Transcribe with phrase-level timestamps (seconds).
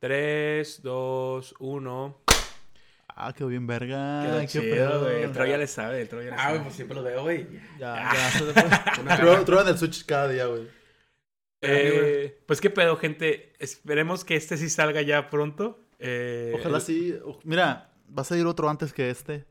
[0.00, 2.22] 3, 2, 1.
[3.18, 4.22] Ah, quedó bien verga.
[4.26, 5.00] Quedó qué chido, pedo.
[5.04, 5.22] güey.
[5.22, 6.52] El Troya le sabe, el Troya le Ah, sabe.
[6.52, 7.46] güey, pues siempre lo veo, güey.
[7.78, 8.30] Ya, ya.
[9.18, 10.68] Tro- Troyan el Switch cada día, güey.
[11.62, 13.54] Eh, pues qué pedo, gente.
[13.58, 15.80] Esperemos que este sí salga ya pronto.
[15.98, 17.18] Eh, Ojalá el- sí.
[17.44, 19.46] Mira, va a salir otro antes que este.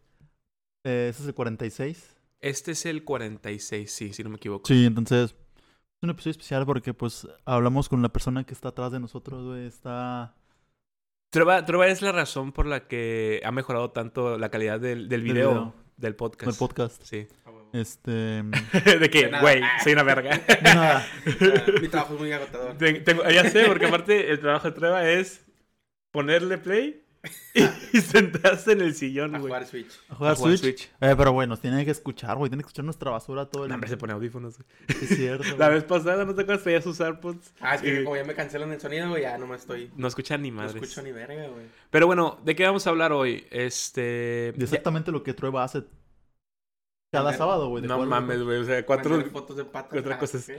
[0.83, 2.15] Eh, ese es el 46.
[2.41, 4.67] Este es el 46, sí, si no me equivoco.
[4.67, 5.33] Sí, entonces.
[6.05, 9.65] Un episodio especial porque, pues, hablamos con la persona que está atrás de nosotros, güey.
[9.65, 10.35] Está.
[11.31, 15.23] Trova, Trova es la razón por la que ha mejorado tanto la calidad del, del
[15.23, 15.75] video, video.
[15.97, 16.51] del podcast.
[16.51, 17.03] El podcast.
[17.03, 17.27] Sí.
[17.73, 18.11] Este.
[18.99, 19.41] de que, De nada.
[19.41, 20.39] güey, soy una verga.
[20.61, 21.03] nada.
[21.25, 22.77] Ah, Mi trabajo es muy agotador.
[22.77, 25.43] Ten- tengo- ya sé, porque aparte el trabajo de Treva es
[26.11, 27.03] ponerle play
[27.93, 29.49] y, sentarse en el sillón, A güey.
[29.49, 29.99] jugar Switch.
[30.09, 30.89] A jugar A jugar Switch.
[31.01, 32.49] Eh, pero bueno, tienen que escuchar, güey.
[32.49, 34.57] Tienen que escuchar nuestra basura todo el No, hombre, se pone audífonos.
[34.57, 35.03] güey.
[35.03, 35.43] Es cierto.
[35.57, 36.63] La vez pasada, ¿no te acuerdas?
[36.63, 37.53] Traías sus AirPods.
[37.59, 39.91] Ah, es que Eh, como ya me cancelan el sonido, güey, ya no me estoy...
[39.95, 40.75] No escuchan ni No madres.
[40.75, 41.65] escucho ni verga, güey.
[41.89, 43.45] Pero bueno, ¿de qué vamos a hablar hoy?
[43.51, 44.53] Este...
[44.57, 45.83] Y exactamente lo que Trueba hace
[47.11, 47.81] cada sábado, güey.
[47.81, 48.59] de No mames, güey.
[48.59, 49.23] O sea, cuatro...
[49.31, 49.91] Fotos de patas.
[49.91, 50.51] cuatro ah, cosas.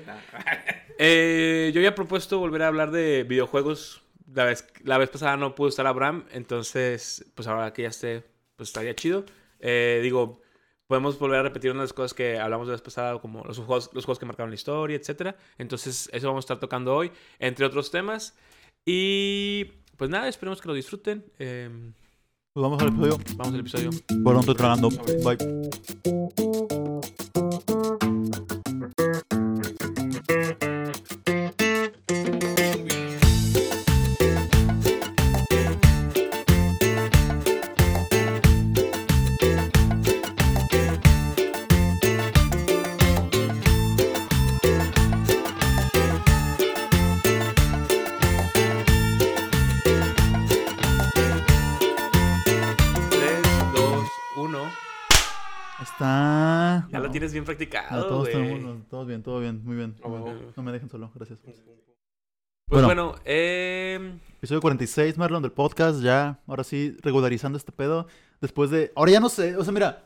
[0.99, 4.03] Eh, yo había propuesto volver a hablar de videojuegos.
[4.37, 8.23] La vez, la vez pasada no pudo estar Abraham, entonces, pues ahora que ya esté,
[8.55, 9.25] pues estaría chido.
[9.61, 10.43] Eh, digo,
[10.87, 14.05] podemos volver a repetir unas cosas que hablamos la vez pasada, como los juegos, los
[14.05, 15.37] juegos que marcaron la historia, etcétera.
[15.57, 18.37] Entonces, eso vamos a estar tocando hoy, entre otros temas.
[18.85, 19.65] Y
[19.97, 21.25] pues nada, esperemos que lo disfruten.
[21.39, 21.71] Eh,
[22.53, 23.19] Pues vamos al episodio.
[23.37, 23.91] vamos al episodio.
[24.19, 24.91] Bueno, estoy tragando.
[25.25, 26.86] Bye.
[55.97, 56.87] Está.
[56.93, 57.11] Ya lo No.
[57.11, 58.33] tienes bien No, practicado, todos, güey.
[58.35, 59.97] tenemos- todos bien, todo bien, muy bien.
[60.05, 60.53] Muy bien.
[60.55, 61.39] No me dejen solo, gracias.
[61.43, 61.57] Pues
[62.69, 62.87] Bueno.
[62.89, 66.03] bueno, eh, Episodio 46, Marlon, del podcast.
[66.03, 68.07] Ya, ahora sí, regularizando este pedo.
[68.43, 68.93] Después de.
[68.95, 69.57] Ahora ya no sé.
[69.57, 70.03] O sea, mira.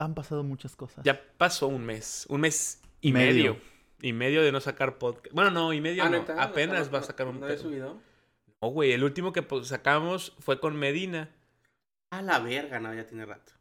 [0.00, 1.04] Han pasado muchas cosas.
[1.04, 3.52] Ya pasó un mes, un mes y Medio.
[3.54, 3.56] medio.
[4.02, 5.32] Y medio de no sacar podcast.
[5.32, 6.18] Bueno, no, y medio Ah, no.
[6.18, 6.42] ¿neta?
[6.42, 7.68] Apenas ¿No- va a no- sacar un ¿No había pedo.
[7.68, 8.00] subido?
[8.60, 11.30] No, güey, el último que pues, sacamos fue con Medina.
[12.10, 13.52] A la verga, no, ya tiene rato.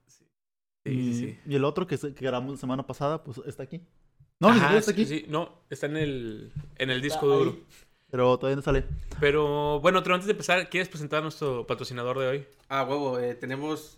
[0.86, 1.40] Sí, y, sí, sí.
[1.46, 3.82] y el otro que, se- que grabamos la semana pasada, pues está aquí.
[4.40, 5.06] No, Ajá, está aquí.
[5.06, 5.26] sí.
[5.30, 7.52] No, está en el, en el disco duro.
[7.52, 7.64] ahí.
[8.12, 8.84] Pero todavía no sale.
[9.20, 12.46] Pero bueno, pero antes de empezar, ¿quieres presentar a nuestro patrocinador de hoy?
[12.70, 13.98] Ah, huevo, eh, tenemos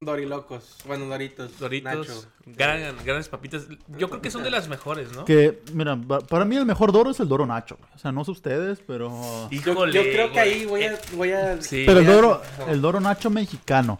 [0.00, 0.76] Dorilocos.
[0.86, 1.58] Bueno, Doritos.
[1.58, 1.94] Doritos.
[2.08, 2.24] Nacho.
[2.46, 3.66] Gran- grandes papitas.
[3.98, 5.24] Yo creo que son de las mejores, ¿no?
[5.24, 7.78] Que, mira, pa- para mí el mejor Doro es el Doro Nacho.
[7.94, 9.10] O sea, no sé ustedes, pero.
[9.10, 10.98] Yo, Híjole, yo creo que ahí voy a...
[11.14, 11.84] Voy a Sí.
[11.86, 13.98] Pero el voy Doro, el Doro Nacho mexicano.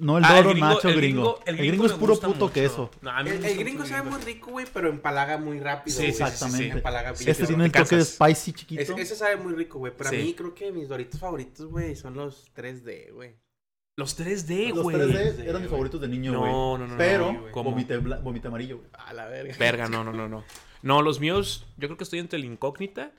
[0.00, 1.40] No el Ah, Doro Nacho el gringo.
[1.46, 2.52] El gringo, es puro puto mucho.
[2.52, 2.90] queso.
[3.00, 5.96] No, a mí me El, gringo sabe muy rico, güey, pero empalaga muy rápido.
[5.98, 6.72] Sí, Exactamente.
[6.76, 8.82] Empalaga este tiene el toque de spicy chiquito.
[8.82, 9.92] Ese, ese sabe muy rico, güey.
[9.96, 10.16] Pero Sí.
[10.16, 13.36] a mí creo que mis Doritos favoritos, güey, son los 3D, güey.
[13.98, 14.96] Los 3D, Los güey.
[14.96, 16.52] 3D eran mis favoritos de niño, güey.
[16.52, 18.88] no, no, no, Pero, no, amarillo, güey.
[18.92, 19.54] A la verga.
[19.58, 20.44] Verga, no, no, no, no.
[20.82, 23.12] No, los míos, yo creo que estoy entre el incógnita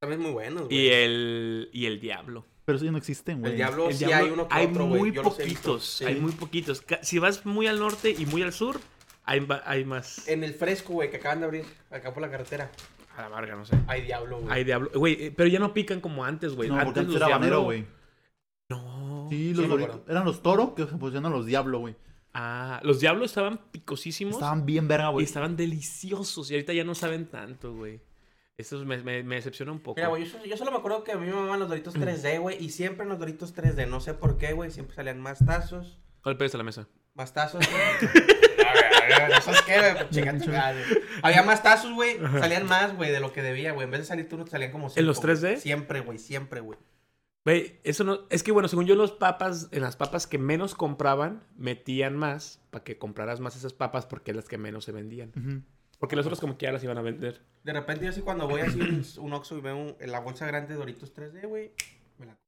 [0.00, 0.76] También muy buenos, güey.
[0.78, 2.46] y el, y el diablo.
[2.66, 3.52] Pero esos ya no existen, güey.
[3.52, 5.12] El diablo El sí diablo- hay uno que hay otro, muy.
[5.12, 6.04] Yo poquitos, Sí.
[6.04, 6.84] hay muy poquitos.
[7.00, 8.78] Si vas muy al norte y muy al sur,
[9.24, 9.40] hay,
[9.84, 10.28] más.
[10.28, 12.70] En el fresco, güey, que acaban de abrir acá por la carretera.
[13.16, 13.76] A la verga, no sé.
[13.86, 14.52] Hay diablo, güey.
[14.52, 14.90] Hay diablo.
[14.94, 16.68] Güey, eh, pero ya no pican como antes, güey.
[16.68, 17.46] No, porque antes los era diablo...
[17.46, 17.86] habanero, güey.
[18.68, 19.26] No.
[19.30, 20.04] Sí, Sí, los acuerdo.
[20.08, 21.96] Eran los toro que se pusieron los diablo, güey.
[22.34, 25.24] Ah, los diablos estaban picosísimos Estaban bien verga, y güey.
[25.24, 26.50] estaban deliciosos.
[26.50, 28.00] Y ahorita ya no saben tanto, güey.
[28.58, 29.96] Eso me, me, me decepciona un poco.
[29.96, 31.94] Mira, güey, yo, solo- yo solo me acuerdo que a mí me mamaban los Doritos
[31.94, 32.56] 3D, güey.
[32.64, 34.70] Y siempre en los Doritos 3D, no sé por qué, güey.
[34.70, 35.98] Siempre salían más tazos.
[36.22, 36.88] ¿Cuál pedes a la mesa?
[37.14, 37.60] Más tazos.
[37.68, 37.80] güey.
[38.66, 38.72] a
[39.06, 39.92] ver, a ver, ¿esos qué, güey?
[40.08, 40.98] Pues.
[41.22, 42.18] Había más tazos, güey.
[42.38, 43.84] Salían más, güey, de lo que debía, güey.
[43.84, 45.34] En vez de salir tú, salían como cinco, los güey.
[45.36, 45.56] 3D?
[45.58, 46.78] Siempre, güey, siempre, güey.
[47.44, 48.20] Güey, eso no.
[48.30, 52.60] Es que bueno, según yo, los papas, en las papas que menos compraban, metían más
[52.70, 55.30] para que compraras más esas papas porque es las que menos se vendían.
[55.36, 55.62] Ujú.
[56.00, 57.42] Porque los otros, como que ya las iban a vender.
[57.66, 60.20] De repente, yo sí, cuando voy así un, un Oxxo y veo un- en la
[60.20, 61.72] bolsa grande de Doritos 3D, güey.
[62.18, 62.38] me la-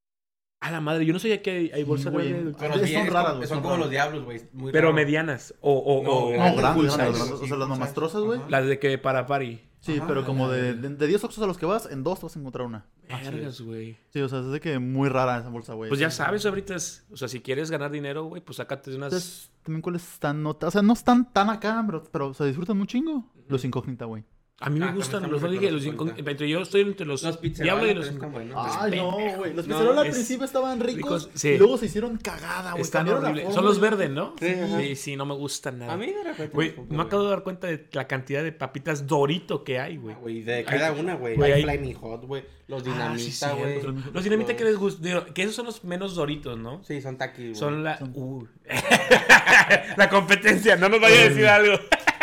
[0.60, 2.28] A la madre, yo no sabía que hay, hay bolsas güey.
[2.30, 2.54] grandes.
[2.56, 3.80] Pero Son raras, como- güey, son, son como raras.
[3.80, 4.42] los diablos, güey.
[4.52, 4.94] muy Pero raro.
[4.94, 5.54] medianas.
[5.60, 6.92] O, o, No, o- grandes.
[6.94, 8.40] O sí, sea, las mamastrosas, güey.
[8.48, 9.60] Las de que para party.
[9.80, 12.18] Sí, Ajá, pero como de, de, de 10 oxos a los que vas, en dos
[12.20, 12.86] te vas a encontrar una.
[13.08, 13.96] Vergas, güey.
[14.12, 15.88] Sí, o sea, es de que muy rara esa bolsa, güey.
[15.88, 17.06] Pues ya sabes, ahorita es.
[17.12, 19.12] O sea, si quieres ganar dinero, güey, pues sácate unas.
[19.12, 22.80] Entonces, también cuáles están, no, o sea, no están tan acá, pero, pero se disfrutan
[22.80, 23.32] un chingo.
[23.48, 24.24] Los incógnita, güey.
[24.60, 27.86] A mí me Ah, gustan los dije, los entre yo estoy entre los, Los Diablo
[27.88, 28.56] y pizzerolas los.
[28.56, 29.54] Ay, no, güey.
[29.54, 30.96] Los No, pizzerolas al es- principio estaban ricos.
[31.26, 31.50] ricos, sí.
[31.50, 32.82] Y luego se hicieron cagada, güey.
[32.82, 33.54] Están horribles.
[33.54, 34.34] Son los verdes, ¿no?
[34.40, 35.92] Sí, sí, sí, no me gustan nada.
[35.92, 36.52] A mí de repente.
[36.52, 40.16] Güey, me acabo de dar cuenta de la cantidad de papitas Dorito que hay, güey.
[40.16, 41.40] Ah, Güey, de cada una, güey.
[41.40, 42.42] Hay hay- Flaming Hot, güey.
[42.66, 43.82] Los Ah, sí, dinamita, güey.
[44.12, 45.24] Los dinamita que les gusta.
[45.34, 46.82] Que esos son los menos Doritos, ¿no?
[46.82, 47.54] Sí, son taquis, güey.
[47.54, 47.96] Son la.
[48.12, 48.44] Uh.
[49.96, 51.78] la competencia, no nos vaya a decir algo.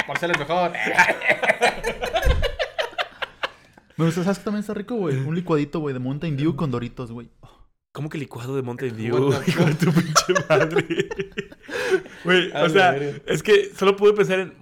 [0.06, 0.74] Por ser el mejor.
[3.98, 5.18] Me gusta, ¿sabes qué también está rico, güey?
[5.18, 7.30] Un licuadito, güey, de Mountain Dew con Doritos, güey.
[7.92, 9.30] ¿Cómo que licuado de Mountain Dew?
[9.48, 10.86] Hijo de tu pinche madre.
[12.24, 12.96] Güey, o sea,
[13.26, 14.54] es que solo pude pensar en.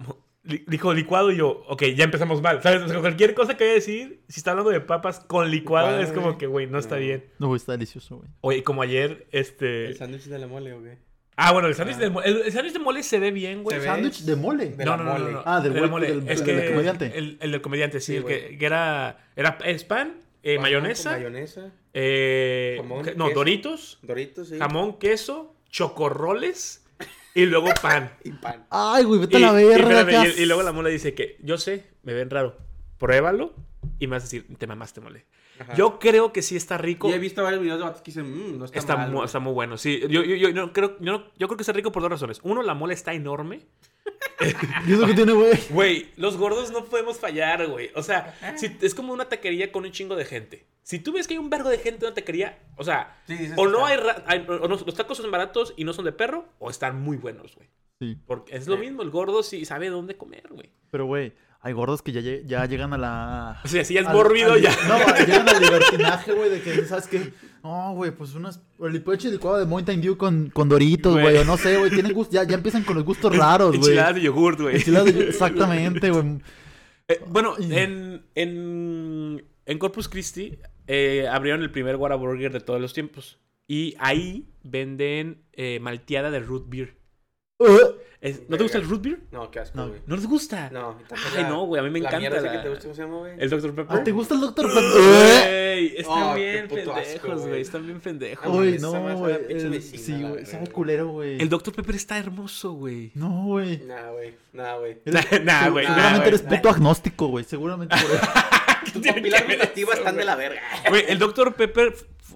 [0.68, 2.62] Dijo licuado y yo, ok, ya empezamos mal.
[2.62, 2.84] ¿Sabes?
[2.84, 5.88] O sea, cualquier cosa que vaya a decir, si está hablando de papas con licuado,
[5.88, 6.38] Licuado, es como güey.
[6.38, 7.26] que, güey, no está bien.
[7.40, 8.30] No, güey, está delicioso, güey.
[8.42, 9.88] Oye, como ayer, este.
[9.88, 11.00] ¿El sándwich de la mole o qué?
[11.36, 12.02] Ah, bueno, el sándwich Ah.
[12.02, 12.28] de mole.
[12.28, 13.80] El, el sándwich de mole se ve bien, güey.
[13.80, 13.86] Ve.
[13.86, 14.70] Sándwich de mole.
[14.72, 15.44] De no, no, no, no.
[15.46, 16.08] Ah, del mole.
[16.08, 17.12] del- es del que comediante.
[17.18, 19.18] El, el del comediante, sí, Sí, el que, era.
[19.36, 21.72] Era es pan, eh, Pan mayonesa, Mayonesa.
[21.94, 23.36] eh, Jamón, no, queso.
[23.40, 24.60] doritos, Doritos, sí.
[24.60, 26.86] jamón, queso, chocorroles
[27.34, 28.12] y luego pan.
[28.24, 28.66] Y pan.
[28.70, 30.28] Ay, güey, vete a la y verga.
[30.28, 32.58] y- y luego la mole dice que yo sé, me ven raro.
[33.00, 33.54] Pruébalo
[34.00, 35.26] y me vas a decir, te mamaste mole.
[35.60, 35.74] Ajá.
[35.76, 37.10] Yo creo que sí está rico.
[37.10, 39.10] Y he visto varios videos de vatos que dicen, mmm, no está, Está, mal.
[39.10, 39.26] mu- güey".
[39.26, 40.00] está muy bueno, sí.
[40.10, 42.40] Yo, yo, yo, no creo, yo, no- yo creo que está rico por dos razones.
[42.44, 43.62] Uno, la mole está enorme.
[44.88, 45.52] ¿Y eso que tiene, güey?
[45.70, 47.92] Güey, los gordos no podemos fallar, güey.
[47.96, 50.66] O sea, si- es como una taquería con un chingo de gente.
[50.82, 53.36] Si tú ves que hay un vergo de gente en una taquería, o sea, Sí,
[53.36, 56.12] dices o no hay, hay- o no- los tacos son baratos y no son de
[56.12, 57.70] perro, o están muy buenos, güey.
[58.00, 58.18] Sí.
[58.26, 58.82] Porque es lo Sí.
[58.82, 60.72] mismo, el gordo sí sabe dónde comer, güey.
[60.92, 61.34] Pero, güey,
[61.66, 63.62] hay gordos que ya, lle- ya llegan a la...
[63.64, 64.76] O sea, si es al- mórbido, al- ya.
[64.88, 67.34] No, llegan al libertinaje, güey, de que, ¿sabes qué?
[67.64, 68.60] No, güey, pues unas...
[68.82, 71.38] El licuado licuado de Mountain Dew con, con Doritos, Güey.
[71.38, 72.34] o no sé, güey, tienen gusto...
[72.34, 73.78] Ya, ya empiezan con los gustos raros, güey.
[73.80, 74.76] Enchiladas de yogurt, güey.
[74.76, 76.40] Enchiladas de- Exactamente, güey.
[77.08, 80.58] Eh, bueno, en, en, en Corpus Christi
[80.88, 83.40] eh, abrieron el primer Whataburger de todos los tiempos.
[83.68, 86.98] Y ahí venden eh, malteada de root beer.
[87.60, 89.20] Uh, Es- ¿No te gusta el root beer?
[89.32, 89.90] No, qué asco, No.
[89.90, 90.00] güey.
[90.08, 90.70] ¿No les gusta?
[90.72, 92.84] No, tampoco Ay, la- no, güey, a mí me la encanta la- que te gusta,
[92.84, 93.34] ¿cómo se llama, güey?
[93.38, 93.76] ¿El Dr.
[93.76, 93.98] Pepper?
[94.00, 94.66] ah, ¿Te gusta el Dr.
[94.74, 94.92] Pepper?
[94.94, 97.48] Güey, están Oh, bien pendejos, güey.
[97.50, 97.62] güey.
[97.62, 98.56] Están bien pendejos.
[98.56, 99.82] Uy, esa no, güey.
[99.82, 100.72] Sí, güey, sabe güey.
[100.72, 101.42] culero, güey.
[101.42, 101.74] El Dr.
[101.76, 103.12] Pepper está hermoso, güey.
[103.14, 103.80] No, güey.
[103.86, 104.36] Nah, güey.
[104.54, 104.98] Nah, güey.
[105.44, 105.86] Nah, güey.
[105.86, 106.28] Seguramente güey.
[106.30, 107.44] eres puto agnóstico, güey.
[107.44, 108.26] Seguramente por eso.
[109.76, 110.62] Eso, están de la verga.
[110.90, 111.56] Güey, el Dr.
[111.56, 111.94] Pepper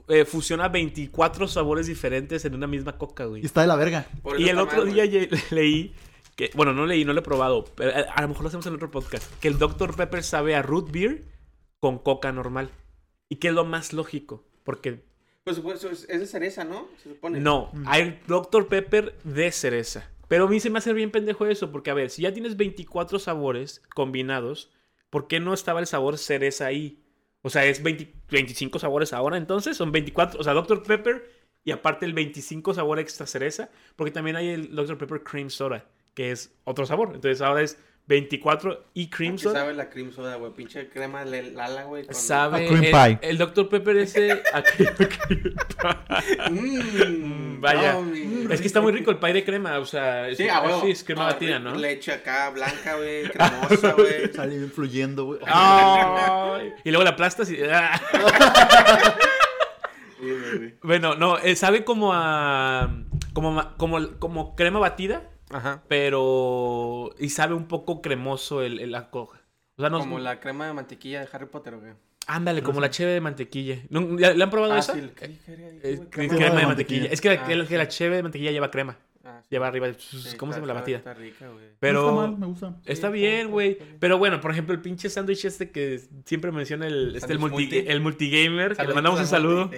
[0.07, 3.41] eh, fusiona 24 sabores diferentes en una misma coca, güey.
[3.41, 4.05] Y está de la verga.
[4.21, 5.93] Por Y el otro mal, día ye- leí
[6.35, 8.65] que, bueno, no leí, no lo he probado, pero a, a lo mejor lo hacemos
[8.67, 9.95] en otro podcast, que el Dr.
[9.95, 11.23] Pepper sabe a root beer
[11.79, 12.69] con coca normal.
[13.29, 15.03] Y que es lo más lógico, porque
[15.43, 16.87] Pues supuesto, es es de cereza, ¿no?
[17.03, 17.39] Se supone.
[17.39, 18.67] no, hay Dr.
[18.67, 20.09] Pepper de cereza.
[20.29, 22.55] Pero a mí se me hace bien pendejo eso, porque a ver, si ya tienes
[22.57, 24.71] 24 sabores combinados,
[25.09, 27.03] ¿por qué no estaba el sabor cereza ahí?
[27.41, 30.83] O sea, es 20 25 sabores ahora, entonces son 24, o sea, Dr.
[30.83, 31.29] Pepper
[31.63, 34.97] y aparte el 25 sabor extra cereza, porque también hay el Dr.
[34.97, 37.11] Pepper Cream Soda, que es otro sabor.
[37.13, 37.77] Entonces ahora es
[38.07, 40.53] 24 y Cream ¿Qué sabe la cream soda, güey?
[40.53, 42.05] Pinche crema le- lala, güey.
[42.05, 43.29] con- Sabe A cream el, pie.
[43.29, 43.67] el Dr.
[43.67, 44.95] Pepper ese a cream-
[46.51, 47.93] Mmm, Vaya.
[47.95, 48.47] yummy.
[48.49, 50.81] Es que está muy rico el pie de crema, o sea, es, Sí, a huevo.
[50.83, 51.75] sí, es crema No, batida, ¿no?
[51.75, 53.23] Leche acá, blanca, güey.
[53.29, 54.31] Cremosa, güey.
[54.33, 55.39] Sale bien fluyendo, güey.
[55.45, 56.73] Ay.
[56.85, 57.57] y luego la aplastas y...
[57.69, 57.99] ah.
[60.81, 62.89] Bueno, no, eh, sabe como a...
[63.33, 65.83] Como, como, como crema batida, Ajá.
[65.87, 67.13] pero...
[67.19, 69.41] Y sabe un poco cremoso el, el- la coja.
[69.77, 69.99] O sea, no...
[69.99, 71.93] Como la crema de mantequilla de Harry Potter, güey.
[72.29, 73.79] Ándale, como la cheve de mantequilla.
[73.89, 74.93] ¿No- ¿ya- ¿Le han probado Ah, esa?
[74.95, 75.09] sí.
[75.15, 76.65] ¿qué- qué crema, Crema de de mantequilla.
[76.67, 77.05] mantequilla.
[77.11, 77.69] Es que, la- Ah, que la- sí.
[77.69, 78.97] que la cheve de mantequilla lleva crema.
[79.23, 79.47] Ah, sí.
[79.51, 79.87] Lleva arriba...
[79.97, 80.97] Sí, ¿Cómo se llama la batida?
[80.97, 81.65] Está rica, güey.
[81.79, 82.01] Pero...
[82.01, 82.75] No está mal, me gusta.
[82.85, 83.77] Está Sí, bien, güey.
[83.99, 87.55] Pero bueno, por ejemplo, el pinche sándwich este que siempre menciona el, este, el, multi,
[87.55, 87.77] multi.
[87.87, 89.69] el multigamer, que le mandamos a un saludo.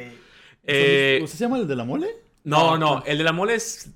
[0.63, 2.07] Eh, ¿Usted se llama el de la mole?
[2.43, 3.91] no, No, no, el de la mole es.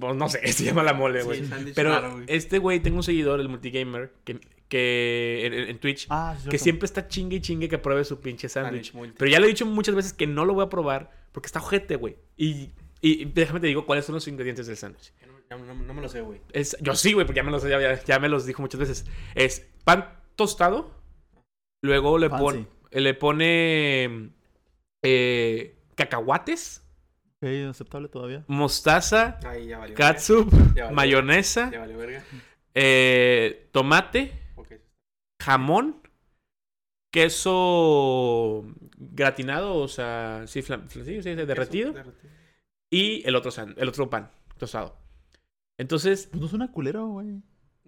[0.00, 1.44] Pues, No sé, se llama la mole, güey.
[1.44, 2.24] Sí, Pero raro, güey.
[2.28, 6.48] este güey, tengo un seguidor, el multigamer, que, que en, en Twitch, Ah, sí.
[6.48, 8.92] que siempre está chingue y chingue que pruebe su pinche sándwich.
[9.18, 11.58] Pero ya le he dicho muchas veces que no lo voy a probar porque está
[11.60, 12.16] ojete, güey.
[12.36, 12.70] Y,
[13.00, 15.12] y déjame te digo cuáles son los ingredientes del sándwich.
[15.50, 16.40] No, no- no me lo sé, güey.
[16.52, 18.80] Es, yo sí, güey, porque ya me, los, ya, ya- ya me los dijo muchas
[18.80, 19.04] veces.
[19.34, 20.90] Es pan tostado.
[21.84, 23.00] Luego le, pone Fancy.
[23.00, 24.30] le pone
[25.04, 26.81] eh, cacahuates,
[27.42, 28.44] Ok, aceptable todavía.
[28.46, 29.96] mostaza, Ahí ya valió.
[29.96, 30.90] catsup, Ya valió.
[30.96, 32.22] mayonesa, Ya valió verga.
[32.74, 34.74] eh, tomate, Ok.
[35.40, 36.00] jamón,
[37.10, 38.64] queso
[38.96, 42.32] gratinado, o sea, sí, flam- sí, sí, sí, derretido, derretido.
[42.90, 44.96] y el otro, san- el otro pan tostado.
[45.78, 47.42] Entonces, Pues no suena culero, güey.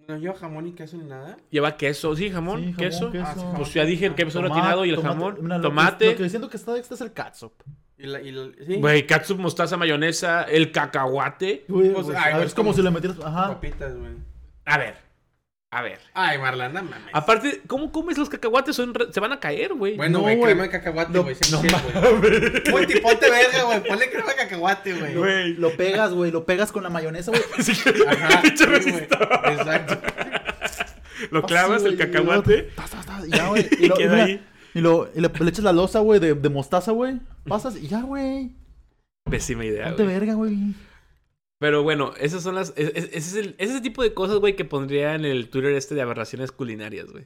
[0.07, 1.37] No lleva jamón y queso ni nada.
[1.49, 3.11] Lleva queso, sí, jamón, Sí, jamón, queso.
[3.11, 3.25] queso.
[3.25, 3.55] Ah, sí, jamón.
[3.55, 5.13] Pues ya dije el queso Tomate, gratinado y el tomate.
[5.15, 5.37] jamón.
[5.41, 6.11] Mira, lo que- tomate.
[6.11, 7.53] Lo que siento que está extra es el catsup.
[7.97, 8.75] Y la, y la- sí.
[8.75, 11.63] Güey, catsup, mostaza, mayonesa, el cacahuate.
[11.67, 13.17] Güey, Pues, pues, ay, pues, es como como- si le metieras.
[13.23, 13.47] Ajá.
[13.49, 14.11] Papitas, güey.
[14.65, 15.05] A ver.
[15.71, 15.99] A ver.
[16.13, 17.09] Ay, Marlana, mames.
[17.11, 18.75] Aparte, ¿cómo comes los cacahuates?
[18.77, 19.97] Son re- Se van a caer, güey.
[19.97, 20.51] Bueno, No, güey, güey.
[20.53, 21.35] crema de cacahuate, No, güey.
[21.51, 22.63] no 100%, güey.
[22.71, 23.83] Ponte, ponte verga, güey.
[23.83, 25.13] Ponle crema de cacahuate, güey.
[25.15, 25.53] Güey.
[25.55, 26.31] Lo pegas, güey.
[26.31, 27.43] Lo pegas con la mayonesa, güey.
[27.61, 27.71] Sí,
[28.07, 28.41] Ajá.
[28.55, 28.89] sí, güey.
[29.53, 29.97] Exacto.
[31.31, 32.51] Lo clavas Así, el güey, y cacahuate.
[32.57, 33.67] luego, tas, tas, tas, Y ya, güey.
[33.79, 34.45] Y lo- queda mira, ahí.
[34.75, 37.19] Y, lo, y le, le echas la losa, güey, de, de mostaza, güey.
[37.47, 38.51] Pasas y ya, güey.
[39.23, 40.05] Pésima idea, güey.
[40.07, 40.57] verga, güey.
[41.59, 42.73] Pero bueno, esas son las.
[42.75, 45.71] es- es- Ese es, el, ese tipo de cosas, güey, que pondría en el Twitter
[45.73, 47.25] este de aberraciones culinarias, güey.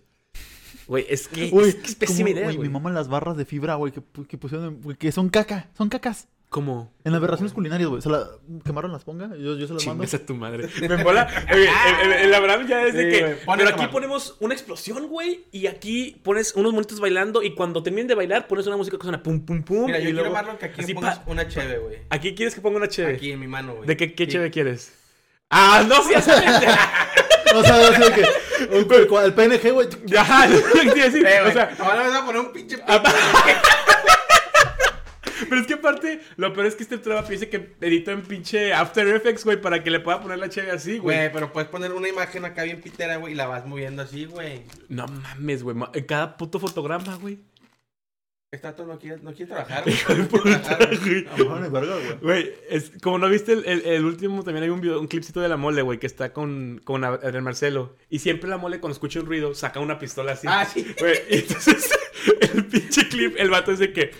[0.87, 2.59] Güey, es que es, que es pésima como- idea, güey.
[2.59, 5.69] Me maman las barras de fibra, güey, que, que pusieron, güey, que son caca.
[5.77, 6.27] Son cacas.
[6.49, 6.91] ¿Cómo?
[7.03, 8.01] En las aberraciones culinarias, güey.
[8.01, 8.25] Se la
[8.65, 9.27] quemaron las ponga.
[9.35, 10.03] Yo, yo se las mando.
[10.03, 10.67] Chingas a tu madre.
[10.89, 11.27] Me mola.
[11.53, 11.69] Oye,
[12.01, 13.25] el, el- el Abraham ya es de Sí, que.
[13.45, 13.91] pon Pero aquí mano.
[13.91, 15.45] ponemos una explosión, güey.
[15.51, 17.43] Y aquí pones unos monitos bailando.
[17.43, 19.85] Y cuando terminen de bailar, pones una música que suena pum, pum, pum.
[19.85, 21.97] Mira, y yo quiero Marlon que aquí así, pongas pa- una cheve, güey.
[22.09, 23.13] Aquí quieres que ponga una cheve.
[23.13, 23.87] Aquí en mi mano, güey.
[23.87, 24.31] ¿De qué, qué Sí.
[24.31, 24.91] cheve quieres?
[25.51, 26.33] Ah, no, sí, esa
[27.55, 28.21] O sea, así de que.
[28.75, 29.87] un- el, PNG, güey.
[30.07, 32.77] Ya, o sea, ahora me vas a poner un pinche
[35.47, 38.73] Pero es que aparte, lo peor es que este traba dice que editó en pinche
[38.73, 41.17] After Effects, güey, para que le pueda poner la cheve así, güey.
[41.17, 44.25] Güey, pero puedes poner una imagen acá bien pitera, güey, y la vas moviendo así,
[44.25, 44.63] güey.
[44.89, 45.75] No mames, güey.
[46.07, 47.39] cada puto fotograma, güey.
[48.51, 49.93] Esta no quiere, no quiere trabajar, güey.
[49.93, 52.17] Hijo de No quiere puta, trabajar, güey.
[52.19, 52.53] Güey.
[53.03, 55.55] Como no viste el, el- el último, también hay un, video, un clipcito de la
[55.55, 57.95] mole, güey, que está con, con Adrián Marcelo.
[58.09, 60.47] Y siempre la mole, cuando escucha un ruido, saca una pistola así.
[60.49, 60.83] Ah, sí.
[60.99, 61.91] Güey, y entonces,
[62.53, 64.11] el pinche clip, el vato es de que...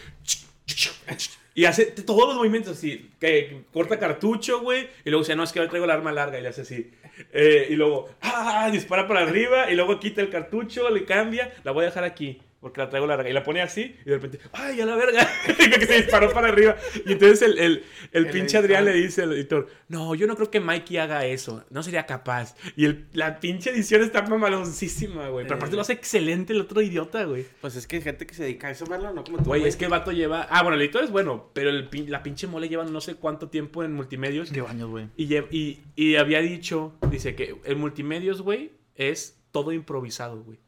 [1.55, 3.09] Y hace todos los movimientos así.
[3.19, 4.89] Que corta cartucho, güey.
[5.03, 6.39] Y luego dice, no, es que ahora traigo el arma larga.
[6.39, 6.91] Y hace así.
[7.33, 9.69] Eh, y luego, ah, dispara para arriba.
[9.71, 11.53] Y luego quita el cartucho, le cambia.
[11.63, 12.39] La voy a dejar aquí.
[12.59, 13.29] Porque la traigo larga.
[13.29, 13.95] Y la pone así.
[14.05, 15.27] Y de repente, ay, a la verga.
[15.47, 16.75] que se disparó para arriba.
[17.05, 18.63] Y entonces el, el, el El pinche editor.
[18.63, 21.63] Adrián le dice al editor, no, yo no creo que Mikey haga eso.
[21.69, 22.55] No sería capaz.
[22.75, 25.45] Y el, la pinche edición está mamaloncísima, güey.
[25.45, 27.45] Pero aparte lo hace excelente el otro idiota, güey.
[27.61, 29.45] Pues es que hay gente que se dedica a eso, Marlon, no como tú.
[29.45, 30.47] Güey, es que el vato lleva.
[30.49, 33.49] Ah, bueno, el editor es bueno, pero el la pinche mole lleva no sé cuánto
[33.49, 34.51] tiempo en multimedios.
[34.51, 35.07] Lleva años, güey.
[35.15, 40.59] Y, y, y había dicho, dice que el multimedios, güey, es todo improvisado, güey.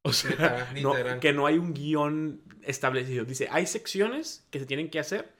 [0.04, 3.24] O sea, Literal, no- que no hay un guion establecido.
[3.24, 5.30] Dice, hay secciones que se tienen que hacer,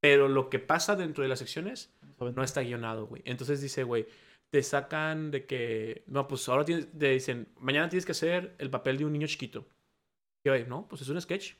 [0.00, 3.22] pero lo que pasa dentro de las secciones no está guionado, güey.
[3.24, 4.06] Entonces dice, güey,
[4.50, 8.70] te sacan de que, no, pues ahora tienes, te dicen, mañana tienes que hacer el
[8.70, 9.66] papel de un niño chiquito.
[10.44, 11.54] Y güey, no, pues es un sketch.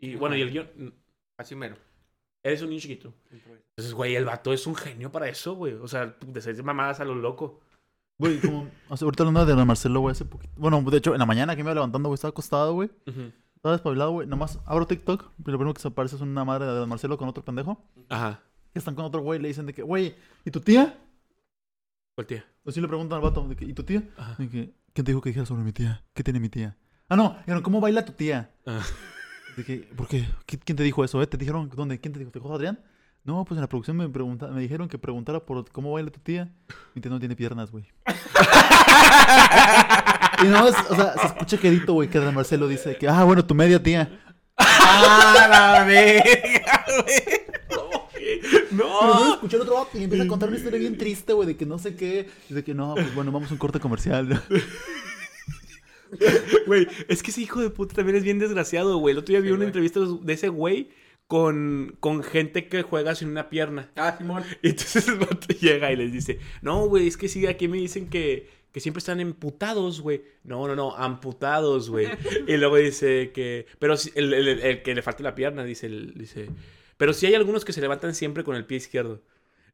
[0.00, 0.94] Y bueno, y el guion,
[1.36, 1.76] Así mero.
[2.42, 3.14] eres un niño chiquito.
[3.30, 5.74] Entonces, güey, el vato es un genio para eso, güey.
[5.74, 7.60] O sea, de ser mamadas a lo loco.
[8.20, 8.68] Güey, como.
[8.88, 10.52] O sea, ahorita hablando de la Marcelo, güey, hace poquito.
[10.56, 12.90] Bueno, de hecho, en la mañana que me iba levantando, güey, estaba acostado, güey.
[13.56, 14.26] Estaba despabilado, güey.
[14.28, 15.22] Nomás abro TikTok.
[15.38, 17.82] Y lo primero que se aparece es una madre de Don Marcelo con otro pendejo.
[18.08, 18.42] Ajá.
[18.72, 19.40] Que están con otro güey.
[19.40, 20.98] Le dicen de que, güey, ¿y tu tía?
[22.14, 22.44] ¿Cuál tía?
[22.64, 24.02] O sí le preguntan al vato, de que, ¿y tu tía?
[24.16, 24.34] Ajá.
[24.38, 26.04] De que, ¿Quién te dijo que dijera sobre mi tía?
[26.14, 26.76] ¿Qué tiene mi tía?
[27.08, 28.50] Ah, no, dijeron, ¿cómo baila tu tía?
[28.66, 28.82] Ah.
[29.56, 30.26] De que, ¿Por qué?
[30.46, 31.20] ¿Qui- ¿Quién te dijo eso?
[31.22, 31.26] eh?
[31.26, 31.98] ¿Te dijeron dónde?
[32.00, 32.30] ¿Quién te dijo?
[32.30, 32.78] ¿Te dijo Adrián?
[33.24, 36.20] No, pues en la producción me, pregunta, me dijeron que preguntara por cómo baila tu
[36.20, 36.50] tía.
[36.94, 37.84] Mi tía no tiene piernas, güey.
[40.42, 43.24] y no, es- o sea, se escucha quedito, güey, que Adrián Marcelo dice que, ah,
[43.24, 44.20] bueno, tu media tía.
[44.56, 47.22] ¡Ah, la verga, güey!
[48.70, 49.34] ¡No!
[49.34, 51.78] escuché al otro y empieza a contar una historia bien triste, güey, de que no
[51.78, 52.28] sé qué.
[52.48, 54.42] Y de que no, pues bueno, vamos a un corte comercial.
[56.66, 59.12] Güey, es que ese hijo de puta también es bien desgraciado, güey.
[59.12, 60.90] El otro día vi una entrevista de ese güey
[61.30, 63.88] con, con gente que juega sin una pierna.
[63.94, 64.42] Ah, Simón.
[64.62, 67.76] Y entonces el vato llega y les dice, no, güey, es que sí, aquí me
[67.76, 70.22] dicen que, que siempre están emputados, güey.
[70.42, 72.08] No, no, no, amputados, güey.
[72.48, 75.62] y luego dice que, pero sí, el, el- el- el que le falta la pierna,
[75.62, 76.48] dice, el- dice,
[76.96, 79.22] pero sí hay algunos que se levantan siempre con el pie izquierdo.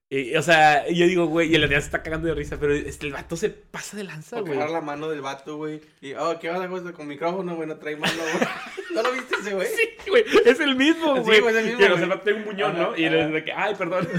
[0.08, 2.72] Y, o sea, yo digo, güey, y el Adrián se está cagando de risa, pero
[2.72, 4.52] este, el vato se pasa de lanza, güey.
[4.52, 5.80] agarra la mano del vato, güey.
[6.00, 7.68] Y, oh, ¿qué vas a hacer con micrófono, güey?
[7.68, 8.48] No trae mano, güey.
[8.94, 9.66] ¿No lo viste ese, güey?
[9.66, 11.40] Sí, güey, es el mismo, Sí, güey.
[11.40, 12.02] güey, es el mismo, Que, o sea, güey.
[12.04, 12.82] el vato tiene un buñón, ¿no?
[12.90, 14.08] Ajá, Y le dice que, ay, perdón.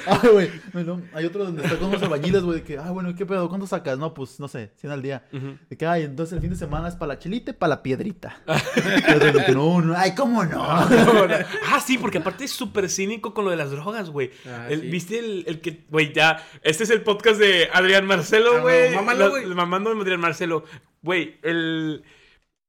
[0.06, 0.50] Ay, güey.
[0.72, 3.48] Bueno, hay otro donde está con unos albañiles, güey, de que, ah, bueno, ¿qué pedo?
[3.48, 3.98] ¿Cuánto sacas?
[3.98, 5.24] No, pues, no sé, 100 al día.
[5.68, 7.82] De que, ay, entonces el fin de semana es para la chelita y para la
[7.82, 8.40] piedrita.
[9.08, 10.62] Y otro de que, no, no, ay, ¿cómo no?
[10.64, 14.30] ah, sí, porque aparte es súper cínico con lo de las drogas, güey.
[14.46, 14.86] Ah, El- sí.
[14.90, 18.92] ¿Viste el, el que, güey, ya, este es el podcast de Adrián Marcelo, Ah, güey.
[18.94, 19.46] güey.
[19.54, 20.64] Mamando de Adrián Marcelo.
[21.02, 22.02] Güey, el...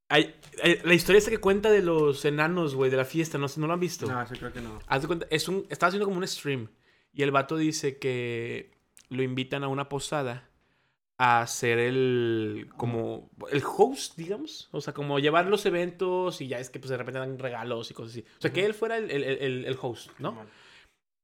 [0.10, 3.48] hay- hay- la historia esta que cuenta de los enanos, güey, de la fiesta, no,
[3.48, 4.06] sé, ¿no lo han visto?
[4.08, 4.80] No, sí creo que no.
[4.88, 6.68] Haz de cuenta, es un, estaba haciendo como un stream.
[7.14, 8.72] Y el vato dice que
[9.10, 10.48] lo invitan a una posada.
[11.24, 16.58] a ser el como el host, digamos, o sea, como llevar los eventos y ya
[16.60, 18.26] es que pues de repente dan regalos y cosas así.
[18.40, 20.36] O sea, que él fuera el, el- el- el host, ¿no?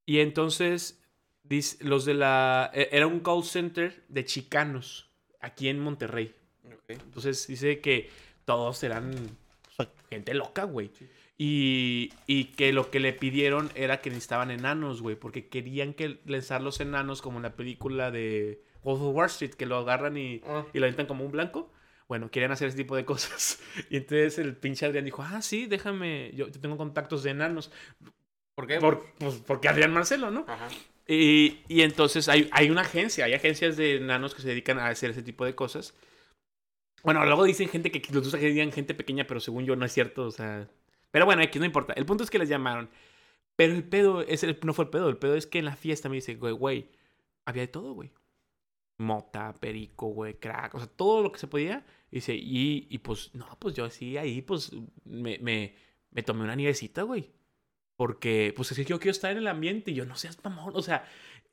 [0.06, 1.02] Y entonces
[1.42, 6.36] dice, los de la e- era un call center de chicanos aquí en Monterrey.
[6.88, 8.12] Entonces dice que
[8.46, 9.16] todos eran
[9.78, 10.92] pues, gente loca, güey.
[10.94, 11.08] Sí.
[11.40, 16.20] Y, y que lo que le pidieron era que necesitaban enanos, güey, porque querían que
[16.26, 20.18] lanzar los enanos como en la película de Wolf of Wall Street, que lo agarran
[20.18, 20.66] y, Ah.
[20.74, 21.72] y lo aventan como un blanco.
[22.08, 23.60] Bueno, querían hacer ese tipo de cosas.
[23.92, 27.72] Y entonces el pinche Adrián dijo, ah, sí, déjame, yo yo tengo contactos de enanos.
[28.56, 28.80] ¿Por qué?
[28.80, 30.46] Por, pues, porque Adrián Marcelo, ¿no?
[30.48, 30.68] Ajá.
[31.08, 34.88] Y, y entonces hay, hay una agencia, hay agencias de enanos que se dedican a
[34.88, 35.94] hacer ese tipo de cosas.
[37.04, 39.86] Bueno, luego dicen gente que los usa que digan gente pequeña, pero según yo no
[39.86, 40.68] es cierto, o sea.
[41.12, 41.94] Pero bueno, aquí no importa.
[41.94, 42.90] El punto es que les llamaron.
[43.56, 45.76] Pero el pedo, es el, no fue el pedo, el pedo es que en la
[45.76, 46.90] fiesta me dice, güey, güey,
[47.46, 48.12] había de todo, güey.
[49.00, 51.86] Mota, perico, güey, crack, o sea, todo lo que se podía.
[52.12, 54.72] Y dice, y, y pues, no, pues yo así ahí, pues,
[55.06, 55.76] me, me,
[56.12, 57.30] me tomé una nievecita, güey.
[57.96, 60.74] Porque, pues, es que yo quiero estar en el ambiente y yo no seas mamón.
[60.76, 61.06] O sea,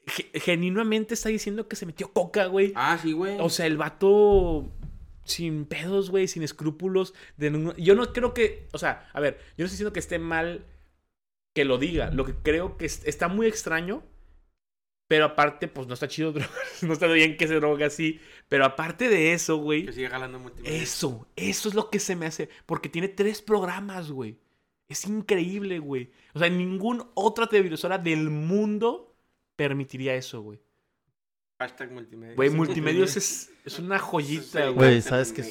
[0.06, 2.72] ge- genuinamente está diciendo que se metió coca, güey.
[2.76, 3.38] Ah, sí, güey.
[3.40, 4.70] O sea, el vato
[5.24, 7.14] sin pedos, güey, sin escrúpulos.
[7.36, 10.00] De ningún- Yo no creo que, o sea, a ver, yo no estoy diciendo que
[10.00, 10.66] esté mal
[11.54, 12.10] que lo diga.
[12.10, 14.02] Lo que creo que es- está muy extraño,
[15.08, 18.20] pero aparte, pues no está chido drogas, no está bien que se droga así.
[18.48, 20.82] Pero aparte de eso, güey, que sigue jalando multimedia.
[20.82, 22.48] eso, eso es lo que se me hace.
[22.66, 24.38] Porque tiene tres programas, güey.
[24.88, 26.10] Es increíble, güey.
[26.34, 29.14] O sea, ningún otra televisora del mundo
[29.56, 30.60] permitiría eso, güey.
[31.58, 32.34] Hashtag multimedia.
[32.34, 34.74] Güey, multimedios es, es una joyita, güey.
[34.74, 35.42] Güey, sabes que.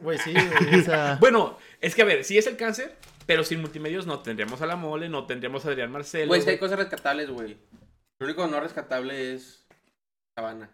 [0.00, 1.16] Güey, sí, güey, sea.
[1.20, 4.66] Bueno, es que a ver, si es el cáncer, pero sin multimedios no tendríamos a
[4.66, 6.28] la mole, no tendríamos a Adrián Marcelo.
[6.28, 6.60] Güey, que hay güey.
[6.70, 7.58] cosas rescatables, güey.
[8.18, 9.66] Lo único no rescatable es
[10.36, 10.70] Sabana.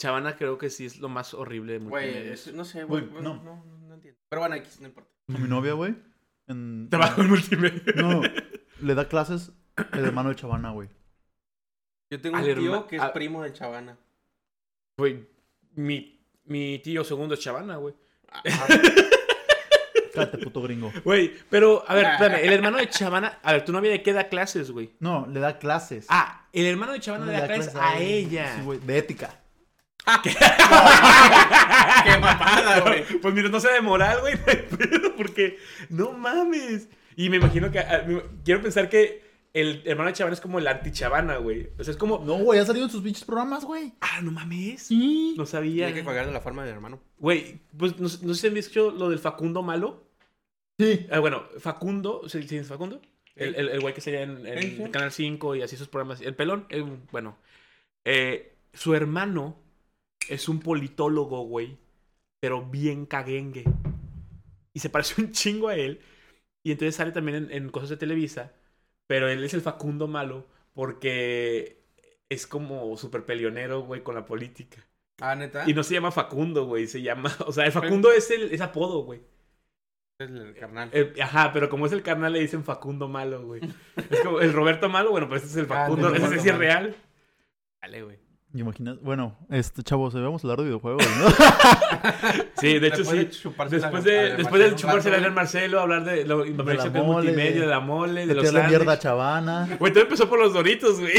[0.00, 2.46] Chavana creo que sí es lo más horrible de Güey, multimedios.
[2.48, 3.06] es- no sé, güey.
[3.06, 3.42] Güey, No, no.
[3.42, 4.20] no, no, entiendo.
[4.28, 5.10] Pero bueno, aquí no importa.
[5.26, 5.94] Con mi novia, güey.
[6.48, 6.88] En...
[6.90, 7.82] Trabajo en multimedia.
[7.96, 8.20] No,
[8.80, 9.52] le da clases
[9.92, 10.88] el hermano de Chavana, güey.
[12.10, 13.96] Yo tengo un tío herma- que es primo de Chavana.
[14.98, 15.26] Güey,
[15.74, 17.94] mi, mi tío segundo es Chavana, güey.
[18.30, 18.42] Ah,
[20.14, 20.90] Cállate, puto gringo.
[21.04, 24.12] Güey, pero, a ver, espérame, el hermano de Chavana, a ver, tu novia de qué
[24.14, 24.92] da clases, güey.
[24.98, 26.06] No, le da clases.
[26.08, 28.56] Ah, el hermano de Chavana No le da clases a ella.
[28.56, 29.40] Sí, güey, de ética.
[32.04, 33.04] ¡Qué mamada, güey!
[33.20, 34.36] Pues mira, no sea de moral, güey,
[35.16, 35.58] porque
[35.90, 36.88] no mames.
[37.16, 39.25] Y me imagino que, ah, me- quiero pensar que
[39.58, 41.70] el hermano de Chavana es como el anti-Chavana, güey.
[41.78, 43.92] O sea, es como, No, güey, ha salido en sus pinches programas, güey.
[44.00, 44.82] ah, no mames.
[44.82, 45.34] Sí.
[45.36, 45.86] No sabía.
[45.86, 47.00] Tiene que colgar de la forma de mi hermano.
[47.18, 50.04] Güey, pues no, sé- no sé si han visto lo del Facundo malo.
[50.78, 51.06] Sí.
[51.10, 53.00] Ah, bueno, Facundo, ¿sí, sí es Facundo?
[53.34, 54.90] El, el, el güey que salía en, en Sí, sí.
[54.90, 56.20] Canal 5 y así esos programas.
[56.20, 57.36] El pelón, eh, bueno.
[58.04, 59.56] Eh, su hermano
[60.28, 61.76] es un politólogo, güey.
[62.40, 63.64] Pero bien caguengue.
[64.74, 66.00] Y se parece un chingo a él.
[66.62, 68.52] Y entonces sale también en, en cosas de Televisa.
[69.06, 71.82] Pero él es el Facundo malo porque
[72.28, 74.84] es como súper peleonero, güey, con la política.
[75.20, 75.64] Ah, neta.
[75.66, 76.86] Y no se llama Facundo, güey.
[76.86, 77.30] Se llama.
[77.46, 79.20] O sea, el Facundo es el es apodo, güey.
[80.18, 80.90] Es el carnal.
[81.22, 83.60] Ajá, pero como es el carnal, le dicen Facundo Malo, güey.
[84.10, 86.14] Es como el Roberto Malo, bueno, pero este es el Ah, Facundo.
[86.14, 86.96] Ese sí es real.
[87.82, 88.18] Dale, güey.
[88.52, 88.98] ¿Me imaginas?
[89.02, 91.26] Bueno, este, chavos, vamos a hablar de videojuegos, ¿no?
[92.58, 93.40] Sí, de hecho Después de sí.
[93.42, 96.52] chuparse la- Después de, después de chuparse la rato, Adrián Marcelo, hablar de lo la
[97.02, 98.98] mole, multimedia, de- de la mole, de De los tirarle mierda.
[98.98, 99.68] Chavana.
[99.78, 101.12] Güey, todo empezó por los doritos, güey.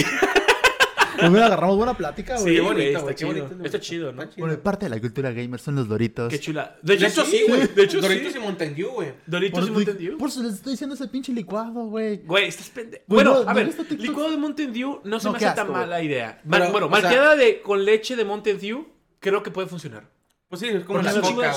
[1.18, 2.56] Pues mira, agarramos buena plática, Sí, güey.
[2.56, 3.16] Qué güey, bonito, está güey.
[3.16, 3.46] Qué chido.
[3.48, 3.66] bonito.
[3.66, 4.22] Está chido, ¿no?
[4.22, 4.48] Está chido.
[4.48, 6.30] Bueno, parte de la cultura gamer son los doritos.
[6.32, 6.76] Qué chula.
[6.82, 7.68] De De hecho, sí, güey.
[7.68, 8.38] De hecho, Doritos sí.
[8.38, 9.14] y Mountain Dew, güey.
[9.26, 10.18] Doritos y Mountain Dew.
[10.18, 12.18] por eso les estoy diciendo ese pinche licuado, güey.
[12.18, 13.04] Güey, estás pendejo.
[13.08, 15.46] Güey, Bueno, no, a ¿no ver, licuado de Mountain Dew no se No, me qué
[15.46, 16.42] hace tan mala idea.
[16.46, 18.88] Mal- Pero, bueno, malteada de, con leche de Mountain Dew,
[19.20, 20.10] creo que puede funcionar.
[20.50, 21.54] Pues sí, es como la coca.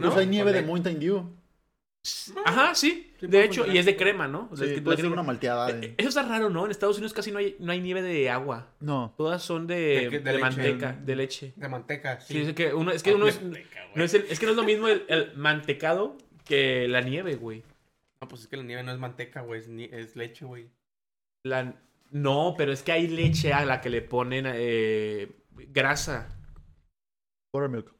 [0.00, 0.62] Pues hay nieve de.
[0.62, 1.30] Mountain Dew.
[2.44, 3.10] Ajá, sí.
[3.26, 3.76] Sí, de hecho, funcionar.
[3.76, 4.48] y es de crema, ¿no?
[4.50, 5.94] O sea, Sí, es que puede ser crema- una malteada Eh, de...
[5.98, 6.64] Eso está raro, ¿no?
[6.64, 8.68] En Estados Unidos casi no hay, no hay nieve de agua.
[8.80, 9.14] No.
[9.16, 10.40] Todas son de, De que- de de leche.
[10.42, 11.52] manteca, de leche.
[11.56, 12.40] De manteca, Sí, sí.
[12.50, 14.64] es que uno, es que uno es, no es, el- es que no es lo
[14.64, 17.62] mismo el, el mantecado que la nieve, güey.
[18.20, 19.60] No, pues es que la nieve no es manteca, güey.
[19.60, 20.68] Es, ni- es leche, güey.
[21.44, 21.74] La,
[22.10, 25.30] no, pero es que hay leche a la que le ponen eh,
[25.70, 26.28] grasa.
[27.52, 27.92] Buttermilk.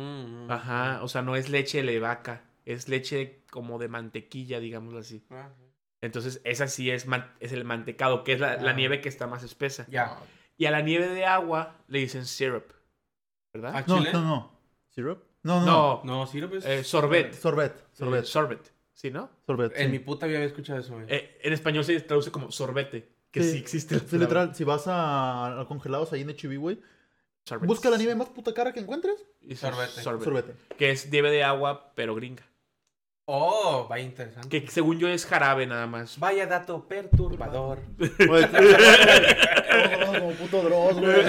[0.00, 4.98] Mm, Ajá, o sea, no es leche de vaca, es leche como de mantequilla, digámoslo
[5.00, 5.24] así.
[5.30, 5.50] Ah,
[6.00, 7.06] Entonces, esa sí es,
[7.40, 8.74] es el mantecado, que es la, la Ah.
[8.74, 9.86] nieve que está más espesa.
[9.90, 10.18] Ya.
[10.56, 12.64] Y a la nieve de agua le dicen syrup,
[13.52, 13.76] ¿verdad?
[13.76, 14.10] ¿A No, Chile?
[14.12, 14.52] no, no.
[14.90, 15.22] ¿Syrup?
[15.42, 15.66] No, no.
[15.66, 16.64] No, No, lo ves.
[16.66, 17.32] eh, sorbet.
[17.32, 17.72] Sorbet.
[17.92, 17.94] Sorbet.
[17.94, 18.24] Sorbet.
[18.24, 19.30] sorbet, ¿sí, no?
[19.46, 19.72] Sorbet.
[19.76, 19.92] En sí.
[19.92, 21.06] mi puta vida había escuchado eso, güey.
[21.08, 23.94] Eh, en español se traduce como sorbete, que sí, existe.
[23.96, 24.54] la literal.
[24.54, 26.80] Si vas a, a congelados ahí en HB, güey.
[27.62, 29.24] Busca la nieve más puta cara que encuentres.
[29.40, 30.02] Y Sorbete.
[30.02, 30.24] sorbete.
[30.24, 30.54] Sorbete.
[30.76, 32.42] Que es nieve de agua, pero gringa.
[33.30, 34.48] Oh, vaya interesante.
[34.48, 36.18] Que según yo es jarabe nada más.
[36.18, 37.80] Vaya dato perturbador.
[40.16, 41.24] Como puto Dross, güey.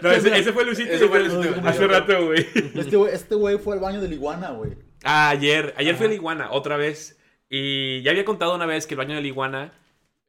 [0.00, 0.92] No, ese, ese fue Luisito.
[0.92, 1.60] Ese fue Luisito.
[1.66, 2.46] Hace rato, güey.
[2.76, 4.74] Este güey, este güey fue al baño de la iguana, güey.
[5.02, 5.74] Ah, ayer.
[5.76, 6.04] Ayer Ajá.
[6.06, 7.18] la iguana, otra vez.
[7.50, 9.72] Y ya había contado una vez que el baño de la iguana.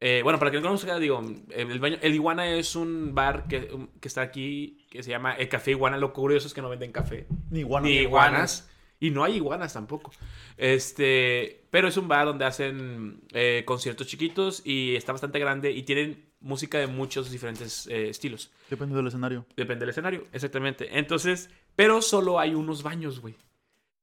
[0.00, 3.68] eh, bueno, para que no conozca, digo, el, baño, el iguana es un bar que,
[4.00, 5.96] que está aquí que se llama el Café Iguana.
[5.98, 7.26] Lo curioso es que no venden café.
[7.50, 7.86] Ni iguana.
[7.86, 8.68] ni ni iguanas.
[9.00, 10.12] Y no hay iguanas tampoco.
[10.56, 15.82] Este, pero es un bar donde hacen eh, conciertos chiquitos y está bastante grande y
[15.82, 18.50] tienen música de muchos diferentes eh, estilos.
[18.70, 19.46] Depende del escenario.
[19.56, 20.98] Depende del escenario, exactamente.
[20.98, 23.36] Entonces, pero solo hay unos baños, güey.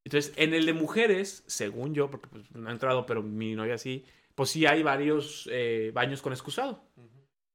[0.04, 3.78] Entonces, en el de mujeres, según yo, porque pues, no he entrado, pero mi novia
[3.78, 6.84] sí, pues sí hay varios eh, baños con excusado.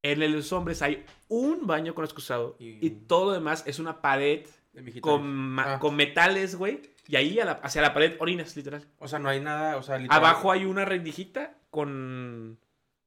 [0.03, 3.63] En el de los hombres hay un baño con excusado y, Y- todo lo demás
[3.67, 4.45] es una pared.
[5.01, 5.79] Con, Ah.
[5.79, 6.81] con metales, güey.
[7.07, 8.85] Y ahí a la- hacia la pared orinas, literal.
[8.99, 10.17] O sea, no hay nada, o sea, literal.
[10.19, 12.59] Abajo hay una rendijita con,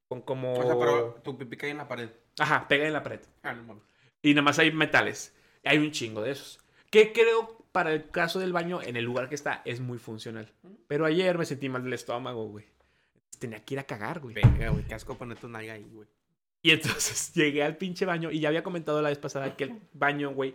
[0.09, 0.55] con como...
[0.55, 2.09] O sea, pero tu pipí cae en la pared.
[2.39, 3.21] Ajá, pega en la pared.
[3.43, 3.85] Ah, no mames.
[4.23, 5.35] Y nada más hay metales.
[5.65, 6.59] Hay un chingo de esos.
[6.91, 10.51] Que creo, para el caso del baño, en el lugar que está, es muy funcional.
[10.89, 12.65] Pero ayer me sentí mal del estómago, güey.
[13.39, 14.35] Tenía que ir a cagar, güey.
[14.35, 16.09] Venga, güey, qué asco poner tu nalga ahí, güey.
[16.63, 19.81] Y entonces llegué al pinche baño y ya había comentado la vez pasada que el
[19.93, 20.55] baño, güey,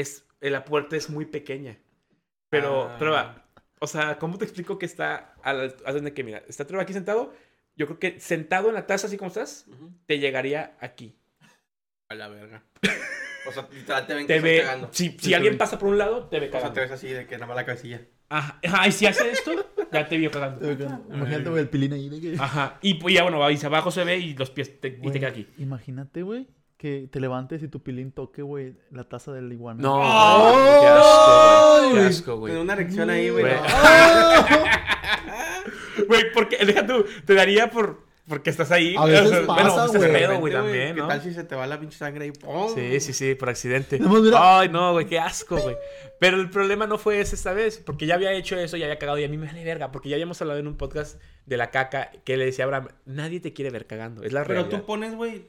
[0.00, 0.24] es...
[0.40, 1.78] La puerta es muy pequeña.
[2.50, 2.98] Pero, Ah.
[3.10, 3.48] va,
[3.80, 5.72] o sea, ¿cómo te explico que está a la...
[5.84, 7.34] haz de que, mira, está Trevor aquí sentado.
[7.76, 9.66] Yo creo que sentado en la taza, así como estás,
[10.06, 11.16] te llegaría aquí.
[12.08, 12.64] A la verga.
[13.46, 14.60] O sea, literal te ven Te ve...
[14.60, 14.88] cagando.
[14.92, 16.74] Si, si alguien pasa por un lado, te ve O sea, cagando.
[16.74, 18.02] te ves así de que nada más la cabecilla.
[18.28, 19.52] Ajá, ajá, y si hace esto,
[19.90, 20.70] ya te vio cagando.
[20.70, 22.34] Imagínate, güey, el pilín ahí de que.
[22.42, 25.18] Ajá, y pues ya, bueno, ahí abajo se ve y los pies te, y te
[25.18, 25.46] queda aquí.
[25.56, 26.46] Imagínate, güey,
[26.78, 29.82] que te levantes y tu pilín toque, güey, la taza del iguana.
[29.82, 30.80] No, ¡Ay!
[30.80, 31.92] qué asco, güey.
[31.92, 32.56] Qué asco, Con güey.
[32.56, 33.44] una erección ahí, güey.
[33.44, 33.56] Güey.
[33.56, 34.64] no.
[36.06, 38.94] Güey, porque, deja tú, te daría por, porque estás ahí.
[38.96, 39.86] A veces O sea, pasa, bueno, güey.
[39.86, 41.08] estás De pedo, güey, también, ¿Qué ¿no?
[41.08, 42.30] tal si se te va la pinche sangre ahí?
[42.30, 42.72] ¡pum!
[42.74, 43.98] Sí, sí, sí, por accidente.
[43.98, 44.60] Mira.
[44.60, 45.76] Ay, no, güey, qué asco, güey.
[46.20, 48.98] Pero el problema no fue ese esta vez, porque ya había hecho eso, ya había
[48.98, 51.56] cagado y a mí me vale verga, porque ya habíamos hablado en un podcast de
[51.56, 54.60] la caca que le decía a Abraham, nadie te quiere ver cagando, es la Pero
[54.62, 54.78] realidad.
[54.80, 55.48] tú pones, güey.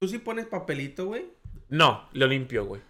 [0.00, 1.26] Tú sí pones papelito, güey.
[1.68, 2.80] No, lo limpio, güey.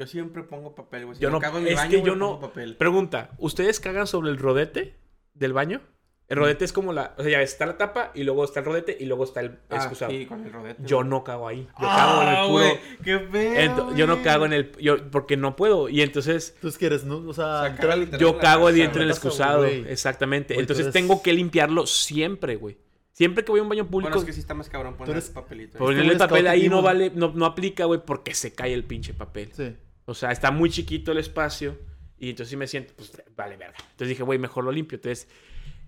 [0.00, 1.16] Yo siempre pongo papel, güey.
[1.16, 2.76] Si Yo no- cago en mi es baño, que yo no- pongo papel.
[2.76, 4.96] Pregunta, ¿ustedes cagan sobre el rodete
[5.34, 5.80] del baño?
[6.28, 8.66] El rodete es como la, o sea, ya está la tapa y luego está el
[8.66, 10.10] rodete y luego está el Ah, excusado.
[10.10, 10.82] sí, con el rodete.
[10.84, 11.08] Yo güey.
[11.08, 11.62] no cago ahí.
[11.80, 12.50] Yo Ah, cago en el puro.
[12.52, 13.94] güey, ¡Qué feo!
[13.96, 14.72] Yo no cago en el.
[14.78, 15.88] Yo, porque no puedo.
[15.88, 17.04] Y entonces Entonces, ¿qué eres?
[17.04, 17.18] No?
[17.18, 19.58] O sea, O sea, entrar- caga literal yo en cago dentro del la taza, excusado.
[19.58, 19.88] güey.
[19.88, 20.54] Exactamente.
[20.54, 22.76] Güey, tú entonces eres- tengo que limpiarlo siempre, güey.
[23.16, 24.10] Siempre que voy a un baño público.
[24.10, 25.78] Bueno, es que sí está más cabrón poner eres- papelito.
[25.78, 29.14] Ponerle el papel ahí no vale, no, no aplica, güey, porque se cae el pinche
[29.14, 29.50] papel.
[29.54, 29.74] Sí.
[30.04, 31.78] O sea, está muy chiquito el espacio.
[32.18, 33.76] Y entonces sí me siento, pues, vale, verga.
[33.78, 34.96] Entonces dije, güey, mejor lo limpio.
[34.96, 35.28] Entonces,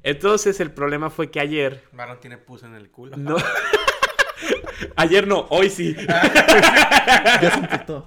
[0.02, 1.84] entonces el problema fue que ayer.
[1.92, 3.14] Marlon tiene pus en el culo.
[3.18, 3.36] No.
[4.96, 5.94] ayer no, hoy sí.
[6.06, 8.06] Ya se infectó.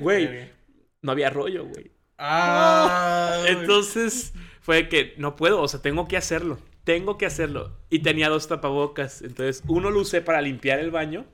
[0.00, 0.50] Güey,
[1.02, 1.92] no había rollo, güey.
[2.18, 3.52] Ah, güey.
[3.52, 6.58] Entonces fue que no puedo, o sea, tengo que hacerlo.
[6.86, 7.76] Tengo que hacerlo.
[7.90, 9.20] Y tenía dos tapabocas.
[9.20, 11.26] Entonces, uno lo usé para limpiar el baño.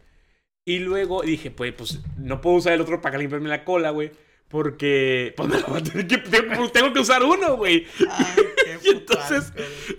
[0.65, 4.13] Y luego dije, pues, pues no puedo usar el otro para limpiarme la cola, güey.
[4.49, 7.87] Porque, pues me lo voy a tener que, tengo, tengo que usar uno, güey.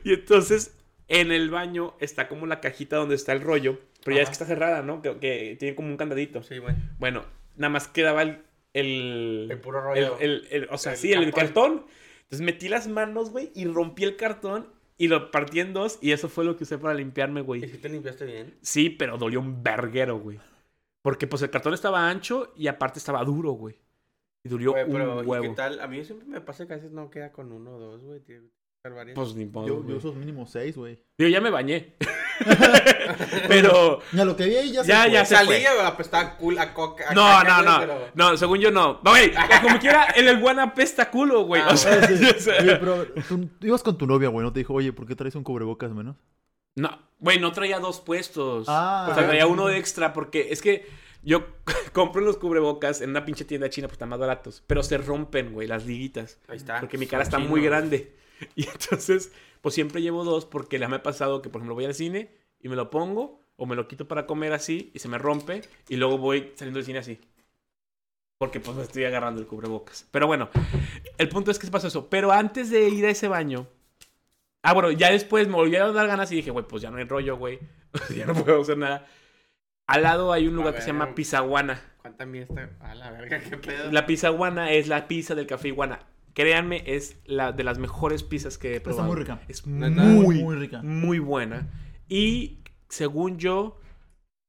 [0.03, 0.73] Y entonces,
[1.07, 3.79] y en el baño está como la cajita donde está el rollo.
[4.03, 5.01] Pero ya es que está cerrada, ¿no?
[5.01, 6.41] Que, que tiene como un candadito.
[6.43, 6.75] Sí, güey.
[6.97, 7.23] Bueno,
[7.55, 8.39] nada más quedaba el.
[8.73, 10.17] El, El puro rollo.
[10.19, 11.85] el- el- el- o sea, sí, el, cartón.
[12.23, 15.97] Entonces metí las manos, güey, y rompí el cartón y lo partí en dos.
[16.01, 17.61] Y eso fue lo que usé para limpiarme, ¿Y güey.
[17.69, 18.53] si te limpiaste bien?
[18.61, 20.39] Sí, pero dolió un verguero, güey.
[21.01, 23.77] Porque pues el cartón estaba ancho y aparte estaba duro, güey.
[24.43, 25.43] Y dolió Güey, pero un ¿y huevo.
[25.43, 25.79] qué tal?
[25.79, 28.19] A mí siempre me pasa que a veces no queda con uno o dos, güey.
[28.21, 28.49] Tiene
[29.15, 29.87] Pues ni modo, Yo, güey.
[29.91, 30.99] yo uso mínimo seis, güey.
[31.17, 31.93] Digo, ya me bañé.
[33.47, 34.01] pero.
[34.11, 35.37] Ya lo que vi ahí ya Ya, se ya fue.
[35.37, 35.55] se fue.
[35.55, 37.05] Salía, güey, apestaba cool a coca.
[37.09, 37.79] a No, caca, no, no.
[37.79, 38.99] pero- No, según yo no.
[39.01, 41.61] Güey, como quiera, el el buen apesta culo, güey.
[41.61, 42.25] Ah, o sea, Ah, sí.
[42.37, 44.51] o sea, Oye, pero tú, tú ibas con tu novia, güey, ¿no?
[44.51, 46.17] Te dijo, oye, ¿por qué traes un cubrebocas menos?
[46.75, 48.65] No, güey, no traía dos puestos.
[48.67, 49.07] Ah.
[49.09, 50.85] o sea, traía uno de extra porque es que
[51.21, 51.45] yo
[51.93, 54.61] compro los cubrebocas en una pinche tienda china, pues están más baratos.
[54.67, 56.41] Pero se rompen, güey, las liguitas.
[56.49, 56.81] Ahí está.
[56.81, 57.49] Porque mi Son cara está chinos.
[57.49, 58.21] muy grande.
[58.55, 61.85] Y entonces, pues siempre llevo dos porque la me ha pasado que, por ejemplo, voy
[61.85, 65.07] al cine y me lo pongo o me lo quito para comer así y se
[65.07, 67.19] me rompe y luego voy saliendo del cine así.
[68.37, 70.07] Porque pues me estoy agarrando el cubrebocas.
[70.11, 70.49] Pero bueno,
[71.17, 72.09] el punto es que se pasó eso.
[72.09, 73.67] Pero antes de ir a ese baño...
[74.63, 76.97] Ah, bueno, ya después me volvieron a dar ganas y dije, güey, pues ya no
[76.97, 77.59] hay rollo, güey.
[78.15, 79.05] ya no puedo hacer nada.
[79.87, 81.81] Al lado hay un lugar que se llama Pizzaguana.
[81.97, 82.69] Cuéntame esta.
[82.81, 83.91] A la verga, qué pedo.
[83.91, 85.99] La pizza Iguana es la pizza del café Iguana.
[86.33, 89.07] Créanme, es la de las mejores pizzas que he Está probado.
[89.07, 89.41] muy rica.
[89.47, 90.81] Es muy, Muy rica.
[90.81, 91.69] muy buena.
[92.09, 93.79] Y según yo,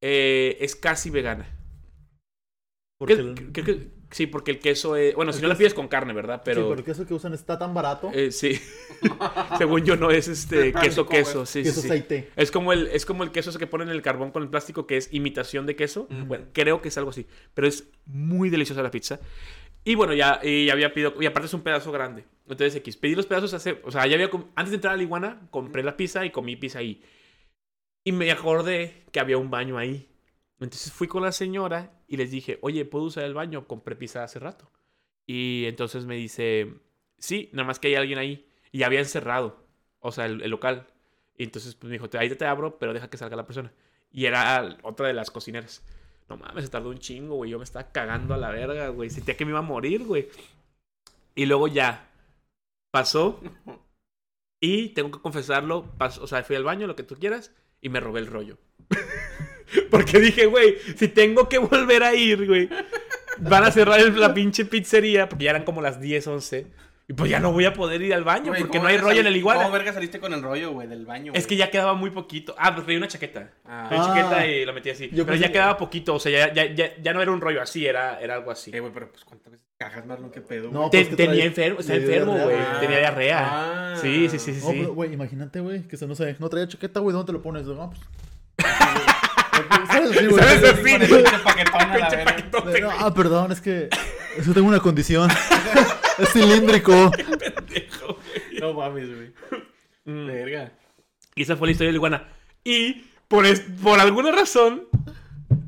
[0.02, 1.46] eh, es casi vegana.
[2.98, 5.14] Porque Creo- el, creo que- sí, porque el queso es...
[5.14, 6.36] Bueno, si no la queso- pides con carne, ¿verdad?
[6.36, 6.68] sí, Pero...
[6.68, 8.58] pero el queso que usan está tan barato eh, sí.
[9.58, 11.44] según yo no es este Está queso queso.
[11.44, 12.30] Sí, que sí, aceite.
[12.36, 14.48] Es como el, es como el queso ese que ponen en el carbón con el
[14.48, 16.06] plástico que es imitación de queso.
[16.26, 17.26] Bueno, creo que es algo así.
[17.54, 19.18] Pero es muy deliciosa la pizza.
[19.84, 21.14] Y bueno, ya, y había pedido.
[21.20, 22.24] Y aparte es un pedazo grande.
[22.48, 22.96] Entonces, X.
[22.96, 23.80] Pedí los pedazos hace.
[23.84, 24.30] O sea, ya había.
[24.54, 27.02] Antes de entrar a la iguana, compré la pizza y comí pizza ahí.
[28.02, 30.08] Y me acordé que había un baño ahí.
[30.60, 33.66] Entonces fui con la señora y les dije, oye, ¿puedo usar el baño?
[33.66, 34.70] Compré pizza hace rato.
[35.26, 36.74] Y entonces me dice,
[37.18, 38.48] sí, nada más que hay alguien ahí.
[38.72, 39.66] Y habían cerrado.
[40.00, 40.86] O sea, el, local.
[41.36, 43.72] Entonces pues, me dijo, ahí te abro, pero deja que salga la persona.
[44.10, 45.82] Y era otra de las cocineras.
[46.28, 47.50] No mames, se tardó un chingo, güey.
[47.50, 49.10] Yo me estaba cagando a la verga, güey.
[49.10, 50.28] Sentía que me iba a morir, güey.
[51.34, 52.08] Y luego ya
[52.90, 53.40] pasó.
[54.60, 55.84] Y tengo que confesarlo.
[55.98, 57.52] pas- o sea, fui al baño, lo que tú quieras.
[57.80, 58.56] Y me robé el rollo.
[59.90, 62.68] Porque dije, güey, si tengo que volver a ir, güey.
[63.38, 65.28] Van a cerrar la pinche pizzería.
[65.28, 66.66] Porque ya eran como las 10, 11.
[67.06, 68.46] Y pues ya no voy a poder ir al baño.
[68.46, 69.60] Porque ¿cómo no hay rollo en el iguana.
[69.64, 71.32] ¿Cómo verga saliste con el rollo, güey, del baño?
[71.34, 72.54] Es que ya quedaba muy poquito.
[72.58, 73.50] Ah, pues traía una chaqueta.
[73.66, 74.06] Ah, Traía Ah.
[74.06, 75.10] chaqueta y la metí así.
[75.12, 76.14] Yo Pero ya que- quedaba poquito.
[76.14, 78.70] O sea, ya, ya, ya, ya no era un rollo así, era, era algo así.
[78.74, 80.88] Eh, güey, pero pues cuántas veces cajas, Marlon, qué pedo, No?
[80.88, 82.56] Te- pues, que tenía enfermo, dio enfermo, güey.
[82.58, 82.78] Ah.
[82.80, 83.48] Tenía diarrea.
[83.92, 83.96] Ah.
[84.00, 84.60] Sí, sí, sí, sí.
[84.64, 84.76] No, sí.
[84.80, 87.42] pero, güey, imagínate, güey, que se, no sé, no traía chaqueta, güey, ¿dónde te lo
[87.42, 87.66] pones?
[87.66, 88.00] No, pues...
[89.88, 90.42] ¿Sabes así, güey?
[90.42, 90.82] ¿Sabes así?
[90.82, 91.80] Pinche paquetón
[92.98, 93.88] ah, perdón, es que...
[94.38, 95.30] Es que tengo una condición.
[96.18, 97.10] es cilíndrico.
[97.38, 98.60] Pendejo, güey.
[98.60, 99.32] No mames, güey.
[100.04, 100.26] Mm.
[100.26, 100.72] Verga.
[101.34, 102.28] Y esa fue la historia del iguana.
[102.62, 104.84] Y por, es- por alguna razón.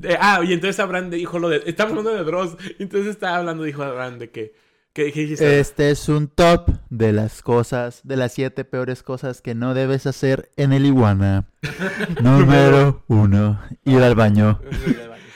[0.03, 1.63] eh, ah, y entonces Abraham dijo lo de.
[1.65, 2.55] Estamos hablando de Dross.
[2.79, 4.53] Y entonces estaba hablando, dijo Abraham, de que.
[4.93, 9.53] que, que Este es un top de las cosas, de las siete peores cosas que
[9.55, 11.45] no debes hacer en el iguana.
[12.21, 14.59] Número uno, ir al baño.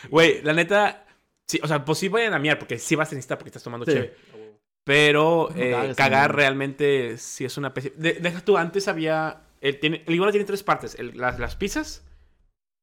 [0.10, 1.06] Güey, la neta.
[1.52, 3.64] Sí, o sea, pues sí vayan a miar, porque sí vas a necesitar porque estás
[3.64, 3.92] tomando Sí.
[3.92, 4.16] cheve.
[4.86, 7.96] Pero eh, cagar realmente sí es una pésima.
[7.98, 9.42] de- Deja tú, antes había.
[9.60, 12.04] El, tiene, el iguana tiene tres partes: el- las, las pizzas,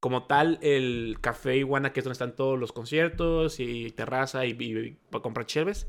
[0.00, 4.50] como tal, el café iguana, que es donde están todos los conciertos y terraza y,
[4.58, 5.86] y- y para comprar cheves.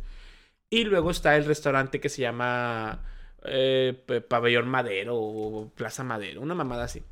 [0.70, 3.04] Y luego está el restaurante que se llama
[3.44, 3.94] eh,
[4.30, 7.04] Pabellón Madero o Plaza Madero, una mamada así.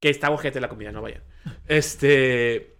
[0.00, 1.22] Que está ojete la comida, no vayan.
[1.66, 2.77] Este.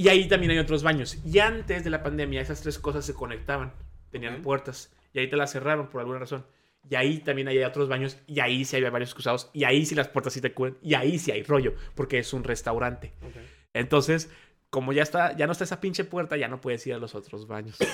[0.00, 1.18] Y ahí también hay otros baños.
[1.26, 3.74] Y antes de la pandemia, esas tres cosas se conectaban.
[4.10, 4.90] Tenían puertas.
[5.12, 6.46] Y ahí te las cerraron por alguna razón.
[6.88, 8.16] Y ahí también hay otros baños.
[8.26, 9.50] Y ahí sí hay varios excusados.
[9.52, 10.78] Y ahí sí las puertas sí te cubren.
[10.80, 11.74] Y ahí sí hay rollo.
[11.94, 13.12] Porque es un restaurante.
[13.74, 14.30] Entonces,
[14.70, 17.14] como ya está, ya no está esa pinche puerta, ya no puedes ir a los
[17.14, 17.76] otros baños.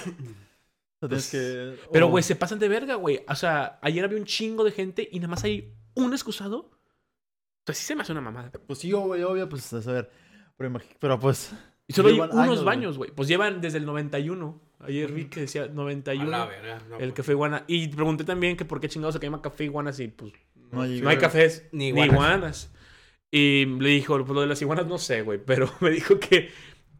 [1.31, 1.77] Que...
[1.93, 3.23] Pero, oh, güey, se pasan de verga, güey.
[3.29, 6.71] O sea, ayer había un chingo de gente y nada más hay un excusado.
[7.67, 8.51] Sea, sí se me hace una mamada.
[8.51, 10.11] Pues sí, obvio, obvio, pues a saber.
[10.57, 11.53] Pero, pero pues...
[11.89, 13.11] Y solo hay unos años, baños, güey.
[13.11, 14.61] Pues llevan desde el 91.
[14.81, 16.31] Ayer vi que decía A 91.
[16.31, 16.81] la verga.
[16.89, 17.65] no, el café iguana.
[17.67, 20.33] Y pregunté también que por qué chingados se llama café iguana si pues
[20.73, 22.73] No hay, no hay cafés Ni ni iguanas.
[23.31, 25.39] Y le dijo, pues lo de las iguanas no sé, güey.
[25.45, 26.51] Pero me dijo que,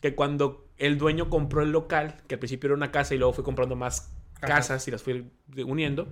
[0.01, 3.33] que cuando el dueño compró el local, que al principio era una casa y luego
[3.33, 4.47] fue comprando más Ajá.
[4.47, 5.25] casas y las fue
[5.65, 6.09] uniendo,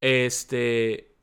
[0.00, 1.16] este,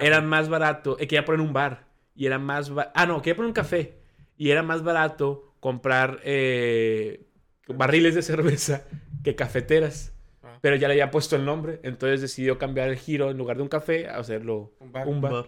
[0.00, 3.48] Era más barato, eh, quería poner un bar y era más ah no, quería poner
[3.48, 3.98] un café
[4.36, 7.26] y era más barato comprar eh,
[7.68, 8.84] barriles de cerveza
[9.24, 10.14] que cafeteras.
[10.42, 10.58] Ah.
[10.60, 13.62] Pero ya le había puesto el nombre, entonces decidió cambiar el giro en lugar de
[13.62, 15.06] un café a hacerlo Un bar.
[15.08, 15.32] un bar.
[15.32, 15.46] bar.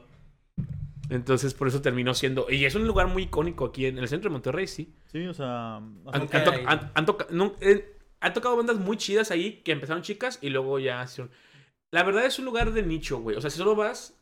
[1.09, 4.31] Entonces por eso terminó siendo y es un lugar muy icónico aquí en el centro
[4.31, 4.95] de Monterrey, sí.
[5.07, 5.77] Sí, o sea...
[5.77, 6.69] Han, han to- he ido.
[6.69, 10.51] han- han toca- no, eh, han tocado bandas muy chidas ahí que empezaron chicas y
[10.51, 11.33] luego ya hicieron.
[11.91, 13.37] La verdad es un lugar de nicho, güey.
[13.37, 14.17] O sea, si solo vas,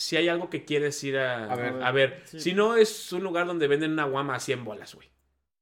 [0.00, 1.80] si hay algo que quieres ir a, A ver.
[1.80, 2.22] a ver.
[2.24, 2.40] Sí.
[2.40, 5.08] Si no, es un lugar donde venden una guama a 100 bolas, güey.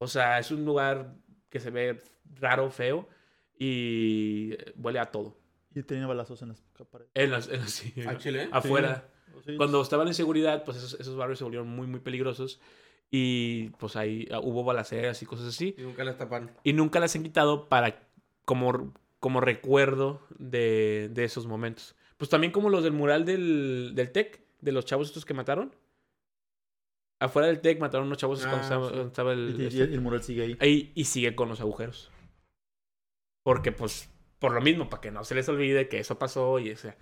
[0.02, 1.14] O sea, es un lugar
[1.50, 2.00] que se ve
[2.40, 3.08] raro, feo
[3.58, 5.36] y huele a todo.
[5.74, 7.10] Y tenía balazos en las paredes.
[7.14, 8.48] En las, en las- sí, ¿Al chile?
[8.50, 9.08] afuera.
[9.44, 12.60] Sí, Cuando estaban en seguridad, pues esos, esos barrios se volvieron muy, muy peligrosos.
[13.10, 15.74] Y pues ahí ah, hubo balaceras y cosas así.
[15.76, 16.50] Y nunca las tapan.
[16.64, 18.08] Y nunca las han quitado para
[18.44, 21.94] como, como recuerdo de, de esos momentos.
[22.16, 25.74] Pues también como los del mural del, del TEC, de los chavos estos que mataron.
[27.20, 28.92] Afuera del TEC mataron unos chavos cuando Ah, estaba, sí.
[28.92, 29.56] cuando estaba el...
[29.61, 30.56] y- este- y el mural sigue ahí.
[30.61, 32.11] ahí, y sigue con los agujeros.
[33.42, 36.70] Porque pues, por lo mismo, para que no se les olvide que eso pasó y
[36.70, 36.96] o sea,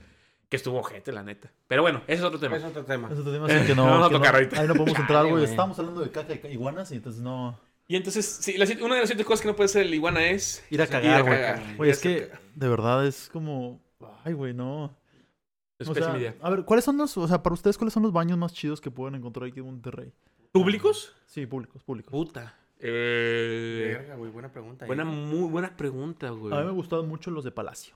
[0.48, 1.52] que estuvo gente, la neta.
[1.66, 2.56] Pero bueno, ese es otro tema.
[2.56, 3.08] Es otro tema.
[3.12, 3.84] Eso te digo así que no...
[3.84, 4.60] Vamos a que tocar no- ahorita.
[4.60, 5.44] Ahí no podemos entrar, güey.
[5.44, 7.58] Estábamos hablando de caca y iguanas y entonces no...
[7.90, 10.28] Y entonces, sí, la una de las siete cosas que no puede hacer el iguana
[10.28, 10.62] es...
[10.70, 11.76] Ir a a cagar, güey.
[11.76, 13.80] Güey, a es que de verdad es como.
[14.24, 14.94] Ay, güey, no.
[15.78, 16.34] Es O pésima sea, idea.
[16.40, 18.80] a ver, ¿cuáles son los, o sea, para ustedes, cuáles son los baños más chidos
[18.80, 20.12] que pueden encontrar aquí en Monterrey?
[20.50, 21.14] ¿Públicos?
[21.26, 22.10] Sí, públicos, públicos.
[22.10, 22.58] Puta.
[22.80, 24.86] Eh, Verga, güey, buena pregunta.
[24.86, 25.06] buena, ¿eh?
[25.06, 26.52] muy buena pregunta, güey.
[26.54, 27.94] A mí me gustaban mucho los de Palacio.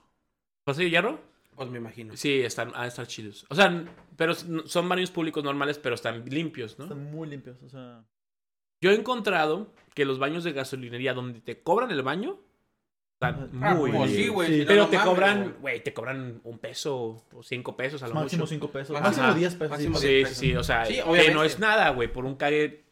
[0.63, 1.19] ¿Paseo Hierro?
[1.55, 2.15] Pues me imagino.
[2.15, 3.45] Sí, están, ah, están chidos.
[3.49, 6.85] O sea, pero son baños públicos normales, pero están limpios, ¿no?
[6.85, 8.03] Están muy limpios, o sea.
[8.81, 12.39] Yo he encontrado que los baños de gasolinería donde te cobran el baño
[13.29, 14.23] están Ah, muy pues bien.
[14.23, 14.47] sí, güey.
[14.49, 14.53] Sí.
[14.55, 15.83] si no, Pero no te mames, cobran, güey.
[15.83, 16.95] te cobran un peso
[17.33, 18.49] o cinco pesos a lo Máximo mucho.
[18.49, 18.95] 5 pesos.
[18.95, 19.05] Ajá.
[19.07, 19.69] Máximo 10 pesos.
[19.71, 20.17] Máximo sí, diez.
[20.19, 20.37] Sí, pesos.
[20.39, 22.83] sí, o sea, Sí, que no es nada, güey, por un cague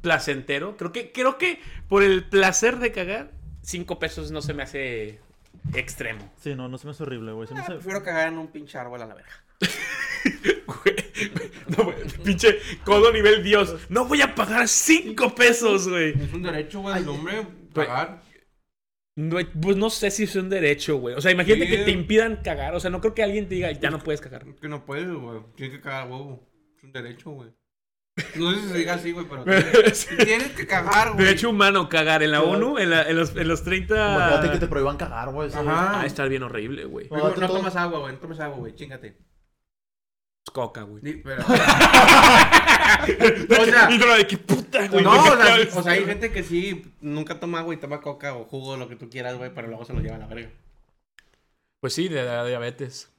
[0.00, 0.76] placentero.
[0.76, 3.30] Creo que, creo que por el placer de cagar,
[3.62, 5.20] cinco pesos no se me hace
[5.74, 6.30] extremo.
[6.40, 7.48] Sí, no, no se me hace horrible, güey.
[7.54, 7.72] Ah, hace...
[7.74, 9.30] prefiero cagar en un pinche árbol a la verga.
[10.66, 10.96] Güey,
[11.76, 13.74] no, güey, pinche codo nivel Dios.
[13.88, 16.10] No voy a pagar cinco pesos, güey.
[16.10, 17.86] Es un derecho, güey, del hombre Güey.
[17.86, 18.20] pagar.
[19.20, 21.16] No, pues no sé si es un derecho, güey.
[21.16, 21.70] O sea, imagínate Sí.
[21.76, 22.74] que te impidan cagar.
[22.76, 24.44] O sea, no creo que alguien te diga, ya no puedes cagar.
[24.60, 25.40] Que no puedes, güey.
[25.56, 26.48] Tienes que cagar huevo.
[26.76, 27.50] Es un derecho, güey.
[28.36, 31.24] No sé si se diga así, güey, pero tienes, tienes que cagar, güey.
[31.24, 32.42] Derecho humano, cagar en la.
[32.42, 33.94] ONU, en, la- en los, en los 30...
[34.14, 35.48] Imagínate que te prohíban cagar, güey.
[35.52, 36.00] Ajá.
[36.00, 37.08] Ah, estar bien horrible, güey.
[37.10, 38.12] No, tomas agua, güey.
[38.14, 38.74] No tomes agua, güey.
[38.76, 39.18] Chingate.
[40.50, 41.02] Coca, güey.
[41.02, 41.54] Di- pero- o
[43.64, 45.04] sea- y de que puta, güey.
[45.04, 45.36] no, ¿por qué o
[45.70, 48.76] sea, o sea, hay gente que sí nunca toma agua y toma coca o jugo,
[48.76, 50.50] lo que tú quieras, güey, pero luego se lo lleva a la verga.
[51.80, 53.10] Pues sí, de la diabetes.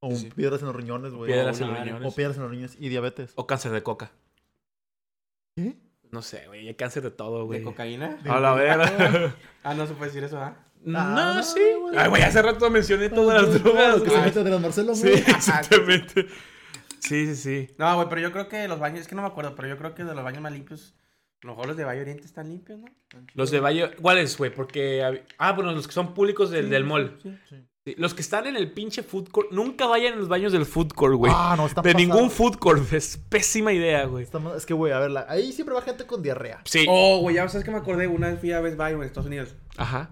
[0.00, 0.30] O Sí.
[0.34, 1.30] piedras en los riñones, güey.
[1.30, 2.08] Piedras o, en los riñones.
[2.12, 3.32] o piedras en los riñones y diabetes.
[3.34, 4.10] O cáncer de coca.
[5.54, 5.74] ¿Qué?
[6.10, 6.66] No sé, güey.
[6.66, 7.58] Hay cáncer de todo, güey.
[7.60, 8.18] ¿De cocaína?
[8.28, 9.34] A la verga.
[9.62, 10.56] Ah, no se puede decir eso, ¿ah?
[10.82, 11.60] no, Ah, no, sí.
[11.78, 11.98] güey.
[11.98, 14.24] Ay, güey, hace rato mencioné todas las drogas, que se güey.
[14.24, 15.18] mete de las Marcelo, Sí, güey.
[15.18, 16.26] exactamente.
[17.00, 17.74] Sí, sí, sí.
[17.78, 19.76] No, güey, pero yo creo que los baños, es que no me acuerdo, pero yo
[19.78, 20.94] creo que de los baños más limpios,
[21.42, 22.86] a lo mejor los de Valle Oriente están limpios, ¿no?
[23.34, 23.90] Los de Valle...
[24.00, 24.54] ¿Cuáles, güey?
[24.54, 25.02] Porque...
[25.02, 27.18] hab- Ah, bueno, los que son públicos del, del mall.
[27.22, 27.34] Sí.
[27.82, 29.50] Sí, Los que están en el pinche food court.
[29.52, 31.32] Nunca vayan a los baños del food court, güey.
[31.34, 31.98] Ah, no, está de pasado.
[32.14, 32.82] ningún food court.
[32.92, 34.22] Es pésima idea, güey.
[34.22, 36.60] Está ma- Es que, güey, a ver, la- ahí siempre va gente con diarrea.
[36.66, 36.84] Sí.
[36.86, 39.06] Oh, güey, ya sabes que me acordé, una vez fui a Best Buy, güey, en
[39.06, 39.54] Estados Unidos.
[39.78, 40.10] Ajá.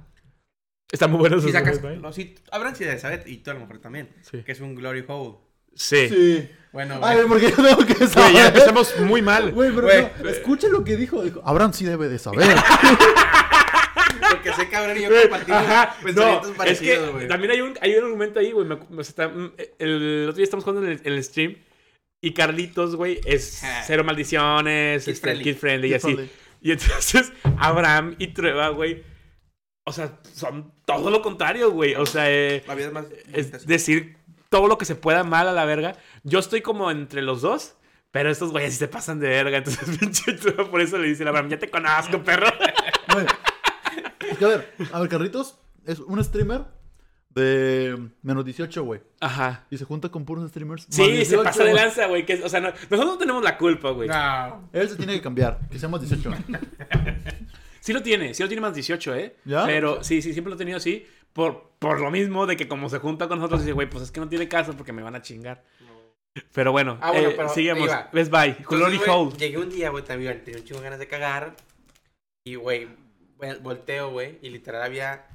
[0.91, 1.99] Están muy buenos Si sacas, güey.
[1.99, 3.27] no, sí, habrán sido de ¿sabes?
[3.27, 4.09] Y tú a lo mejor también.
[4.23, 4.43] Sí.
[4.43, 5.37] Que es un Glory Hole.
[5.75, 6.09] Sí.
[6.09, 6.49] Sí.
[6.73, 7.27] Bueno, güey.
[7.27, 8.33] porque yo tengo que Güey, saber.
[8.35, 9.53] ya empezamos muy mal.
[9.53, 10.09] Güey, pero Güey.
[10.23, 11.23] no, escucha lo que dijo.
[11.23, 12.47] Dijo, Abraham sí debe de saber.
[14.31, 17.29] Porque sé cabrón y yo Güey, compartimos Ajá, pensamientos no, es parecidos, que güey.
[17.29, 18.67] también hay un, hay un argumento ahí, güey.
[18.67, 21.25] me acu- o sea, está- mm, el otro día estamos jugando en el, en el
[21.25, 21.57] stream
[22.21, 25.45] y Carlitos, güey, es cero maldiciones, Kid este, friendly.
[25.45, 26.07] kid friendly y Kid así.
[26.15, 26.31] friendly.
[26.61, 29.03] Y entonces Abraham y Trueba, güey,
[29.87, 31.95] o sea, son todo lo contrario, güey.
[31.95, 33.07] O sea, eh, La vida es más...
[33.33, 33.67] es así.
[33.67, 34.17] decir
[34.49, 35.97] todo lo que se pueda mal a la verga.
[36.25, 37.75] Yo estoy como entre los dos.
[38.11, 39.59] Pero estos güeyes sí se pasan de verga.
[39.59, 40.33] Entonces, pinche
[40.71, 42.47] por eso le dice a Abraham, ya te conozco, perro.
[43.13, 43.27] Güey.
[44.31, 46.63] Es que, a ver, a ver, Carlitos es un streamer
[47.31, 49.01] de menos 18, güey.
[49.21, 49.67] Ajá.
[49.71, 50.87] Y se junta con puros streamers.
[50.89, 52.25] más Sí, se 18, pasa de lanza, güey.
[52.25, 54.09] que es- O sea, no- nosotros no tenemos la culpa, güey.
[54.09, 54.69] No.
[54.73, 56.31] Él se tiene que cambiar, que sea más 18.
[57.81, 59.37] Sí lo tiene, sí lo tiene más 18, ¿eh?
[59.47, 59.65] ¿Ya?
[59.65, 61.07] Pero sí, sí, siempre lo he tenido así.
[61.39, 64.11] Por, por lo mismo de que como se junta con nosotros, dice, güey, pues es
[64.11, 65.63] que no tiene caso porque me van a chingar.
[66.53, 67.89] Pero bueno, Ah, bueno, eh, pero sigamos.
[68.13, 69.37] Best Buy, Glory Hole.
[69.37, 71.55] Llegué un día, güey, también tenía un chingo de ganas de cagar.
[72.45, 72.89] Y, güey,
[73.39, 75.27] vol- volteo, güey, y literal había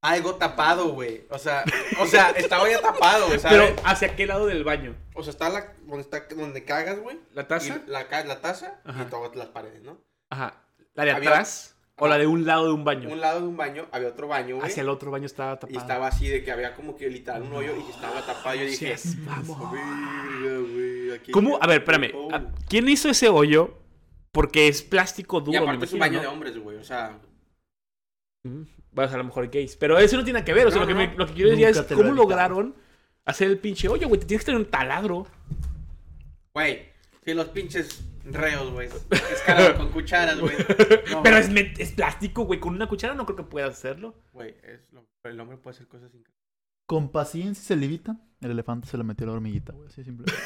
[0.00, 1.26] algo tapado, güey.
[1.28, 1.64] O sea,
[1.98, 3.40] o sea, estaba ya tapado, güey.
[3.42, 4.94] Pero, ¿hacia qué lado del baño?
[5.14, 7.18] O sea, está la, donde, está, donde cagas, güey.
[7.32, 7.80] ¿La taza?
[7.88, 9.02] La, la taza Ajá.
[9.02, 9.98] y todas las paredes, ¿no?
[10.30, 10.54] Ajá.
[10.94, 11.74] ¿La de Había- atrás?
[12.02, 13.08] ¿O la de un lado de un baño?
[13.10, 14.68] Un lado de un baño había otro baño, güey.
[14.68, 15.72] Hacia el otro baño estaba tapado.
[15.72, 18.56] Y estaba así de que había como que literal un hoyo y estaba tapado.
[18.56, 18.96] Yo dije.
[19.70, 21.58] "Verga, güey, aquí ¿Cómo?
[21.60, 22.10] A ver, espérame.
[22.14, 22.34] hoyo".
[22.34, 23.74] ¿a- ¿Quién hizo ese hoyo?
[24.32, 26.20] Porque es plástico Y duro, me aparte es un baño ¿no?
[26.22, 26.76] de hombres, güey.
[26.78, 27.18] O sea,
[28.44, 29.76] Mm, Vas a lo mejor gays.
[29.76, 30.66] Pero eso no tiene nada que ver.
[30.66, 32.74] O sea, No, lo, que no, me- lo que quiero decir es lo cómo lograron
[33.24, 34.18] hacer el pinche hoyo, güey.
[34.20, 35.26] Te tienes que tener un taladro.
[36.52, 36.88] güey,
[37.24, 38.88] si los pinches reos, güey,
[39.32, 40.54] escalaban con cucharas, güey.
[41.10, 42.60] No, Pero es, es plástico, güey.
[42.60, 44.14] Con una cuchara no creo que puedas hacerlo.
[44.32, 46.32] Güey, es lo- el hombre puede hacer cosas increíbles.
[46.86, 48.16] Con paciencia se levita.
[48.40, 49.88] El elefante se le metió la hormiguita, güey.
[49.88, 50.26] Así simple.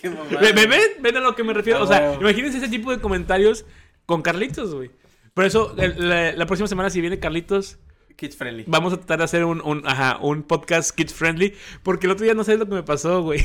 [0.00, 0.40] Qué mamada.
[0.40, 1.02] ¿Ve- ve- ¿Ven?
[1.02, 1.82] ¿Ven a lo que me refiero?
[1.82, 3.64] O sea, Ah, imagínense ese tipo de comentarios
[4.06, 4.90] con Carlitos, güey.
[5.34, 7.78] Por eso, el- la, la próxima semana, si viene Carlitos,
[8.16, 8.64] Kids friendly.
[8.68, 11.54] vamos a tratar de hacer un, un, ajá, un podcast kids friendly.
[11.82, 13.44] Porque el otro día no sabes lo que me pasó, güey.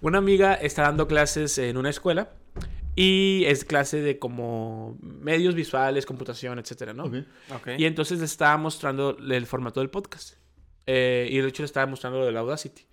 [0.00, 2.32] Una amiga está dando clases en una escuela.
[2.96, 7.04] Y es clase de como medios visuales, computación, etcétera, ¿no?
[7.04, 7.14] Ok.
[7.54, 7.68] Ok.
[7.78, 10.34] Y entonces le estaba mostrando el formato del podcast.
[10.86, 12.86] Eh, y de hecho le estaba mostrando lo del Audacity,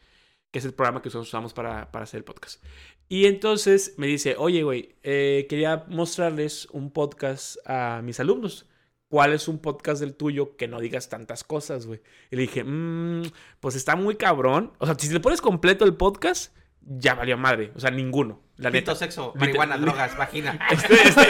[0.52, 2.64] que es el programa que nosotros usamos para, para hacer el podcast.
[3.10, 8.68] Y entonces me dice, oye, güey, eh, quería mostrarles un podcast a mis alumnos.
[9.10, 12.02] ¿Cuál es un podcast del tuyo que no digas tantas cosas, güey?
[12.30, 13.24] Y le dije, "Mm,
[13.62, 14.74] pues está muy cabrón.
[14.80, 16.54] O sea, si le pones completo el podcast,
[16.88, 17.72] ya valió madre.
[17.76, 18.42] O sea, ninguno.
[18.58, 18.96] La Pito, neta.
[18.96, 20.58] sexo, marihuana, drogas, vagina.
[20.72, 21.22] Este, este,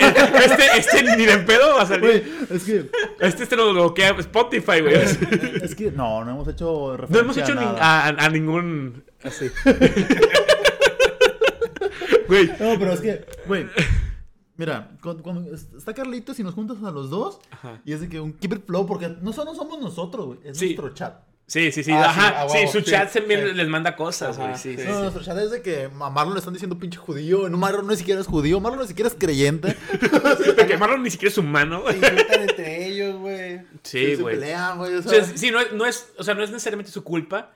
[0.45, 2.01] este, este ni de pedo va a salir.
[2.47, 2.89] Güey, es que,
[3.19, 4.95] Este, este lo bloquea Spotify, güey.
[5.61, 9.03] es que no, no hemos hecho No referencia hemos hecho a ningún.
[9.23, 9.49] Así.
[12.27, 12.47] Güey.
[12.47, 13.67] No, pero es que, güey,
[14.57, 17.81] mira, cuando, cuando está Carlitos y nos juntas a los dos, Ajá.
[17.85, 20.57] y es de que un keep it flow, porque no solo somos nosotros, güey, es
[20.57, 20.65] Sí.
[20.75, 21.23] nuestro chat.
[21.47, 21.91] Sí, sí, sí.
[21.93, 22.47] Ah, sí, ajá.
[22.49, 23.53] Sí, huevo, su sí, chat también sí.
[23.53, 24.55] les manda cosas, güey.
[24.57, 24.83] Sí, sí.
[24.83, 24.87] sí.
[24.89, 27.87] No, nuestro chat es de que a Marlon le están diciendo pinche judío, no, Marlon
[27.87, 29.77] no siquiera es judío, Marlon ni siquiera es creyente.
[30.57, 31.83] De que Marlon ni siquiera es humano.
[31.89, 33.61] Se insultan entre ellos, güey.
[33.83, 34.35] Sí, se güey.
[34.35, 36.49] pelean, güey, o O sea, sea, sí, no es, no es, o sea, no es
[36.51, 37.51] necesariamente su culpa,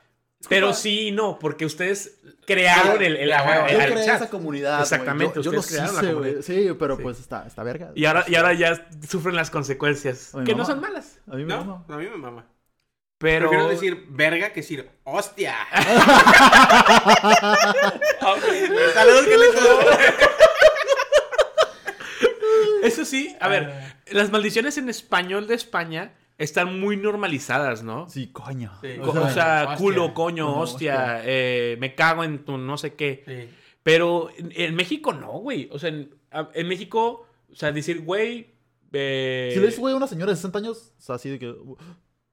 [0.48, 3.74] pero sí y no, porque ustedes crearon el, el, güey.
[3.74, 4.16] yo el- creé chat.
[4.22, 4.84] esa comunidad, güey.
[4.84, 6.32] Exactamente, yo, yo ustedes crearon la comunidad.
[6.36, 6.44] güey.
[6.44, 7.04] Sí, pero Sí.
[7.04, 7.92] pues está, está verga.
[7.94, 11.20] Y ahora, y ahora ya sufren las consecuencias, que no son malas.
[11.30, 11.86] A mí me No, mama.
[11.90, 12.46] a mí me mama.
[13.22, 13.50] Pero...
[13.50, 15.56] Prefiero decir verga que decir hostia.
[18.94, 19.26] Saludos.
[22.84, 23.96] Eso sí, a ver, Ah.
[24.12, 28.10] las maldiciones en español de España están muy normalizadas, ¿no?
[28.10, 28.72] Sí, coño.
[28.82, 28.98] Sí.
[28.98, 29.78] Co- O sea, hostia.
[29.78, 33.24] culo, coño, Ajá, hostia, eh, me cago en tu no sé qué.
[33.28, 33.50] Sí.
[33.84, 35.70] Pero en, en México no, güey.
[35.72, 36.10] O sea, en,
[36.54, 38.56] en México, o sea, decir, güey...
[38.94, 41.38] eh, Si le dices, güey, a una señora de 60 años, o sea, así de
[41.40, 41.54] que...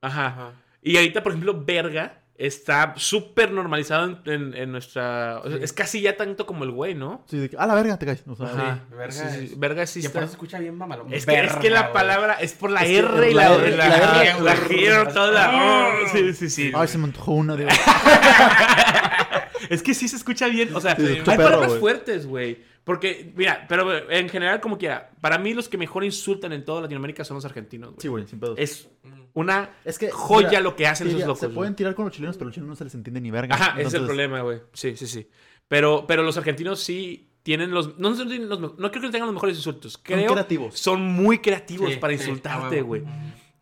[0.00, 0.26] Ajá.
[0.26, 0.52] Ajá.
[0.82, 5.40] Y ahorita, por ejemplo, verga está súper normalizado en, en- en nuestra...
[5.42, 5.64] o sea, Sí.
[5.64, 7.24] es casi ya tanto como el güey, ¿no?
[7.28, 8.22] Sí, de que, a la verga, te caes.
[8.28, 8.80] O sea, Ajá.
[8.88, 10.18] Sí, verga Sí, sí, es- verga sí Y por está...
[10.20, 11.12] eso se escucha bien mamalón.
[11.12, 13.68] Es que, es que la palabra es por la Es R y la la, la,
[13.70, 15.50] la la, R- la G toda.
[15.52, 15.94] Ah.
[16.04, 16.72] Oh, sí, sí, sí.
[16.74, 17.70] Ay, se me antojó una, digo.
[19.70, 20.74] Es que sí se escucha bien.
[20.74, 21.80] O sea, Sí, se hay perro, palabras güey.
[21.80, 22.58] fuertes, güey.
[22.88, 26.80] Porque, mira, pero en general, como quiera, para mí los que mejor insultan en toda
[26.80, 28.00] Latinoamérica son los argentinos, güey.
[28.00, 28.56] Sí, güey, sin pedo.
[28.56, 28.88] Es
[29.34, 31.40] una Es que, joya mira, lo que hacen sí, esos locos.
[31.40, 31.54] Se güey.
[31.54, 33.56] pueden tirar con los chilenos, pero los chilenos no se les entiende ni verga.
[33.56, 34.62] Ajá, ese es el problema, güey.
[34.72, 35.28] Sí, sí, sí.
[35.68, 37.98] Pero, pero los argentinos sí tienen los...
[37.98, 39.98] No, los no creo que tengan los mejores insultos.
[39.98, 40.78] Creo creativos.
[40.78, 43.02] Son muy creativos Sí, para sí, insultarte, ah, güey.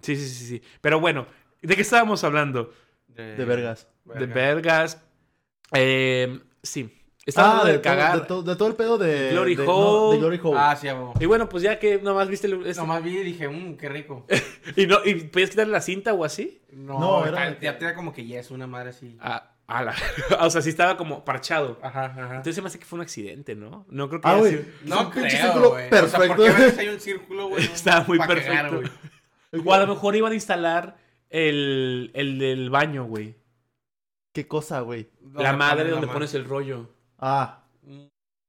[0.03, 0.63] Sí, sí, sí, sí.
[0.81, 1.27] Pero bueno,
[1.63, 2.73] ¿de qué estábamos hablando?
[3.09, 3.89] De vergas.
[4.05, 5.03] De vergas.
[5.73, 6.96] Eh, sí.
[7.27, 8.13] Estábamos Ah, hablando de, de, cagar.
[8.13, 9.31] Todo, de, todo, de todo el pedo de...
[9.33, 10.15] Glory de, Hole.
[10.15, 10.59] de Glory Hole.
[10.61, 10.87] Ah, sí.
[11.21, 12.65] Y bueno, pues ya que nomás viste el...
[12.67, 14.25] este- Nomás vi y dije, mmm, qué rico.
[14.77, 16.63] y, no, y podías quitarle la cinta o así.
[16.71, 19.17] No, No, era- ya como que ya es una madre así.
[19.21, 19.95] Ah, a la-
[20.41, 21.81] o sea, sí estaba como parchado.
[21.83, 22.23] Ajá, ajá.
[22.37, 23.85] Entonces se me hace que fue un accidente, ¿no?
[23.91, 25.91] No creo que Ah, haya sido- No un pinche creo, círculo güey.
[25.91, 26.17] perfecto.
[26.17, 27.65] O sea, ¿por qué a veces hay un círculo, güey?
[27.75, 28.77] Está muy cagar, perfecto.
[28.77, 29.67] güey.
[29.67, 30.97] O a lo mejor iban a instalar
[31.29, 33.35] el, el del baño, güey.
[34.33, 35.09] ¿Qué cosa, güey?
[35.35, 36.91] La madre donde pones el rollo.
[37.19, 37.63] Ah.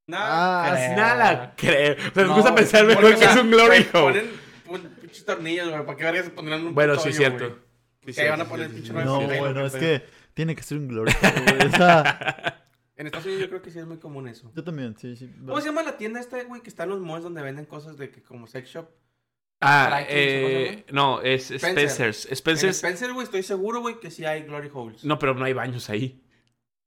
[0.09, 0.95] No, Ah, creo.
[0.95, 1.93] Nada, creo.
[1.95, 4.21] O sea, me No, gusta pensar mejor o que sea, es un glory güey, hole.
[4.21, 4.31] Ponen
[4.65, 5.85] pon- pinches tornillos, güey.
[5.85, 7.59] ¿Para qué vergas se pondrán un Bueno, sí, es hoyo, cierto.
[8.07, 8.93] Sí, van a poner sí, pinche.
[8.93, 11.67] No, bueno, es que tiene que ser un Glory Hole, güey.
[11.67, 12.63] O sea,
[12.95, 14.51] En Estados Unidos yo creo que sí es muy común eso.
[14.55, 15.29] yo también, sí, sí.
[15.45, 16.61] ¿Cómo se llama la tienda esta, güey?
[16.61, 18.87] Que está en los malls donde venden cosas de que como sex shop.
[19.61, 21.89] Ah, eh, no, es Spencer.
[21.89, 22.25] Spencer's.
[22.27, 22.75] En Spencer's.
[22.77, 25.03] Spencer, güey, estoy seguro, güey, que sí hay glory holes.
[25.03, 26.23] No, pero no hay baños ahí.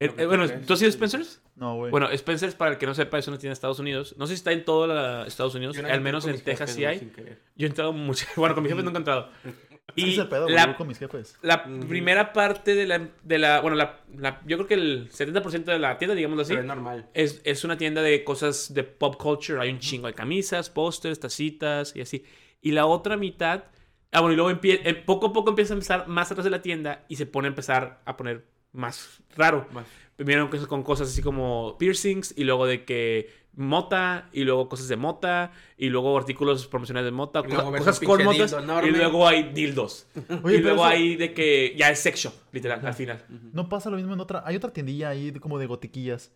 [0.00, 0.48] Eh, eh, bueno.
[0.66, 1.39] ¿tú has ido a Spencer's?
[1.60, 1.90] No, güey.
[1.92, 4.14] Bueno, Spencer's, para el que no sepa, es una tienda de Estados Unidos.
[4.18, 5.76] No sé si está en todo la- Estados Unidos.
[5.76, 7.12] Yo al menos en mis Texas jefes, sí hay.
[7.54, 8.24] Yo he entrado mucho.
[8.36, 9.28] Bueno, con mi jefe nunca he entrado.
[9.94, 11.36] y es el pedo, la, con mis jefes.
[11.42, 13.60] la primera parte de la, de la.
[13.60, 16.66] Bueno, la, la- yo creo que el 70% de la tienda, digámoslo así, Pero es
[16.66, 17.10] normal.
[17.12, 19.60] es, es una tienda de cosas de pop culture.
[19.60, 22.24] Hay un chingo de camisas, pósters, tacitas y así.
[22.62, 23.64] Y la otra mitad.
[24.12, 26.50] Ah, bueno, y luego empie- eh, poco a poco empieza a empezar más atrás de
[26.50, 29.66] la tienda y se pone a empezar a poner más raro.
[29.72, 29.86] Más.
[30.24, 34.86] Primero cosas con cosas así como piercings y luego de que mota y luego cosas
[34.88, 38.54] de mota y luego artículos promocionales de mota, cosa- cosas con motas
[38.84, 40.06] y luego hay dildos.
[40.42, 43.24] Oye, y luego eso- hay de que ya es sex shop, literal, al final.
[43.54, 44.42] No pasa lo mismo en otra.
[44.44, 46.32] Hay otra tiendilla ahí de- como de gotiquillas.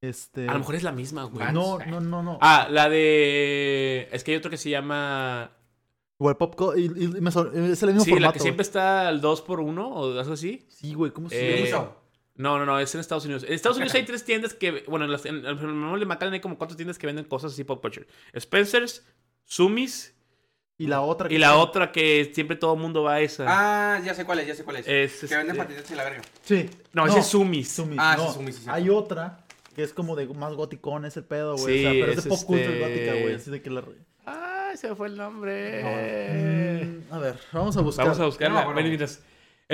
[0.00, 0.48] Este.
[0.48, 1.52] A lo mejor es la misma, güey.
[1.52, 2.38] No, no, no, no.
[2.40, 4.08] Ah, la de...
[4.12, 5.50] Es que hay otro que se llama...
[6.18, 6.78] Igual Popcorn.
[6.78, 8.28] Y, y me sor- es el mismo Sí, formato.
[8.30, 10.64] la que siempre está al 2x1 o algo así.
[10.68, 11.90] Sí, güey, ¿cómo se Eh, llama?
[12.36, 13.44] No, no, no, es en Estados Unidos.
[13.44, 16.06] En Estados Unidos hay tres tiendas que, bueno, en, las, en, en el Mall de
[16.06, 18.06] McAllen hay como cuatro tiendas que venden cosas así pop culture.
[18.34, 19.04] Spencer's,
[19.44, 20.14] Sumis
[20.78, 21.32] Y la otra.
[21.32, 23.44] y la otra que siempre todo el mundo va a esa.
[23.46, 24.88] Ah, ya sé cuál es, ya sé cuál es.
[24.88, 26.22] Es, que venden este- patinetas y la verga.
[26.42, 26.68] Sí.
[26.92, 27.70] No, ese es Sumis.
[27.70, 27.98] Sumis.
[28.00, 28.64] Ah, no, sí, Sumis, sí.
[28.68, 29.44] Hay otra
[29.76, 31.78] que es como de más goticón ese pedo, güey.
[31.78, 33.34] Sí, o sea, pero es, es de pop culture este- gótica, güey.
[33.34, 33.84] Así de que la.
[34.26, 35.82] Ay, se me fue el nombre.
[36.84, 38.06] Mm, a ver, vamos a buscar.
[38.06, 38.64] Vamos a buscarla.
[38.64, 38.88] No, bueno.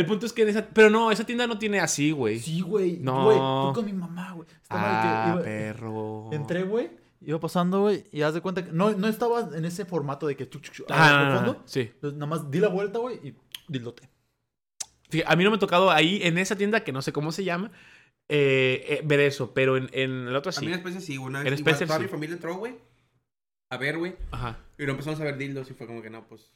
[0.00, 0.66] El punto es que en esa.
[0.68, 2.38] Pero no, esa tienda no tiene así, güey.
[2.38, 2.96] Sí, güey.
[2.98, 3.24] No.
[3.24, 4.48] Güey, fui con mi mamá, güey.
[4.62, 6.28] Estaba de que Ah, iba- perro.
[6.32, 6.90] Entré, güey.
[7.22, 8.04] Iba pasando, güey.
[8.12, 10.74] Y haz de cuenta que no, no estaba en ese formato de que chuc, chuc,
[10.74, 11.62] chuc, Ah, no, no, no, fondo.
[11.66, 11.80] Sí.
[11.80, 13.34] Entonces, nada más di la vuelta, güey, y
[13.68, 14.08] dildote.
[15.10, 17.30] Fíjate, a mí no me ha tocado ahí, en esa tienda, que no sé cómo
[17.32, 17.70] se llama,
[18.28, 19.52] eh, eh, ver eso.
[19.52, 20.64] Pero en, en el otro A sí.
[20.64, 21.54] mí en Spencer sí, una En vez.
[21.54, 22.04] Spencer igual, toda sí.
[22.04, 22.78] mi familia entró, güey.
[23.70, 24.16] A ver, güey.
[24.30, 24.58] Ajá.
[24.78, 26.50] Y no empezamos a ver dildos y fue como que no, pues.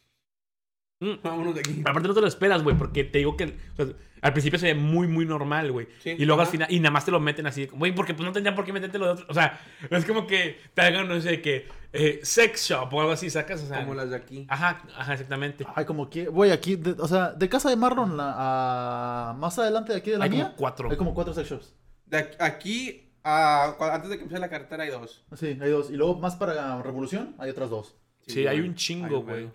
[1.00, 1.14] Mm.
[1.22, 1.80] Vámonos de aquí.
[1.84, 3.86] Aparte no te lo esperas, güey, porque te digo que o sea,
[4.22, 5.88] al principio se ve muy, muy normal, güey.
[6.02, 8.24] Sí, y luego al final, y nada más te lo meten así, güey, porque pues
[8.24, 9.26] no tendrían por qué metértelo de otro.
[9.28, 13.12] O sea, es como que te hagan, no sé, que eh, sex shop o algo
[13.12, 13.80] así, sacas, o sea.
[13.80, 14.46] Como las de aquí.
[14.48, 15.66] Ajá, ajá, exactamente.
[15.74, 19.58] Ay, como que, güey, aquí, de- o sea, de casa de Marlon la- a más
[19.58, 20.90] adelante de aquí de la Hay como cuatro.
[20.90, 21.74] hay como cuatro sex shops.
[22.06, 25.24] De aquí- aquí, a- antes de que empiece la carretera, hay dos.
[25.34, 25.90] Sí, hay dos.
[25.90, 27.96] Y luego más para Revolución, hay otras dos.
[28.26, 29.50] Sí, hay un chingo, güey.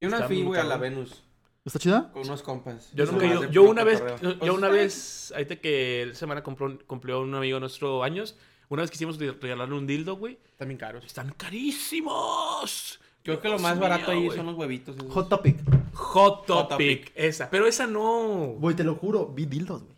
[0.00, 0.76] Yo una fui, güey, a la.
[0.76, 1.22] Venus.
[1.64, 2.10] ¿Está chida?
[2.12, 2.90] Con unos compas.
[2.94, 4.02] Yo nunca Yo puro una vez,
[4.42, 8.36] yo una vez, ahorita que esta semana compró, cumplió un amigo nuestro años,
[8.68, 10.38] una vez quisimos re- regalarle un dildo, güey.
[10.56, 11.04] También caros.
[11.04, 13.00] Están carísimos.
[13.24, 14.36] Creo que lo Dios más barato mío, ahí güey.
[14.36, 14.96] son los huevitos.
[14.96, 15.12] esos.
[15.12, 15.58] Hot Topic.
[15.94, 17.50] Hot Hot Topic, esa.
[17.50, 18.54] Pero esa no.
[18.58, 19.96] Güey, te lo juro, vi dildos, güey.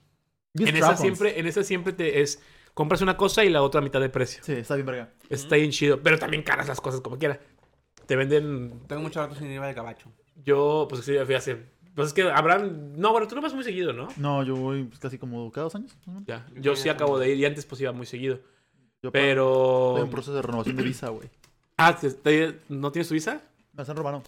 [0.55, 1.01] Vi En esa strap-ons.
[1.01, 2.41] siempre, en esa siempre te es
[2.73, 4.43] compras una cosa y la otra a mitad de precio.
[4.43, 5.11] Sí, está bien verga.
[5.29, 7.39] Está bien chido, pero también caras las cosas como quiera.
[8.09, 10.11] Te venden Tengo mucho rato sin ir al gabacho.
[10.45, 13.53] yo pues sí fui a hacer pues es que habrán no, bueno, tú no vas
[13.55, 14.07] muy seguido, ¿no?
[14.17, 15.97] No, yo voy pues, casi como cada dos años.
[16.27, 18.39] Ya, Yo sí acabo de ir y antes pues iba muy seguido.
[19.03, 21.29] Yo Pero Estoy en proceso de renovación de visa, güey.
[21.77, 23.41] Ah, ¿te- te- ¿no tienes tu visa?
[23.73, 24.23] Me están robando.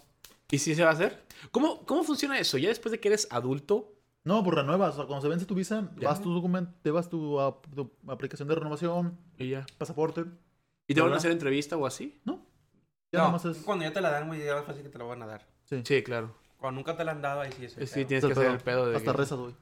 [0.52, 1.22] ¿Y sí se va a hacer?
[1.50, 2.58] ¿Cómo, ¿Cómo funciona eso?
[2.58, 3.92] Ya después de que eres adulto,
[4.24, 4.94] No, pues renuevas.
[4.94, 6.08] O sea, cuando se vence tu visa, Ya.
[6.08, 7.38] vas tu documento, te vas tu,
[7.74, 9.66] tu aplicación de renovación, y ya.
[9.78, 10.24] pasaporte.
[10.88, 12.20] ¿Y te van a hacer entrevista o así?
[12.24, 12.44] ¿No?
[13.12, 13.58] Ya No, es.
[13.58, 15.46] Cuando ya te la dan, güey, ya es fácil que te la van a dar.
[15.64, 15.82] Sí.
[15.84, 16.34] Sí, claro.
[16.58, 17.76] Cuando nunca te la han dado, ahí sí es.
[17.76, 18.06] el Sí, pedo.
[18.06, 19.54] tienes Es que hacer el pedo de Hasta que- rezas, güey.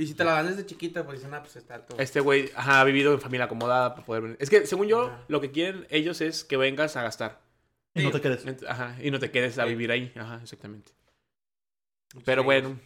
[0.00, 1.98] Y si te la dan desde chiquita, pues dicen, ah, pues está todo.
[1.98, 4.36] Este güey ajá, ha vivido en familia acomodada para poder venir.
[4.40, 5.24] Es que según yo, Ajá.
[5.28, 7.40] lo que quieren ellos es que vengas a gastar.
[7.94, 8.44] Y no te quedes.
[8.68, 9.70] Ajá, y no te quedes a Sí.
[9.70, 10.12] vivir ahí.
[10.16, 10.92] Ajá, exactamente.
[12.24, 12.46] Pero Sí.
[12.46, 12.78] bueno.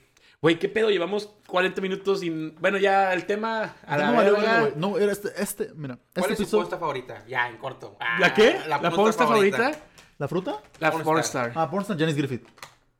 [0.42, 0.90] Güey, ¿qué pedo?
[0.90, 2.28] Llevamos 40 minutos y...
[2.58, 3.76] Bueno, ya el tema...
[3.86, 4.60] A la no, vale, verga.
[4.60, 4.72] güey.
[4.76, 5.94] No, era este, este, mira.
[5.94, 6.62] ¿Cuál Este es tu episodio.
[6.64, 7.24] posta favorita?
[7.28, 7.96] Ya, en corto.
[8.00, 8.56] Ah, ¿La qué?
[8.68, 9.72] ¿La, posta pornstar favorita?
[10.18, 10.60] ¿La fruta?
[10.80, 11.04] La Pornstar.
[11.14, 11.52] Pornstar.
[11.54, 12.44] Ah, Pornstar Janice Griffith.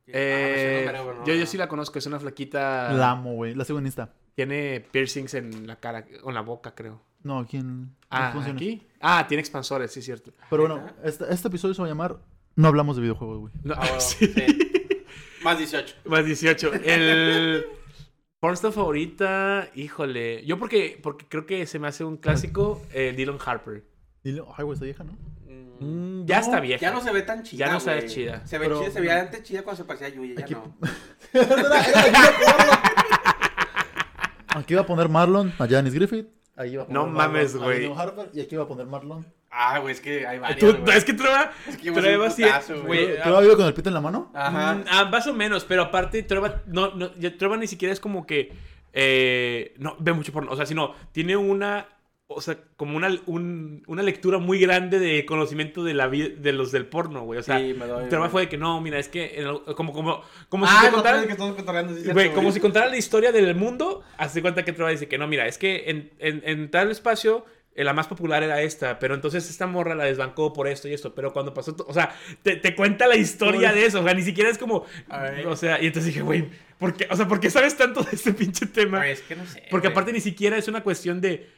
[0.07, 1.45] Eh, Ah, pero no, yo, yo no.
[1.45, 2.93] sí la conozco, es una flaquita...
[2.93, 3.53] La amo, güey.
[3.55, 4.09] La sigo en Insta.
[4.35, 7.01] Tiene piercings en la cara, o en la boca, creo.
[7.23, 7.93] No, aquí en.
[8.09, 8.61] Ah, funciones.
[8.61, 8.87] ¿aquí?
[9.01, 10.31] Ah, tiene expansores, sí, cierto.
[10.49, 12.17] Pero bueno, este, este episodio se va a llamar
[12.55, 13.53] No hablamos de videojuegos, güey.
[13.63, 14.27] No, Ah, bueno, sí.
[14.27, 14.62] sí.
[15.43, 15.95] Más 18.
[16.05, 16.71] Más 18.
[16.83, 17.65] El
[18.39, 20.45] pornstar favorita, híjole.
[20.45, 23.83] Yo porque, porque creo que se me hace un clásico, eh, Dylan Harper.
[24.23, 25.13] Dile, ay, güey, está vieja, ¿no?
[25.79, 26.79] Mm, ya No, está vieja.
[26.81, 27.65] Ya no se ve tan chida.
[27.65, 28.45] Ya no se ve chida.
[28.47, 30.53] Se ve Pero- chida, se veía antes chida cuando se parecía a Yuya, ya Aquí-
[30.53, 30.77] no.
[34.55, 36.27] Aquí iba a poner Marlon a Janice Griffith.
[36.55, 37.79] Ahí iba a poner No mames, Marlon a güey.
[37.81, 39.25] Dylan Harper, y aquí iba a poner Marlon.
[39.55, 40.59] Ah, güey, es que hay varios.
[40.59, 40.97] Tú- güey.
[40.97, 43.05] es que Trova, Es que yo me soy Trova un sí- putazo, güey.
[43.05, 44.31] güey, ¿Tú has vivido con el pito en la mano?
[44.33, 44.73] Ajá.
[44.75, 47.99] Mm, ah, más o menos, pero aparte Trova, no, no, ya Trova ni siquiera es
[47.99, 48.51] como que,
[48.93, 51.87] eh, no, ve mucho porno, o sea, sino, tiene una,
[52.27, 56.51] o sea, como una, un- una lectura muy grande de conocimiento de la vida, de
[56.53, 58.31] los del porno, güey, o sea, Sí, me doy, Trova güey.
[58.31, 60.91] fue de que, no, mira, es que, en el- como, como, como si Ah, te
[60.91, 61.93] no, contaran- que estamos cotorreando.
[61.95, 65.07] sí, Güey, cierto, como si contara la historia del mundo, hazte cuenta que Trova dice
[65.07, 67.45] que no, mira, es que en, en, en tal espacio
[67.75, 71.15] la más popular era esta, pero entonces esta morra la desbancó por esto y esto,
[71.15, 73.79] pero cuando pasó, o sea, te, te cuenta la historia Uy.
[73.79, 75.43] de eso, o sea, ni siquiera es como, Ay.
[75.45, 76.47] o sea, y entonces dije, güey,
[76.77, 77.07] ¿por qué?
[77.09, 78.99] O sea, ¿por qué sabes tanto de este pinche tema?
[78.99, 79.63] Güey, es que no sé.
[79.71, 81.49] Porque aparte ni siquiera es una cuestión de,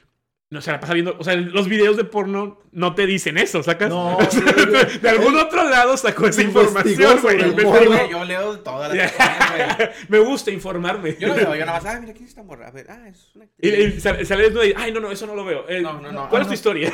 [0.51, 3.63] no se la pasa viendo, o sea, los videos de porno no te dicen eso,
[3.63, 3.89] ¿sacas?
[3.89, 7.55] No, sí, de, de algún otro lado sacó esa información, güey.
[7.55, 7.87] porno.
[7.97, 9.89] Güey, yo leo todas las cosas, güey.
[10.07, 11.17] Me gusta informarme.
[11.19, 12.67] Yo no veo, yo nada más, ah, mira, ¿quién es esta morra?
[12.67, 15.25] A ver, ah, es una Y, y sale, sale desnudo y, ay, no, no, eso
[15.25, 15.65] no lo veo.
[15.67, 16.29] Eh, No, no, no.
[16.29, 16.53] ¿Cuál Ah, es tu no.
[16.53, 16.93] historia?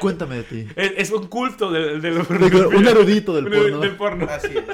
[0.00, 0.66] Cuéntame de ti.
[0.76, 3.78] es, es un culto del, del, De que un erudito del Un- porno.
[3.80, 4.26] del porno.
[4.30, 4.64] Así es.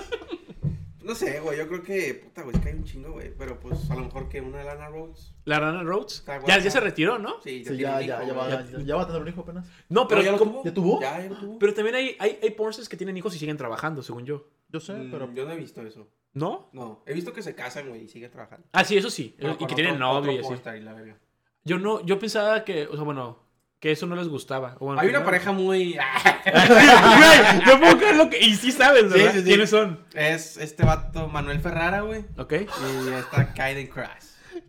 [1.09, 3.33] No sé, güey, yo creo que, puta, güey, es que hay un chingo, güey.
[3.35, 5.35] Pero pues a lo mejor que una de Lana Rhodes.
[5.47, 6.23] La Rana Rhodes.
[6.47, 7.41] Ya, ya se retiró, ¿no?
[7.43, 9.41] Sí, Sí, ya, un ya, hijo, ya, va, ya, ya va a tener un hijo
[9.41, 9.67] apenas.
[9.89, 10.65] No, pero, No, ya lo tuvo.
[10.65, 11.01] ¿Ya tuvo?
[11.01, 11.59] Ya, ya lo tuvo.
[11.59, 12.55] pero también hay, hay, hay
[12.91, 14.51] que tienen hijos y siguen trabajando, según yo.
[14.69, 15.33] Yo sé, Mm, pero.
[15.33, 16.07] Yo no he visto eso.
[16.35, 16.69] ¿No?
[16.75, 18.67] No, he visto que se casan, güey, y siguen trabajando.
[18.73, 19.35] Ah, sí, eso sí.
[19.39, 20.53] Pero y que tienen novio y así.
[20.77, 21.17] y la.
[21.65, 23.48] Yo no, yo pensaba que, o sea, bueno,
[23.81, 24.77] que eso no les gustaba.
[24.81, 25.97] Bueno, Hay una no- pareja muy.
[26.45, 28.39] Güey, no puedo creer lo que.
[28.41, 29.33] Y sí sabes, Sí, ¿verdad?
[29.33, 29.45] sí, sí.
[29.45, 30.05] ¿Quiénes son?
[30.15, 32.25] es este vato Manuel Ferrara, güey.
[32.37, 32.53] ¿Ok?
[32.55, 34.25] Y está Kaiden Crash.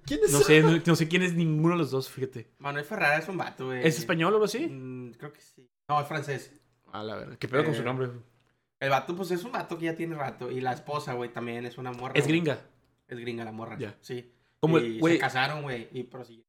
[0.05, 2.51] ¿Quién es No sé, no, no sé quién es ninguno de los dos, fíjate.
[2.59, 3.85] Manuel Ferrara es un vato, güey.
[3.87, 4.67] ¿Es español o algo así?
[4.67, 5.67] Mm, creo que sí.
[5.87, 6.51] No, es francés.
[6.91, 7.37] A la verdad.
[7.37, 8.09] ¿Qué pedo con Eh, su nombre?
[8.79, 10.51] El vato, pues es un vato que ya tiene rato.
[10.51, 12.13] Y la esposa, güey, también es una morra.
[12.15, 12.39] Es güey.
[12.39, 12.59] gringa.
[13.07, 13.77] Es gringa la morra.
[13.79, 13.95] Ya.
[14.01, 14.31] Sí.
[14.59, 16.48] Como y el- güey- se casaron, güey, y prosiguieron.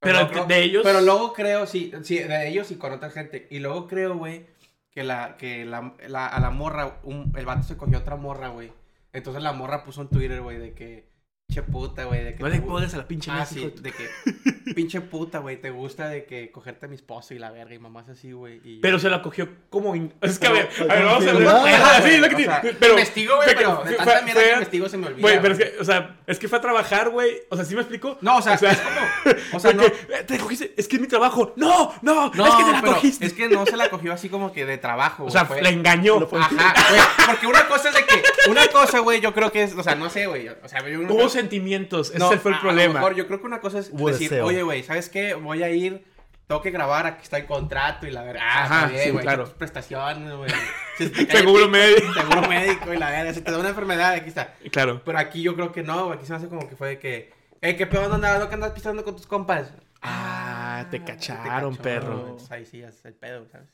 [0.00, 3.46] Pero luego- de ellos- Pero luego creo, sí, sí, de ellos y con otra gente.
[3.50, 4.46] Y luego creo, güey,
[4.90, 8.16] que la, que la, la- a la morra, un- el vato se cogió a otra
[8.16, 8.72] morra, güey.
[9.12, 11.09] Entonces la morra puso en Twitter, güey, de que,
[11.50, 12.42] pinche puta, güey, de que...
[12.44, 14.08] No le pongas a la pinche Ah, sí, de que,
[14.74, 17.78] pinche puta, güey, te gusta de que cogerte a mi esposo y la verga y
[17.80, 18.60] mamás así, güey.
[18.64, 19.96] y- Pero se la cogió como...
[19.96, 21.44] in- Es que, a ver, a ver, vamos a ver.
[21.44, 22.92] pero- sí, que pero...
[22.92, 25.20] investigo, güey, pero de tanta fue- mierda fue- que investigo se me olvida.
[25.22, 27.30] Güey, pero es que, o sea, es que fue a trabajar, güey.
[27.48, 28.16] O sea, ¿sí me explico?
[28.20, 29.36] No, o sea, o sea, es como...
[29.56, 29.82] O sea, no...
[29.82, 31.52] que, eh, te cogiste, es que es mi trabajo.
[31.56, 33.26] No, no, No, es que te la pero cogiste.
[33.26, 35.70] es que no se la cogió así como que de trabajo, O sea, fue- la
[35.70, 36.16] engañó.
[36.32, 38.22] Ajá, güey, porque una cosa es de que...
[38.50, 39.74] Una cosa, güey, yo creo que es...
[39.74, 40.48] O sea, no sé, güey.
[40.48, 41.00] O sea, yo...
[41.40, 42.94] Sentimientos, No, ese fue el a- A problema.
[42.94, 44.46] lo mejor yo creo que una cosa es Hubo decir, deseo.
[44.46, 45.34] oye, güey, ¿sabes qué?
[45.34, 46.04] Voy a ir,
[46.46, 48.42] tengo que grabar, aquí está el contrato y la verdad.
[48.44, 49.44] Ah, Ajá, bien, sí, güey, claro.
[49.44, 50.50] tus prestaciones, güey.
[51.30, 52.12] Seguro médico.
[52.12, 53.32] Seguro médico y la verga.
[53.34, 54.54] Si te da una enfermedad, aquí está.
[54.70, 55.00] Claro.
[55.04, 56.16] Pero aquí yo creo que no, güey.
[56.18, 57.32] Aquí se me hace como que fue de que,
[57.62, 58.40] eh, ¿qué pedo andabas?
[58.40, 59.72] ¿No que andas pisando con tus compas?
[60.02, 62.12] Ah, te cacharon, cachó, perro.
[62.16, 62.20] güey.
[62.30, 63.68] Entonces ahí sí es el pedo, ¿sabes?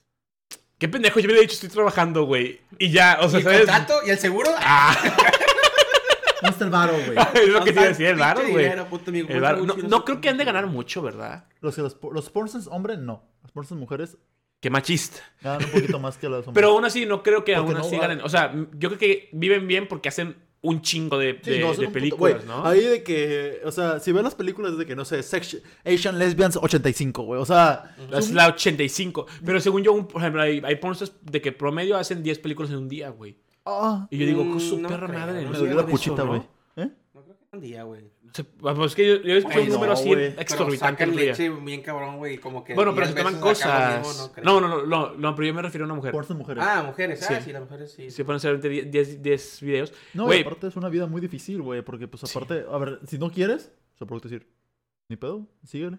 [0.78, 2.60] Qué pendejo, yo hubiera dicho estoy trabajando, güey.
[2.78, 3.58] Y ya, o sea, ¿Y el ¿sabes?
[3.60, 4.50] contrato y el seguro?
[4.58, 4.94] Ah,
[6.46, 7.18] ¿Dónde está el varo, güey?
[7.34, 8.88] es lo que te iba a decir, el varo, güey.
[8.88, 9.64] puto, El varo.
[9.64, 11.44] No, creo que han de ganar mucho, ¿verdad?
[11.60, 13.22] Los, los, los pornsens hombres, no.
[13.42, 14.16] Los pornsens mujeres
[14.60, 15.20] Qué machista.
[15.42, 16.54] ganan un poquito más que los hombres.
[16.54, 18.00] Pero aún así, no creo que Porque aún así ah.
[18.00, 18.20] ganen.
[18.22, 21.72] O sea, yo creo que viven bien porque hacen un chingo de, Sí, de- no,
[21.74, 22.66] puto- películas, güey, ¿no?
[22.66, 25.58] Ahí de que, o sea, si ves las películas es de que, no sé, sex,
[25.84, 27.40] Asian Lesbians 85, güey.
[27.40, 29.26] O sea, Es son- la 85.
[29.44, 30.80] Pero según yo, un- por ejemplo, hay, hay
[31.22, 33.36] de que promedio hacen 10 películas en un día, güey.
[33.66, 35.42] Ah, Y yo digo, Mm, con su no perra creo, madre.
[35.44, 36.40] no me dolió la puchita, güey.
[36.76, 36.82] ¿no?
[36.84, 36.90] ¿Eh?
[37.14, 38.10] No creo que un día, güey.
[38.60, 40.08] Pues es que yo, yo escuché un número no, así.
[40.10, 41.06] Pero exorbitante.
[41.06, 41.14] día.
[41.32, 42.74] leche bien cabrón, güey, como que...
[42.74, 44.06] Bueno, pero se 10 toman cosas.
[44.06, 44.44] mismo, creo.
[44.44, 46.12] No, no, no, no, no, pero yo me refiero a una mujer.
[46.12, 46.62] Pornsens mujeres.
[46.66, 47.44] Ah, mujeres, ah, Sí.
[47.46, 48.10] sí, las mujeres sí.
[48.10, 49.92] Se pueden hacer 10, 10, 10 videos.
[50.14, 50.40] no, y güey.
[50.42, 51.80] aparte es una vida muy difícil, güey.
[51.82, 52.36] Porque, pues, Sí.
[52.36, 54.46] aparte, a ver, si no quieres, sea, por decir,
[55.08, 55.98] ni pedo, síguele.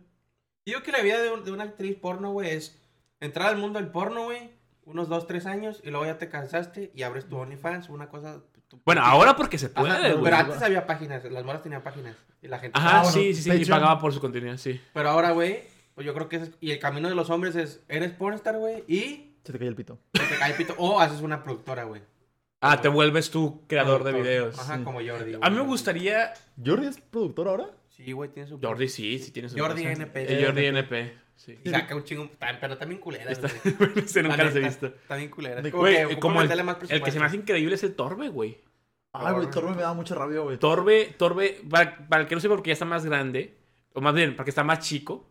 [0.65, 2.79] Digo que la vida de, un- de una actriz porno, güey, es
[3.19, 4.51] entrar al mundo del porno, güey,
[4.87, 8.41] unos 2, 3 años, y luego ya te cansaste y abres tu OnlyFans, una cosa...
[8.67, 10.33] tu- Bueno, ahora porque se Ajá, puede, pero güey.
[10.33, 12.77] antes había páginas, las moras tenían páginas, y la gente...
[12.79, 13.51] Ajá, Ah, bueno, sí, sí, sí.
[13.51, 14.81] Y pagaba por su contenido, sí.
[14.93, 15.63] Pero ahora, güey,
[15.93, 16.51] pues yo creo que es...
[16.61, 19.75] Y el camino de los hombres es, eres pornstar, güey, y Se te cae el
[19.75, 19.99] pito.
[20.11, 22.01] te cae el pito, o haces una productora, güey.
[22.61, 24.57] Ah, te vuelves tú creador de videos.
[24.57, 24.83] Ajá, Sí.
[24.83, 25.35] como Jordi.
[25.39, 26.33] A mí me gustaría.
[26.65, 27.69] ¿Jordi es productor ahora?
[27.89, 28.59] Sí, güey, tiene su...
[28.59, 29.59] Jordi sí, sí tiene su.
[29.59, 29.83] Jordi.
[29.83, 30.15] NP.
[30.27, 31.13] Eh, Jordi NP.
[31.37, 31.57] Sí.
[31.63, 32.29] Y saca un chingo,
[32.59, 34.91] pero también culeras, Está- nunca La los he visto.
[35.07, 38.57] También Como Güey, como el, el que se me hace increíble es el Torbe, güey.
[39.13, 40.57] Ay, güey, Torbe me da mucha rabia, güey.
[40.57, 43.55] Torbe, Torbe, para, para el que no sepa, porque ya está más grande,
[43.93, 45.29] o más bien, porque está más chico,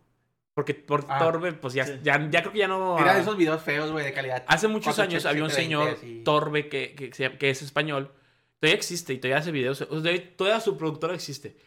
[0.53, 1.99] porque por Ah, Torbe, pues ya, sí.
[2.03, 2.97] ya, ya creo que ya no...
[2.97, 4.43] Mira esos videos feos, güey, de calidad.
[4.47, 6.23] Hace muchos 480, años había un 720, señor, así.
[6.23, 8.11] Torbe, que, que, que es español.
[8.59, 9.81] Todavía existe y todavía hace videos.
[9.81, 11.57] O sea, toda su productora existe.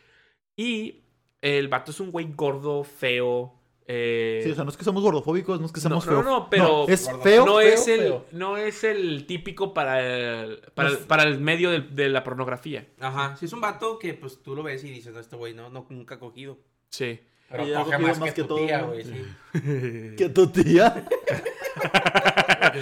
[0.56, 1.04] Y
[1.40, 3.59] el vato es un güey gordo, feo.
[3.92, 6.22] Eh, Sí, o sea, no es que somos gordofóbicos, no es que seamos No, no,
[6.22, 6.24] feos.
[6.32, 7.22] no, pero- es Gordo.
[7.22, 8.26] feo, no, feo, es el, feo.
[8.32, 12.08] no es el típico para el, para, No el, es- para el medio del- de,
[12.08, 12.86] la pornografía.
[13.00, 15.54] Ajá, sí es un vato que pues tú lo ves y dices, no, este güey
[15.54, 16.58] no, no, nunca ha cogido.
[16.90, 17.18] Sí.
[17.50, 18.86] Pero Y coge más, más que, que tu todo, tía, ¿no?
[18.88, 19.24] güey, sí.
[20.16, 21.04] ¿Qué tu tía?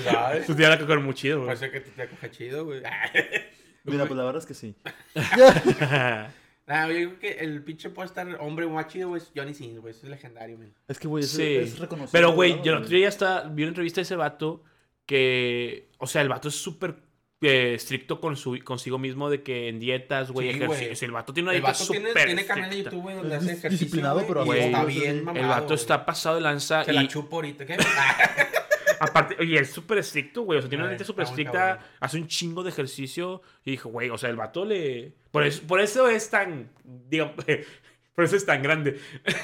[0.04, 0.44] ¿Sabes?
[0.46, 1.46] Su tía la coger muy chido, güey.
[1.46, 2.82] Puede ser que tu tía coge chido, güey.
[3.84, 4.74] Mira, pues la verdad es que sí.
[6.68, 9.80] Nah, yo creo que el pinche puede estar hombre más chido, güey, es Johnny Sins,
[9.80, 10.72] güey, es legendario, man.
[10.86, 11.54] Es que, güey, es, Sí.
[11.56, 12.10] es reconocido.
[12.12, 14.62] Pero, güey, ¿verdad, yo el otro día hasta vi una entrevista de ese vato
[15.06, 16.96] que, o sea, el vato es súper
[17.40, 20.92] eh, estricto con su, consigo mismo de que en dietas, güey, Sí, ejercicio.
[20.92, 22.78] O sea, el vato tiene una El dieta vato tiene, súper tiene canal de.
[22.82, 25.48] YouTube, güey, donde Es hace ejercicio, disciplinado, güey, pero y Güey, está bien mamado, El
[25.50, 25.76] vato güey.
[25.76, 27.76] está pasado de lanza Se y la chupo ahorita, ¿qué?
[29.00, 30.58] aparte, oye, es súper estricto, güey.
[30.58, 33.42] O sea, tiene una dieta súper está muy estricta, hace un chingo de ejercicio.
[33.64, 35.14] Y dijo, güey, o sea, el vato le...
[35.30, 37.34] Por eso, por eso es tan, digamos,
[38.14, 39.00] por eso es tan grande.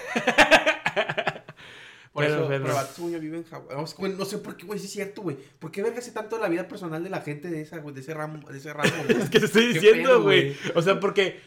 [2.12, 3.76] Por Pero, eso, pero- pero vive en Hawái.
[3.76, 5.36] No, güey, no sé por qué, güey, sí es cierto, güey.
[5.58, 7.92] ¿Por qué verga sé tanto de la vida personal de la gente de esa, güey,
[7.92, 9.18] de ese ramo, de ese ramo, güey?
[9.22, 10.56] Es que te estoy ¿Qué diciendo, pedo, güey.
[10.76, 11.40] O sea, porque,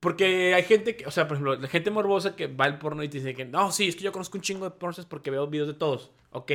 [0.00, 3.02] porque hay gente que, o sea, por ejemplo, la gente morbosa que va al porno
[3.02, 5.30] y te dice que, no, sí, es que yo conozco un chingo de pornos porque
[5.30, 6.10] veo videos de todos.
[6.30, 6.52] Ok.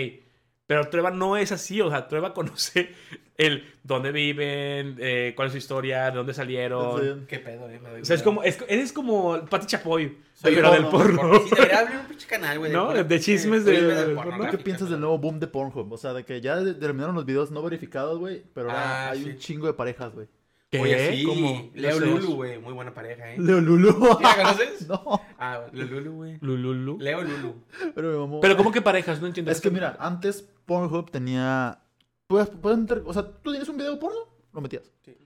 [0.70, 2.94] Pero Trueba no es así, o sea, Trueba conoce
[3.38, 7.26] el dónde viven, eh, cuál es su historia, de dónde salieron.
[7.26, 7.82] ¿Qué pedo, eh?
[8.00, 11.40] O sea, es como, es, eres como Pati Chapoy, Soy pero del porno, porno.
[11.40, 12.72] Sí, debería abrir un pinche canal, güey.
[12.72, 12.94] ¿No?
[12.94, 14.48] De chismes de- porno.
[14.52, 15.92] ¿Qué piensas del nuevo boom de Pornhub?
[15.92, 19.24] O sea, de que ya terminaron los videos no verificados, güey, pero ahora Ah, hay
[19.24, 19.30] sí.
[19.32, 20.28] un chingo de parejas, güey.
[20.72, 20.80] ¿Qué?
[20.80, 21.24] Oye, sí.
[21.24, 21.72] ¿Cómo?
[21.74, 22.00] Leo.
[22.00, 22.60] Lulu, güey.
[22.60, 23.38] Muy buena pareja, eh.
[23.40, 23.92] Leo Lulu.
[24.18, 24.88] ¿Sí la conoces?
[24.88, 26.38] no, Ah, Leo Lulu, güey.
[26.42, 26.98] Lululu.
[27.00, 27.56] Leo Lulu.
[27.96, 28.40] pero.
[28.42, 29.20] Pero ¿cómo que parejas?
[29.20, 29.52] No entiendo.
[29.52, 31.80] Es que mira, antes Pornhub tenía...
[32.28, 34.20] Puedes, puedes meter- o sea, tú tienes un video porno,
[34.54, 34.92] lo metías.
[35.04, 35.18] Sí.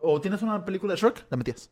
[0.00, 1.70] O tienes una película de Shrek, la metías.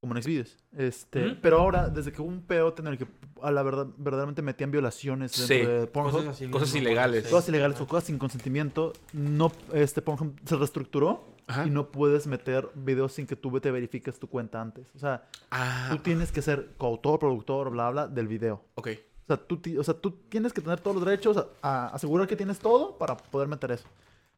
[0.00, 0.56] Como en Xvideos.
[0.76, 1.36] Este, Ujú.
[1.42, 3.06] pero ahora, desde que hubo un peote en el que
[3.42, 6.48] a la verdad, verdaderamente metían violaciones dentro Sí, de Pornhub, Cosas así.
[6.48, 7.16] Cosas ilegales.
[7.24, 11.66] mamonas, todas ilegales o cosas sin consentimiento, no, este Pornhub se reestructuró Ajá.
[11.66, 14.86] y no puedes meter videos sin que tú te verifiques tu cuenta antes.
[14.94, 18.64] O sea, Ah, tú tienes que ser coautor, productor, bla, bla, del video.
[18.76, 18.88] ok.
[19.22, 22.26] O sea, tú, o sea, tú tienes que tener todos los derechos, a, a asegurar
[22.26, 23.86] que tienes todo para poder meter eso.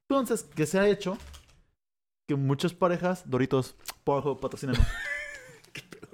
[0.06, 1.16] Entonces, ¿qué se ha hecho?
[2.28, 4.82] Que muchas parejas, Doritos, Pornhub, patrocínanos.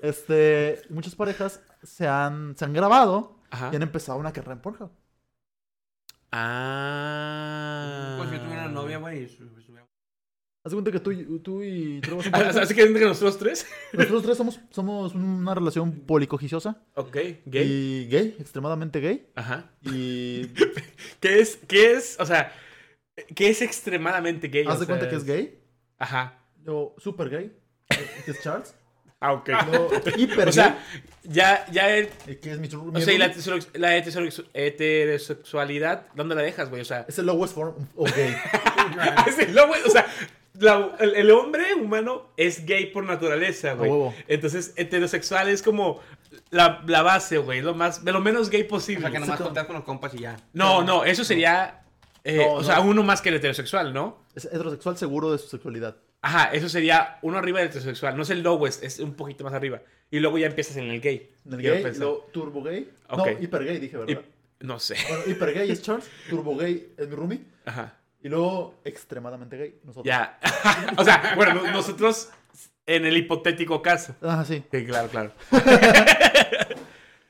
[0.03, 3.71] este, muchas parejas se han, se han grabado Ajá.
[3.73, 4.91] y han empezado una carrera en Pornhub.
[6.31, 8.15] Ah.
[8.19, 9.25] Pues yo tuviera una novia, güey.
[10.65, 12.61] Haz de cuenta que tú, y- tú y Trevor son pareja.
[12.63, 13.67] ¿Así que nosotros tres?
[13.93, 17.47] Nosotros tres somos, somos una relación policogiciosa Ok, gay.
[17.47, 19.31] y gay, extremadamente gay.
[19.35, 19.71] Ajá.
[19.83, 20.47] Y
[21.21, 22.53] ¿Qué es, qué es, o sea,
[23.35, 24.67] qué es extremadamente gay?
[24.67, 25.59] haz O de cuenta sea, que es gay,
[25.97, 26.39] Ajá.
[26.65, 27.57] luego super gay,
[28.27, 28.75] que es Charles,
[29.21, 29.51] Ah, ok.
[30.17, 30.79] hiper O sea,
[31.25, 32.09] ya, ya, el-
[32.41, 33.97] que es mi, mi o sea, y la,
[34.55, 36.83] heterosexualidad, ¿dónde la dejas, güey?
[36.83, 38.35] O sea, Es el lowest form of gay.
[39.27, 40.07] es el lobo, o sea,
[40.55, 43.91] la- el, el hombre humano es gay por naturaleza, güey.
[44.29, 46.01] Entonces, heterosexual es como
[46.51, 49.03] la, la base, güey, lo más, de lo menos gay O posible.
[49.03, 50.37] sea, que nomás contar con los compas y ya.
[50.53, 51.83] No, no, eso sería,
[52.25, 52.83] eh, No, o sea, no.
[52.85, 54.23] uno más que el heterosexual, ¿no?
[54.35, 55.97] Es heterosexual seguro de su sexualidad.
[56.21, 58.17] Ajá, eso sería uno arriba del heterosexual.
[58.17, 59.81] No es el lowest, es un poquito más arriba.
[60.11, 61.31] Y luego ya empiezas en el gay.
[61.47, 62.91] En el gay, luego turbo gay.
[63.09, 63.19] Ok.
[63.19, 64.23] No, hiper gay dije, ¿verdad?
[64.61, 64.97] no sé.
[65.09, 67.41] Bueno, hiper gay es Charles, turbo gay es mi roomie.
[67.65, 67.95] Ajá.
[68.21, 70.05] Y luego extremadamente gay, nosotros.
[70.07, 70.39] Ya.
[70.97, 72.31] o sea, bueno, no- nosotros
[72.87, 74.17] en el hipotético caso.
[74.23, 74.65] Ah, sí.
[74.73, 75.33] Sí, claro, claro.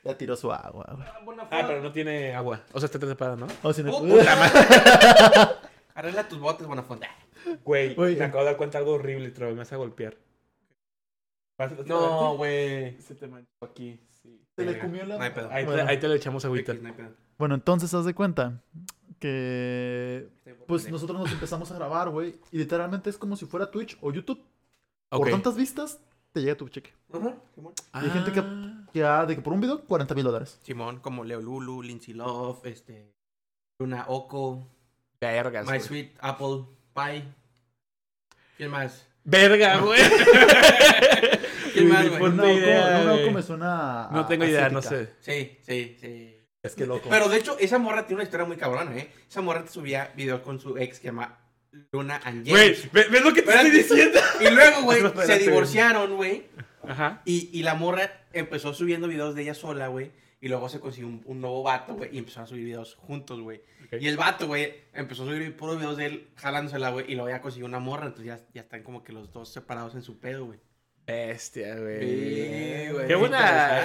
[0.05, 1.07] Ya tiró su agua, güey.
[1.51, 2.63] Ah, pero no tiene agua.
[2.73, 3.47] O sea, está tapada, ¿no?
[3.63, 4.61] Oh, sí, no- Oh, puta madre.
[5.95, 7.09] Arregla tus botes, Buenafonte.
[7.65, 8.17] Güey, Güey.
[8.17, 9.55] me acabo de dar cuenta de algo horrible, Trevor.
[9.55, 10.17] Me vas a golpear.
[11.87, 13.01] No, güey.
[13.01, 14.01] Se te manchó aquí.
[14.23, 14.41] Sí.
[14.57, 15.19] Se le comió la...
[15.19, 15.49] No hay pedo.
[15.51, 15.89] Ahí, te, Bueno.
[15.89, 16.75] ahí te lo echamos agüita.
[16.75, 17.11] No hay pedo.
[17.37, 18.63] Bueno, entonces haz de cuenta
[19.19, 20.29] que
[20.67, 24.13] pues nosotros nos empezamos a grabar, güey, y literalmente es como si fuera Twitch o
[24.13, 24.41] YouTube.
[25.09, 26.01] Por tantas vistas
[26.33, 26.93] te llega tu cheque.
[27.13, 27.73] Ajá, Simón.
[27.95, 28.87] Y hay gente que, Ah.
[28.93, 30.59] que ha de que por un video 40 mil dólares.
[30.63, 33.13] Simón, como Leo Lulu, Lindsay Love, este.
[33.81, 34.67] Luna Oko,
[35.21, 35.81] Vergas, My.
[35.81, 36.65] Sweet Apple
[38.57, 39.07] ¿Quién más?
[39.25, 40.01] Verga, güey.
[41.73, 42.59] ¿Quién más, güey?
[42.59, 43.25] idea, Oco- una güey.
[43.25, 45.11] Oco me suena a- No tengo idea, no sé.
[45.21, 46.35] Sí, sí, sí.
[46.63, 47.09] Es que loco.
[47.09, 49.13] Pero de hecho, esa morra tiene una historia muy cabrona, ¿eh?
[49.29, 51.39] Esa morra te subía videos con su ex que se llama
[51.93, 52.77] Luna and Güey.
[52.93, 54.19] ¿ves ves lo que te estoy diciendo?
[54.41, 56.47] Y luego, güey, se divorciaron, güey.
[56.87, 57.23] Ajá.
[57.25, 60.11] Y, y la morra empezó subiendo videos de ella sola, güey.
[60.41, 62.11] Y luego se consiguió un, un nuevo vato, güey.
[62.15, 63.61] Y empezó a subir videos juntos, güey.
[64.01, 67.11] Y el vato, güey, empezó a subir puros videos de él jalándosela, güey.
[67.11, 68.07] Y luego ya consiguió una morra.
[68.07, 70.61] Entonces ya, ya están como que los dos separados en su pedo, güey.
[71.07, 72.01] Bestia, güey.
[72.01, 73.07] Sí, güey.
[73.09, 73.39] Qué buena.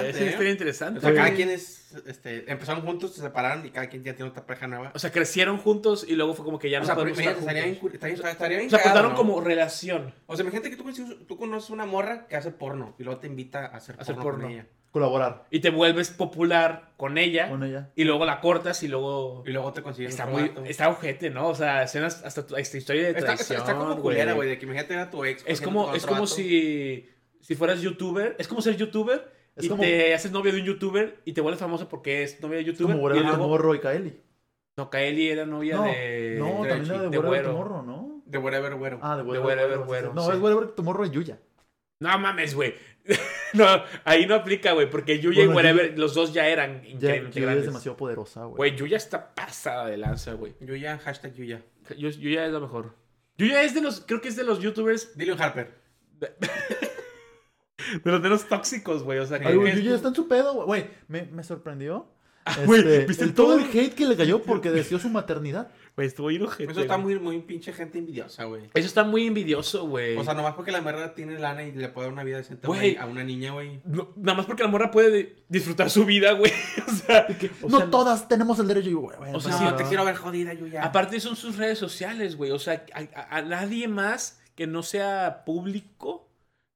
[0.04, 0.30] Interesante, Es una ¿eh?
[0.30, 0.99] historia O interesante.
[0.99, 1.16] sea, Sí.
[1.16, 4.68] cada quien es, este, empezaron juntos, se separaron y cada quien ya tiene otra pareja
[4.68, 4.91] nueva.
[4.93, 7.20] O sea, crecieron juntos y luego fue como que ya O no sea, pero podemos
[7.22, 7.91] estar estaría bien, juntos.
[8.01, 9.18] cur- estaría, estaría bien O sea, cagado, contaron ¿no?
[9.18, 10.14] como relación.
[10.26, 13.20] O sea, imagínate que tú conoces, tú conoces una morra que hace porno y luego
[13.22, 14.43] te invita a hacer, Hacer porno, porno.
[14.43, 14.68] con ella.
[14.94, 17.50] Colaborar Y te vuelves popular con ella.
[17.50, 17.89] con ella.
[17.96, 19.44] Y luego la cortas y luego...
[19.46, 20.52] Y luego te consigues Está muy...
[20.66, 21.48] Está ojete, ¿no?
[21.50, 24.50] O sea, escenas hasta tu- esta historia de Está, traición, está, está como culera, güey,
[24.50, 25.44] de que imagínate era tu ex.
[25.48, 27.10] Es como, es como si,
[27.41, 28.36] si fueras youtuber.
[28.38, 31.41] Es como ser youtuber Es y como- te haces novio de un youtuber y te
[31.41, 32.96] vuelves famoso porque es novia de Es youtuber.
[32.96, 34.22] como Tomorrow y Kaeli.
[34.78, 36.36] no, Kaeli era novia No, de...
[36.38, 37.18] no, de también era de.
[37.41, 38.22] Tomorrow, ¿no?
[38.28, 39.00] De whatever, güero.
[39.02, 40.14] Ah, de Tomorrow, Güero.
[40.14, 40.32] No, sí.
[40.34, 41.39] es Whatever Tomorrow y Yuya.
[42.04, 42.76] No mames, güey.
[43.54, 43.66] no,
[44.06, 47.39] ahí no aplica, güey, porque Yuya Bueno, y Whatever, los dos ya eran Ya, increíblemente
[47.41, 48.56] Yuya es demasiado poderosa, güey.
[48.58, 50.54] Güey, Yuya está pasada de lanza, güey.
[50.62, 51.62] Yuya, hashtag Yuya.
[51.97, 52.95] Yu- Yuya es lo mejor.
[53.38, 55.74] Yuya es de los, creo que es de los youtubers, Dile un Harper.
[56.20, 56.30] de
[58.12, 59.20] los menos tóxicos, güey.
[59.20, 60.66] O sea, Ay, güey, Yuya está en su pedo, güey.
[60.68, 62.08] Güey, me, me sorprendió.
[62.45, 63.60] Ah, güey, Este, ¿viste el, todo todo?
[63.60, 65.72] el hate que le cayó porque deseó su maternidad.
[65.96, 68.64] Güey, estuvo Eso está muy, muy pinche gente envidiosa, güey.
[68.74, 70.18] Eso está muy envidioso, güey.
[70.18, 72.66] O sea, nomás porque la merda tiene lana y le puede dar una vida decente
[72.66, 72.98] a una- Güey.
[72.98, 73.80] a una niña, güey.
[73.86, 76.52] No, nada más porque la morra puede disfrutar su vida, güey.
[76.88, 78.89] O sea, Que o no sea, todas tenemos el derecho.
[79.00, 80.84] Güey, güey, O sea, No, sí, te quiero ver jodida, Yuya.
[80.84, 82.50] aparte son sus redes sociales, güey.
[82.52, 86.28] O sea, a, a- a nadie más que no sea público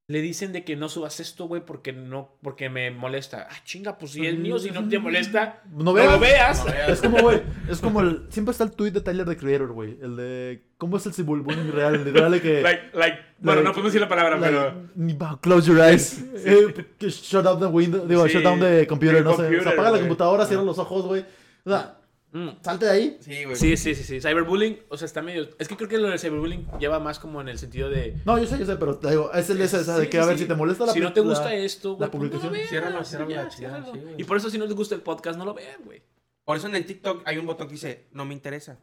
[0.09, 3.45] le dicen de que no subas esto, güey, porque no, porque me molesta.
[3.51, 6.11] Ah, chinga, pues si es mío, si no te molesta, No no veas.
[6.13, 6.59] lo veas.
[6.65, 6.89] No veas.
[6.89, 8.25] Es como, güey, es como el...
[8.29, 9.97] Siempre está el tweet de Tyler, the Creator, güey.
[10.01, 10.63] El de...
[10.77, 11.95] ¿Cómo es el cyberbullying real?
[11.95, 12.61] El literal de que...
[12.61, 14.89] Like, like, bueno, no podemos decir la palabra, like, pero.
[14.95, 16.23] ni va, Close your eyes.
[16.45, 18.07] Eh, que shut up the window.
[18.07, 19.17] Digo, Sí, shut down the computer.
[19.17, 19.35] el No sé.
[19.35, 20.01] O sea, computer, apaga la güey.
[20.03, 21.25] computadora, cierra los ojos, güey.
[21.65, 21.96] O sea,
[22.33, 22.49] Mm.
[22.61, 23.17] Salte de ahí.
[23.21, 23.55] Sí, güey.
[23.55, 24.19] Sí, sí, sí, sí.
[24.21, 25.47] Cyberbullying, o sea, está medio.
[25.59, 28.15] Es que creo que lo del cyberbullying lleva más como en el sentido de.
[28.25, 30.19] No, yo sé, yo sé, pero te digo, es el esa, esa de Sí, que
[30.19, 30.43] a ver sí.
[30.43, 32.29] si te molesta la si no te la- gusta esto, güey, la pues no lo
[32.31, 32.53] publicación.
[32.53, 33.51] veas, Ciérralo, ya, ciérralo la chingada,
[33.81, 33.93] ciérralo.
[33.93, 34.15] sí, güey.
[34.21, 36.03] Y por eso, si no les gusta el podcast, no lo vean, güey.
[36.43, 38.77] Por eso en el TikTok hay un botón que dice, no me interesa.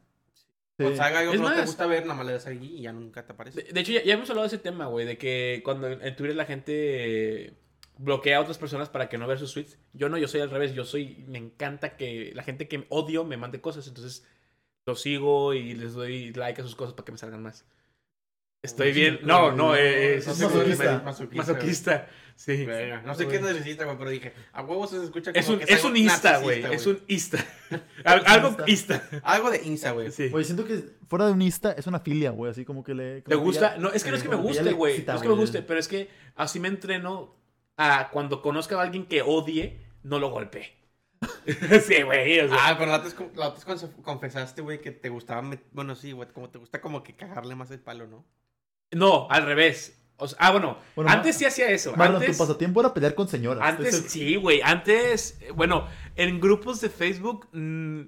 [0.79, 0.85] Sí.
[0.85, 2.47] O sea, haga algo Es que no te más- gusta ver, nada más le das
[2.47, 3.63] ahí y ya nunca te aparece.
[3.63, 6.03] De, de hecho, ya, ya hemos hablado de ese tema, güey, de que cuando en
[6.03, 6.73] en Twitter la gente
[7.47, 7.53] eh,
[7.99, 9.79] bloquea a otras personas para que no vean sus tweets.
[9.93, 10.75] Yo no, yo soy al revés.
[10.75, 13.87] Yo soy, me encanta que la gente que odio me mande cosas.
[13.87, 14.27] Entonces,
[14.87, 17.65] los sigo y les doy like a sus cosas para que me salgan más.
[18.63, 19.19] Estoy Uy, bien.
[19.23, 21.03] No, no, no, eh, es es masoquista.
[21.05, 21.37] Masoquista.
[21.53, 22.09] Masoquista.
[22.35, 22.67] Sí.
[23.05, 25.65] No sé qué necesita, güey, pero dije, a huevos se escucha como Es un, que
[25.65, 26.65] es algo un Insta, güey.
[26.65, 27.45] Es un Insta.
[28.05, 29.07] Al- Algo Insta.
[29.23, 30.11] Algo de Insta, güey.
[30.11, 30.31] Sí.
[30.31, 33.21] Güey, siento que fuera de un Insta es una filia, güey, así como que le...
[33.21, 33.75] ¿Te como que gusta?
[33.75, 35.05] ya- No, es que no es que me guste, güey.
[35.07, 37.37] No es que me guste, pero es que así me entreno
[37.77, 40.77] a cuando conozca a alguien que odie, no lo golpee.
[41.87, 42.41] sí, güey.
[42.41, 46.13] O sea, Ah, pero la otra la conf- confesaste, güey, que te gustaba, bueno, sí,
[46.13, 48.25] güey, como te gusta como que cagarle más el palo, ¿no?
[48.91, 50.01] No, al revés.
[50.17, 51.93] O sea, ah, bueno, Bueno, antes Ma- sí hacía eso.
[51.97, 53.67] Marlon, antes, tu pasatiempo era pelear con señoras.
[53.67, 54.61] antes sí, güey.
[54.63, 58.03] Antes, bueno, en grupos de Facebook, mm,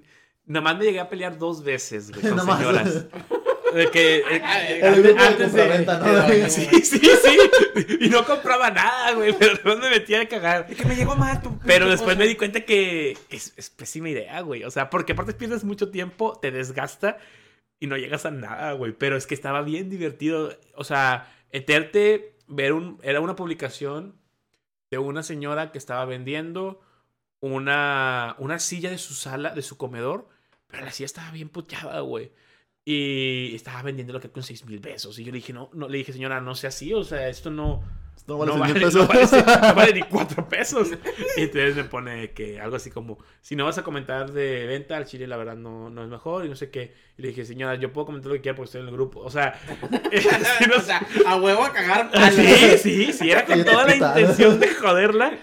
[0.45, 3.05] nada más me llegué a pelear dos veces, güey, con señoras.
[3.73, 5.61] De que, eh, El antes, de antes de...
[5.61, 6.49] compraventa, ¿no?
[6.49, 7.97] Sí, sí, sí.
[8.01, 10.67] Y no compraba nada, güey, pero no me metía a cagar.
[10.69, 11.57] Es que me llegó mal tu...
[11.59, 12.19] Pero tu después cosa.
[12.19, 14.63] me di cuenta que que es, es pésima idea, güey.
[14.63, 17.17] O sea, porque aparte pierdes mucho tiempo, te desgasta
[17.79, 18.91] y no llegas a nada, güey.
[18.93, 20.57] Pero es que estaba bien divertido.
[20.75, 22.99] O sea, eterte, ver un.
[23.03, 24.15] Era una publicación
[24.91, 26.81] de una señora que estaba vendiendo
[27.39, 30.27] una, una silla de su sala, de su comedor.
[30.67, 32.31] Pero la silla estaba bien puteada, güey.
[32.89, 35.19] Y estaba vendiendo lo que con 6 mil pesos.
[35.19, 36.93] Y yo le dije, no, no, le dije, señora, no sea así.
[36.93, 37.83] O sea, esto no.
[38.27, 39.07] No vale No vale, mil no, pesos.
[39.07, 39.27] vale,
[39.67, 40.89] no vale ni cuatro pesos.
[41.37, 44.97] Y entonces me pone que algo así como, si no vas a comentar de venta,
[44.97, 46.93] al chile la verdad no, no es mejor y no sé qué.
[47.17, 49.21] Y le dije, señora, yo puedo comentar lo que quiera porque estoy en el grupo.
[49.21, 49.59] O sea,
[50.11, 52.35] sí, no o sea, a huevo a cagar Ah, palo.
[52.35, 55.33] sí, sí, sí, era con toda la intención de joderla.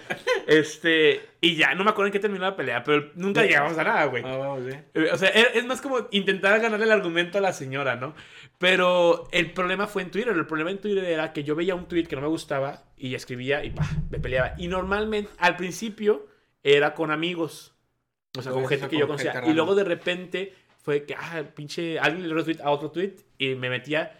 [0.46, 3.84] Este, y ya, no me acuerdo en qué terminó la pelea, pero nunca llegamos a
[3.84, 4.22] nada, güey.
[4.24, 4.76] A huevo, sí.
[4.94, 8.14] Eh, O sea, es es más como intentar ganarle el argumento a la señora, ¿no?
[8.58, 10.34] Pero el problema fue en Twitter.
[10.36, 12.63] El problema en Twitter era que yo veía un tweet que no me gustaba
[12.96, 14.54] y escribía y pa, me peleaba.
[14.58, 16.26] Y normalmente, al principio,
[16.62, 17.74] era con amigos.
[18.36, 19.42] O sea, con gente que yo conocía.
[19.46, 23.54] Y luego de repente fue que, ah, pinche, alguien le retweet a otro tweet y
[23.54, 24.18] me metía.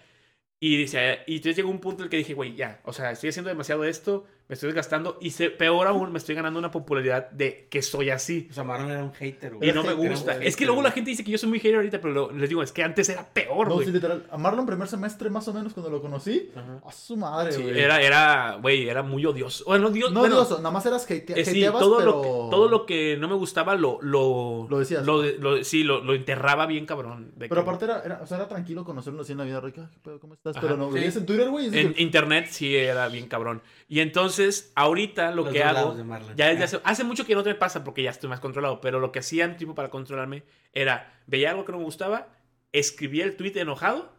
[0.60, 3.10] Y dice, y entonces llegó un punto en el que dije, güey, ya, o sea,
[3.10, 6.70] estoy haciendo demasiado esto, me estoy desgastando y se, peor aún, me estoy ganando una
[6.70, 8.46] popularidad de que soy así.
[8.50, 9.70] O sea, Marlon era un hater, güey.
[9.70, 10.32] Y no me gusta.
[10.34, 10.96] hater, Es que luego la güey.
[10.96, 13.08] gente dice que yo soy muy hater ahorita, pero lo- les digo, es que antes
[13.08, 13.86] era peor, No, güey.
[13.86, 14.26] sí, literal.
[14.30, 16.50] A Marlon primer semestre, más o menos, cuando lo conocí.
[16.54, 16.80] Ajá.
[16.86, 17.78] A su madre, Sí, güey.
[17.80, 19.64] era, era, güey, era muy odioso.
[19.64, 22.10] Bueno, Dios, No bueno, odioso, nada más eras hate eh, sí, todo, pero...
[22.12, 23.98] lo que, todo lo que no me gustaba lo...
[24.02, 25.04] Lo, Lo decías.
[25.06, 25.22] lo
[25.64, 27.32] sí, lo, lo enterraba bien cabrón.
[27.36, 29.60] de Pero que- aparte era, era, o sea, era tranquilo conocerlo así en la vida
[29.60, 29.90] rica.
[30.20, 30.56] ¿Cómo estás?
[30.56, 30.94] Ajá, pero no, sí.
[30.98, 31.66] veías en Twitter, güey.
[31.66, 33.62] En que- internet sí era bien cabrón.
[33.88, 35.96] Y entonces, ahorita lo Los que hago...
[36.36, 38.98] Ya desde hace, hace mucho que no te pasa porque ya estoy más controlado, pero
[38.98, 42.28] lo que hacían tipo para controlarme era, veía algo que no me gustaba,
[42.72, 44.12] escribía el tweet enojado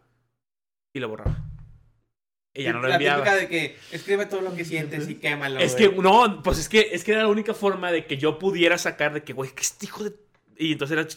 [0.93, 1.36] y lo borraba.
[2.53, 3.24] Y ya no lo la enviaba.
[3.24, 5.89] típica de que escribe todo lo que sientes y quémalo, Es güey.
[5.89, 8.78] que, no, pues es que, es que era la única forma de que yo pudiera
[8.78, 10.13] sacar de que, güey, que este hijo de...
[10.57, 11.07] Y entonces era...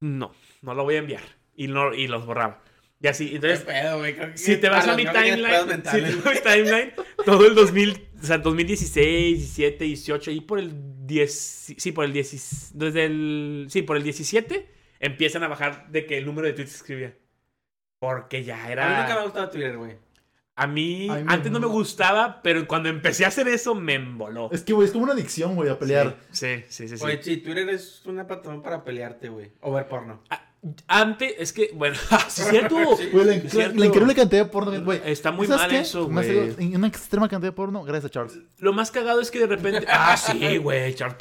[0.00, 1.22] No, no lo voy a enviar.
[1.54, 2.62] Y, no, y los borraba.
[3.00, 4.14] Y así, ¿Qué entonces, pedo, güey?
[4.16, 6.10] Creo que- si te vas a mi timeline, si mentales.
[6.10, 6.92] te vas a mi timeline,
[7.24, 10.72] todo el 2000, o sea, 2016, 17, 18, y por el
[11.06, 14.66] 10, sí, por el 10, desde el, sí, por el 17,
[14.98, 17.14] empiezan a bajar de que el número de tweets que escribía.
[18.00, 19.20] Porque ya A mí nunca me era...
[19.20, 19.96] ha gustado Twitter, güey.
[20.56, 24.50] A mí, antes no me gustaba, pero cuando empecé a hacer eso, me emboló.
[24.50, 26.16] Es que, güey, es como una adicción, güey, a pelear.
[26.32, 27.04] Sí, sí, sí, sí.
[27.04, 29.52] Oye, sí, Twitter es una plataforma para pelearte, güey.
[29.60, 30.24] O ver porno.
[30.30, 30.47] Ah,
[30.88, 31.94] Antes, es que, bueno,
[32.28, 32.76] sí es cierto.
[32.98, 33.08] Sí.
[33.12, 33.78] Güey, la, Es la- cierto.
[33.78, 35.00] la increíble cantidad de porno, güey.
[35.04, 35.78] Está muy ¿Sabes mal qué?
[35.78, 36.54] eso, güey.
[36.58, 38.38] en una extrema cantidad de porno, gracias a Charles.
[38.58, 39.86] Lo más cagado es que de repente.
[39.88, 40.94] Ah, sí, güey.
[40.94, 41.16] Charles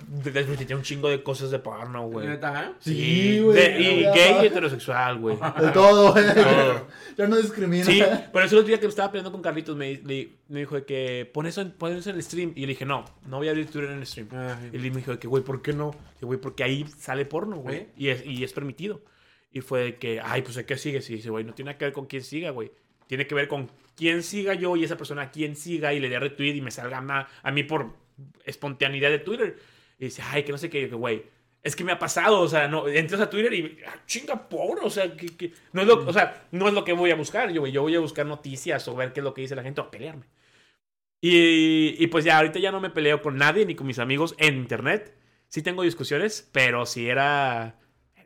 [0.57, 2.27] tiene un chingo de cosas de porno, güey.
[2.27, 2.73] ¿Neta?
[2.79, 5.37] Sí, güey, Y gay y heterosexual, güey.
[5.59, 6.25] De todo, güey.
[7.17, 7.85] Ya no discrimina.
[7.85, 10.59] Sí, por eso el otro día que me estaba peleando con Carlitos me, le- me
[10.61, 12.53] dijo de que pon eso, en, pon eso en el stream.
[12.55, 14.29] Y yo le dije, no, no voy a abrir Twitter en el stream.
[14.73, 15.91] Y él me dijo de que, güey, ¿por qué no?
[16.21, 17.75] Y güey, porque ahí sale porno, güey.
[17.77, 17.89] ¿Eh?
[17.97, 19.01] Y es, y es permitido.
[19.51, 20.99] Y fue de que, ay, pues, ¿a qué sigue?
[20.99, 22.71] Y dice, güey, no tiene que ver con quién siga, güey.
[23.07, 26.09] Tiene que ver con quién siga yo y esa persona a quién siga y le
[26.09, 27.93] dé retweet y me salga ma- a mí por
[28.45, 29.57] espontaneidad de Twitter.
[29.99, 31.23] Y dice, ay, que no sé qué, güey.
[31.63, 34.85] Es que me ha pasado, o sea, no, entras a Twitter y ah, chinga porno,
[34.85, 37.15] o sea, que, que- no es lo, o sea, no es lo que voy a
[37.15, 39.63] buscar, yo, yo voy a buscar noticias o ver qué es lo que dice la
[39.63, 40.25] gente o pelearme.
[41.21, 44.35] Y, y pues ya, ahorita ya no me peleo con nadie ni con mis amigos
[44.37, 45.15] en internet.
[45.49, 47.79] sí tengo discusiones, pero era, era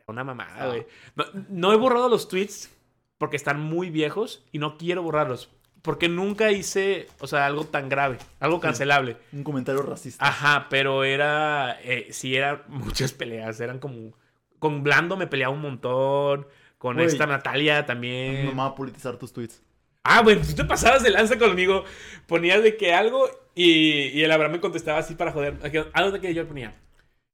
[0.06, 0.86] una mamada, güey.
[1.16, 2.70] No, no he borrado los tweets
[3.18, 5.50] porque están muy viejos y no quiero borrarlos.
[5.82, 9.16] Porque nunca hice, o sea, algo tan grave, algo cancelable.
[9.32, 10.26] Un comentario racista.
[10.26, 14.12] Ajá, pero era, eh, sí, eran muchas peleas, eran como,
[14.58, 16.46] con Blando me peleaba un montón,
[16.78, 18.46] con esta Natalia A también.
[18.46, 19.62] me mama politizar tus tweets.
[20.04, 21.84] Ah, bueno, tú te pasabas de lanza conmigo.
[22.26, 25.58] Ponías de que algo y, y el Abraham me contestaba así para joder.
[25.92, 26.74] Algo de que yo ponía.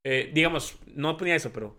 [0.04, 1.78] Eh, digamos, no ponía eso, pero.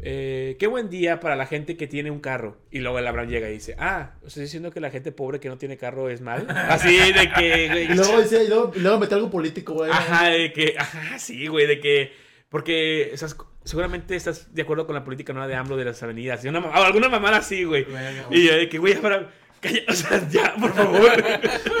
[0.00, 2.58] Eh, qué buen día para la gente que tiene un carro.
[2.70, 5.48] Y luego el Abraham llega y dice: Ah, ¿estás diciendo que la gente pobre que
[5.48, 6.46] no tiene carro es mal?
[6.68, 7.68] Así de que.
[7.68, 9.90] güey, Y luego decía, y luego, y luego metí algo político, güey.
[9.90, 10.74] Ajá, de que.
[10.78, 12.12] Ajá, sí, güey, de que.
[12.48, 16.44] Porque estás, seguramente estás de acuerdo con la política nueva de AMLO de las avenidas.
[16.44, 17.84] y una, alguna mamada así, güey.
[17.84, 19.26] Verga, Y yo de que, güey, Abraham,
[19.64, 21.10] calla, o sea, ya, por favor.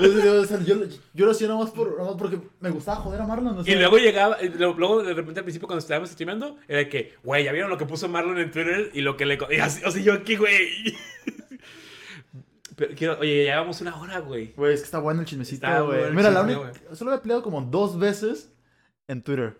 [0.02, 0.76] Yo, o sea, yo,
[1.12, 3.58] yo lo hacía nomás, por, nomás porque me gustaba joder a Marlon.
[3.58, 7.44] o Y luego llegaba, luego de repente al principio cuando estábamos streamando, era que, güey,
[7.44, 9.38] ya vieron lo que puso Marlon en Twitter y lo que le...
[9.50, 10.68] y así, o sea, yo aquí, güey.
[12.76, 14.52] Pero quiero, oye, ya llevamos una hora, güey.
[14.56, 16.10] Güey, es que está bueno el chismecito, güey.
[16.12, 16.94] Mira, la chisme, única.
[16.96, 18.52] Solo he peleado como dos veces
[19.06, 19.56] en Twitter.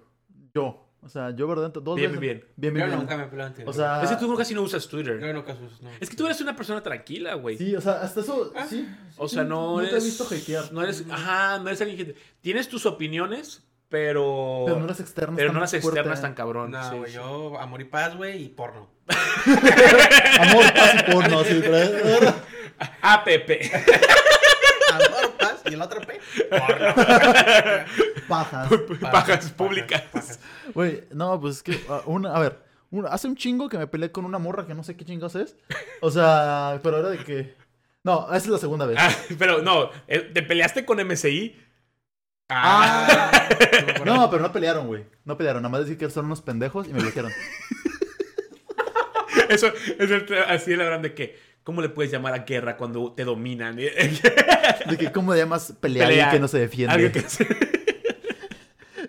[0.54, 0.83] Yo.
[1.04, 1.70] O sea, yo, ¿verdad?
[1.70, 2.20] Dos Bien, veces.
[2.20, 2.48] bien, bien.
[2.56, 3.00] Bien, bien, Yo bien.
[3.00, 3.68] nunca me Twitter.
[3.68, 4.02] O sea.
[4.02, 5.20] Es que tú casi no usas Twitter.
[5.20, 5.90] Yo nunca uso, no.
[6.00, 7.58] Es que tú eres una persona tranquila, güey.
[7.58, 8.52] Sí, o sea, hasta eso.
[8.56, 8.66] Ah.
[8.68, 8.88] Sí.
[9.18, 10.02] O sea, no, te eres...
[10.02, 10.72] he visto hatear.
[10.72, 11.04] No eres...
[11.10, 12.14] Ajá, no eres alguien que...
[12.40, 14.62] Tienes tus opiniones, pero...
[14.66, 15.36] Pero no las externas.
[15.36, 15.88] pero tan no las fuerte.
[15.88, 16.70] externas tan cabrón.
[16.70, 17.16] No, sí, güey, sí.
[17.16, 18.88] yo amor y paz, güey, y porno.
[20.40, 22.34] Amor, paz y porno, sí, pero.
[23.02, 23.50] APP.
[25.66, 26.20] Y el otro P.
[28.28, 28.68] Pajas.
[29.00, 30.38] Pajas públicas.
[30.74, 31.84] Güey, no, pues es que.
[31.88, 32.58] ah, una, a ver,
[32.90, 35.34] una- hace un chingo que me peleé con una morra que no sé qué chingos
[35.34, 35.56] es.
[36.00, 37.54] O sea, pero era de que.
[38.02, 38.98] No, esa es la segunda vez.
[39.00, 41.58] Ah, pero no, eh, ¿te peleaste con MSI?
[42.50, 43.48] Ah,
[44.04, 45.06] No, pero no pelearon, güey.
[45.24, 45.62] No pelearon.
[45.62, 47.32] Nada más decir que son unos pendejos y me bloquearon.
[49.48, 53.12] Eso es el, así el Abraham de que, ¿cómo le puedes llamar a guerra cuando
[53.12, 53.76] te dominan?
[53.76, 56.24] De que, ¿cómo le llamas pelear a Pelea.
[56.26, 56.94] alguien que no se defiende?
[56.94, 57.46] Algo que se-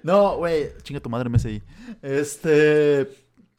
[0.03, 1.61] No, güey, chinga tu madre, MSI.
[2.01, 3.07] Este.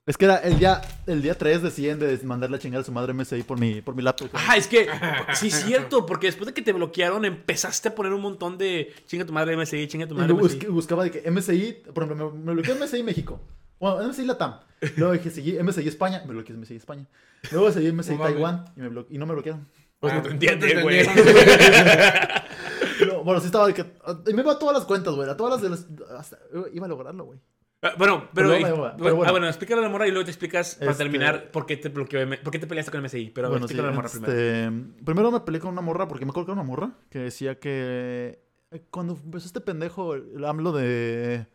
[0.06, 2.92] Es que era el día, el día 3 deciden de mandarle a chingar a su
[2.92, 4.30] madre MSI por mi, por mi laptop.
[4.30, 4.44] güey.
[4.46, 4.86] Ah, es que,
[5.34, 8.94] sí, es cierto, porque después de que te bloquearon, empezaste a poner un montón de
[9.06, 10.60] chinga tu madre MSI, chinga tu madre MSI.
[10.60, 13.40] busc- buscaba de que MSI, por ejemplo, me, me bloqueó MSI México.
[13.78, 14.60] Bueno, MSI Latam.
[14.96, 17.06] Luego dije, seguí MSI España, me bloqueó MSI España.
[17.52, 18.22] Luego seguí MSI No.
[18.24, 19.66] Taiwán y, me blo- y no me bloquearon.
[20.00, 21.06] Pues no Ah, te no entiendes, te güey.
[23.06, 23.84] No, bueno, sí estaba de que.
[24.28, 25.28] Y me iba a todas las cuentas, güey.
[25.28, 25.86] A todas las de las.
[26.18, 26.38] hasta-
[26.72, 27.38] iba a lograrlo, güey.
[27.82, 28.62] Ah, Bueno, pero, Pero bueno, y-
[29.02, 29.28] pero bueno.
[29.28, 31.76] ah, bueno, explícale a la morra y luego te explicas para Este- terminar por qué
[31.76, 33.30] te bloqueó, por qué te peleaste con MSI.
[33.34, 33.74] Pero bueno, sí.
[33.74, 34.32] explícale a la morra primero.
[34.32, 37.18] este, primero me peleé con una morra porque me acuerdo que era una morra que
[37.18, 38.40] decía que.
[38.70, 41.46] eh, Cuando empezó este pendejo, el AMLO de.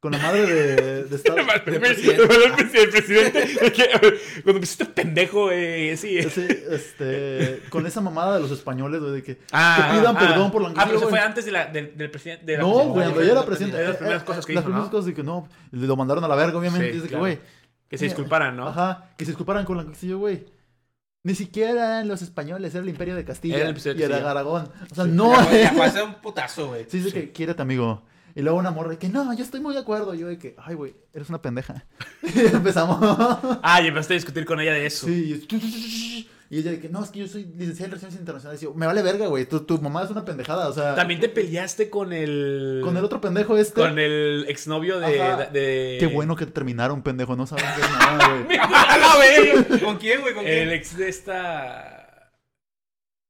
[0.00, 3.88] Con la madre de, de Estados El de presidente, el presidente, el presidente, es que,
[4.42, 6.22] cuando empecé este pendejo, eh, sí.
[6.22, 10.18] Sí, este, con esa mamada de los españoles, güey, de que, Ah, que pidan ah,
[10.18, 11.10] perdón por la Ah, pero eso güey.
[11.10, 12.56] fue antes de la, del, del presidente.
[12.56, 13.76] No, güey, cuando era presidente.
[13.76, 14.90] Era las primeras cosas que Las primeras ¿no?
[14.90, 16.98] cosas de que no, lo mandaron a la verga, obviamente.
[16.98, 17.38] Sí, que, güey.
[17.90, 18.68] Se disculparan, ¿no?
[18.68, 20.46] Ajá, que se disculparan con la güey.
[21.22, 23.58] Ni siquiera eran los españoles, era el Imperio de Castilla.
[23.58, 24.30] Era el y era.
[24.30, 24.70] Aragón.
[24.90, 26.86] O sea, no, ya un putazo, güey.
[26.88, 28.02] Sí, dice que quiérete, amigo.
[28.34, 30.14] Y luego una morra de que no, yo estoy muy de acuerdo.
[30.14, 31.86] Y yo de que, ay, güey, eres una pendeja.
[32.22, 32.98] y empezamos.
[33.62, 35.06] Ah, y empezaste a discutir con ella de eso.
[35.06, 38.60] sí, y, y ella de que no, es que yo soy licenciada en Relaciones Internacionales.
[38.60, 39.46] Y yo, me vale verga, güey.
[39.46, 40.68] Tu, tu mamá es una pendejada.
[40.68, 42.80] O sea, También te peleaste con el.
[42.82, 43.80] con el otro pendejo este.
[43.80, 45.96] Con el exnovio de.
[46.00, 47.36] Qué bueno que terminaron, pendejo.
[47.36, 48.58] No saben qué es nada, güey.
[48.58, 49.80] ¡A la verga!
[49.84, 50.34] ¿Con quién, güey?
[50.34, 50.70] ¿Con El quién?
[50.70, 52.32] ex de esta.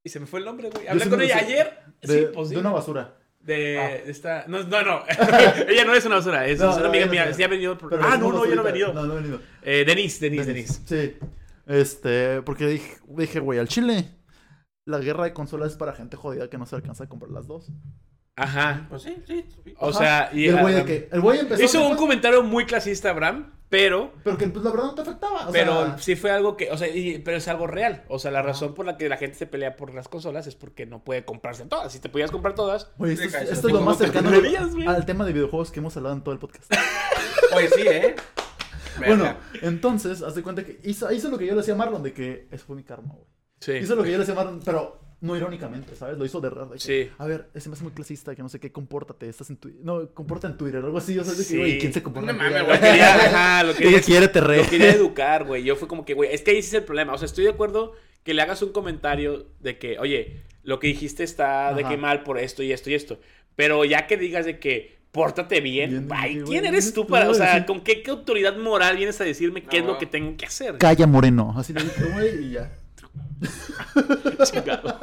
[0.02, 0.88] Y se me fue el nombre, güey.
[0.88, 1.78] Hablé con ella ayer.
[2.00, 2.54] De, sí, pues sí.
[2.54, 3.19] de una basura.
[3.54, 3.94] De, Ah.
[4.06, 4.44] esta.
[4.48, 5.02] No, no, no.
[5.68, 6.46] ella no es una basura.
[6.46, 7.32] Es, No, una no, amiga mía.
[7.34, 7.76] Sí ha venido.
[7.76, 8.92] por- Ah, no, no, yo no he venido.
[8.92, 9.40] No, no he venido.
[9.62, 10.80] Eh, Denise, Denise, Denise.
[10.86, 11.16] Sí.
[11.66, 14.16] Este, porque dije, dije, güey, al chile,
[14.86, 17.46] la guerra de consolas es para gente jodida que no se alcanza a comprar las
[17.46, 17.70] dos.
[18.42, 18.86] Ajá.
[18.88, 19.44] Pues sí, sí.
[19.64, 19.74] sí.
[19.78, 19.98] O Ajá.
[19.98, 21.62] sea, y el güey de que, el güey empezó.
[21.62, 24.12] Hizo un comentario muy clasista, Abraham, pero.
[24.24, 25.48] Pero que pues la verdad no te afectaba.
[25.48, 28.04] O pero sea, sí fue algo que, o sea, y- pero es algo real.
[28.08, 30.54] O sea, la razón por la que la gente se pelea por las consolas es
[30.56, 31.92] porque no puede comprarse todas.
[31.92, 34.30] Si te podías comprar todas, güey, esto, es, cállate, esto es lo más cercano
[34.88, 36.72] al tema de videojuegos que hemos hablado en todo el podcast.
[37.56, 38.16] Oye, sí, ¿eh?
[39.06, 42.02] bueno, entonces, haz de cuenta que hizo, hizo lo que yo le hacía a Marlon,
[42.02, 43.26] de que eso fue mi karma, güey.
[43.60, 43.72] sí.
[43.72, 46.16] Hizo lo que yo le decía a Marlon, pero no irónicamente, ¿sabes?
[46.18, 46.66] Lo hizo de verdad.
[46.68, 47.10] de que, Sí.
[47.18, 49.80] A ver, ese me hace muy clasista, que no sé qué, compórtate, estás en Twitter.
[49.84, 51.18] No, comporta en Twitter, algo así.
[51.18, 51.58] O de que, Sí.
[51.58, 54.56] güey, ¿quién se comporta No mames, Lo quería, ajá, lo quería, Ella quiere te re.
[54.58, 55.62] lo quería educar, güey.
[55.64, 57.12] Yo fue como que, güey, es que ahí sí es el problema.
[57.12, 57.92] O sea, estoy de acuerdo
[58.22, 62.22] que le hagas un comentario de que, oye, lo que dijiste está de que mal
[62.22, 63.18] por esto y esto y esto.
[63.56, 65.90] Pero ya que digas de que, pórtate bien.
[65.90, 66.66] Bien, Ay, ¿quién güey.
[66.68, 69.78] eres tú para, o a sea, con qué, qué autoridad moral vienes a decirme qué
[69.78, 69.92] es No.
[69.92, 70.78] lo que tengo que hacer?
[70.78, 71.52] Calla Moreno.
[71.56, 72.70] Así le dije, güey, y ya.
[74.44, 74.98] Chingado.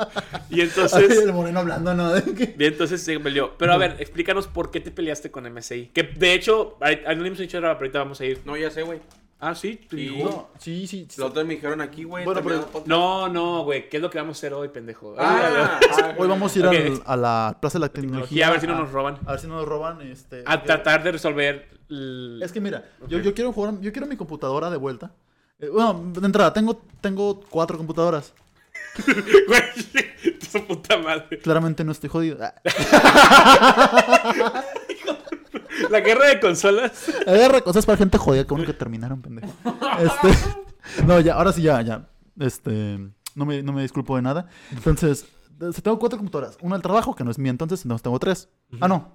[0.50, 2.14] Y entonces, el Moreno hablando, ¿no?
[2.14, 3.56] De que- y entonces se peleó.
[3.58, 5.88] Pero a ver, explícanos por qué te peleaste con MSI.
[5.94, 8.42] Que de hecho, ahí- ahí no le hemos dicho ahora, pero ahorita vamos a ir.
[8.46, 9.00] No, ya sé, güey.
[9.40, 9.80] Ah, sí.
[9.92, 10.18] Sí.
[10.24, 11.06] No, sí, sí.
[11.10, 11.22] sí.
[11.22, 12.26] Los otros me dijeron aquí, güey.
[12.26, 12.70] Bueno, pero-.
[12.88, 13.88] No, no, güey.
[13.88, 15.16] ¿Qué es lo que vamos a hacer hoy, pendejo?
[15.18, 18.62] Ah, ah, Hoy vamos a ir al- a la Plaza de la Tecnología, a ver
[18.62, 19.20] si no nos roban.
[19.28, 20.02] A ver si no nos roban.
[20.02, 21.68] Este, A tratar de resolver.
[21.90, 25.12] el- Es que mira, yo, yo quiero jugar, yo quiero mi computadora de vuelta.
[25.60, 28.34] Eh, bueno, de entrada, tengo, tengo cuatro computadoras.
[29.48, 29.62] Güey,
[30.68, 31.38] puta madre.
[31.40, 32.38] Claramente no estoy jodido.
[32.42, 32.54] Ah.
[35.92, 37.08] La guerra de consolas.
[37.28, 39.54] Agarra cosas para gente jodida, que bueno que terminaron, pendejo.
[40.00, 42.08] Este, no, ya, ahora sí ya, ya.
[42.40, 42.98] Este,
[43.36, 44.48] no me, no me disculpo de nada.
[44.72, 45.26] Entonces,
[45.58, 46.58] de- tengo cuatro computadoras.
[46.62, 48.50] Una del trabajo, que no es mía, entonces, no, tengo tres.
[48.82, 49.14] Ah, no.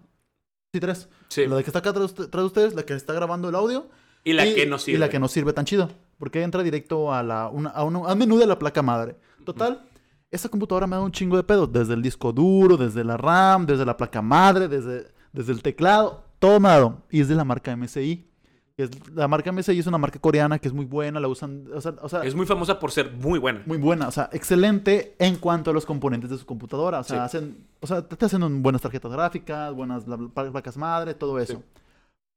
[0.72, 1.08] Sí, tres.
[1.28, 1.46] Sí.
[1.46, 3.88] La de que está acá atrás de de ustedes, la que está grabando el audio.
[4.24, 4.96] Y la que no sirve.
[4.96, 5.90] Y la que no sirve tan chido.
[6.22, 9.16] Porque entra directo a, la, una- a, un, a un menú de la placa madre.
[9.44, 9.82] Total,
[10.30, 11.66] esta computadora me da un chingo de pedo.
[11.66, 16.22] Desde el disco duro, desde la RAM, desde la placa madre, desde, desde el teclado.
[16.38, 17.02] Todo me ha dado.
[17.10, 18.28] Y es de la marca MSI.
[18.76, 21.18] Es- la marca MSI es una marca coreana que es muy buena.
[21.18, 21.64] La usan.
[21.74, 23.62] O sea, o sea, Es muy famosa por ser muy buena.
[23.66, 24.06] muy buena.
[24.06, 27.00] O sea, excelente en cuanto a los componentes de su computadora.
[27.00, 27.36] O sea, Sí.
[27.38, 27.66] hacen.
[27.80, 30.04] O sea, te hacen buenas tarjetas gráficas, buenas
[30.52, 31.54] placas madre, todo eso.
[31.54, 31.80] Sí.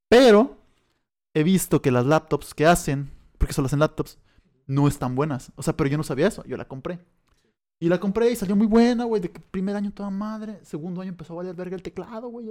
[0.10, 0.58] Pero
[1.36, 3.12] he visto que las laptops que hacen,
[3.46, 4.18] porque solo hacen laptops,
[4.66, 5.52] no están buenas.
[5.56, 6.44] O sea, pero yo no sabía eso.
[6.48, 6.98] Yo la compré.
[7.80, 9.22] Y la compré y salió muy buena, güey.
[9.22, 10.58] De que primer año toda madre.
[10.64, 12.48] Segundo año empezó a valer verga el teclado, güey.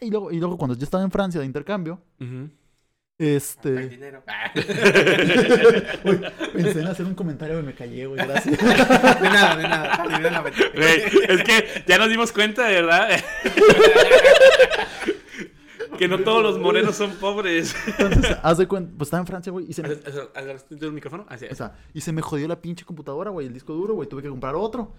[0.00, 2.48] Y luego, y luego cuando yo estaba en Francia de intercambio, Ujú.
[3.18, 3.88] Hay este.
[3.88, 4.22] dinero.
[6.04, 6.20] Uy,
[6.52, 8.24] pensé en hacer un comentario y me callé, güey.
[8.24, 8.56] Gracias.
[9.20, 10.04] De nada, de nada.
[10.16, 10.44] Dinero.
[10.76, 13.08] Güey, es que ya nos dimos cuenta, de verdad.
[15.96, 17.74] que no todos los morenos son pobres.
[17.86, 18.92] Entonces, haz de cuenta.
[18.96, 19.66] Pues estaba en Francia, güey.
[19.68, 19.88] Y se me
[20.34, 21.26] ¿Agarraste el micrófono?
[21.28, 24.08] Así O sea, y se me jodió la pinche computadora, güey, el disco duro, güey,
[24.08, 24.92] tuve que comprar otro.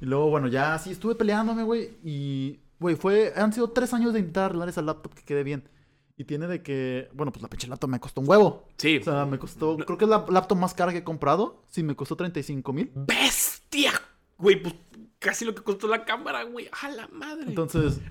[0.00, 4.12] Y luego, bueno, ya así estuve peleándome, güey, y, güey, fue, han sido tres años
[4.12, 5.68] de intentar arreglar esa laptop que quede bien.
[6.16, 8.68] Y tiene de que, bueno, pues la pinche laptop me costó un huevo.
[8.76, 8.98] Sí.
[8.98, 11.82] O sea, me costó, creo que es la laptop más cara que he comprado, sí,
[11.82, 12.92] me costó 35 mil.
[12.94, 13.92] ¡Bestia!
[14.38, 14.74] Güey, pues
[15.18, 16.68] casi lo que costó la cámara, güey.
[16.82, 17.44] ¡A la madre!
[17.46, 18.00] Entonces,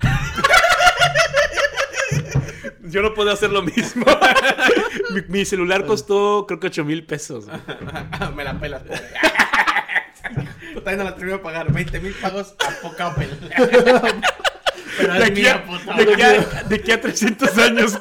[2.82, 4.04] Yo no puedo hacer lo mismo.
[5.14, 7.46] mi, mi celular costó, creo que 8 mil pesos.
[8.36, 9.00] Me la pelas, pobre.
[10.74, 11.72] Todavía no la termino de pagar.
[11.72, 13.28] 20 mil pagos a poca Apple.
[14.98, 15.94] Pero De aquí, a, puta.
[15.94, 17.98] de, aquí a, de aquí a 300 años.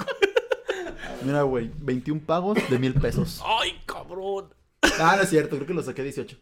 [1.24, 3.41] mira, güey, 21 pagos de mil pesos.
[3.45, 4.53] ¡Ay, cabrón!
[4.99, 6.38] Ah, no es cierto, creo que lo saqué 18.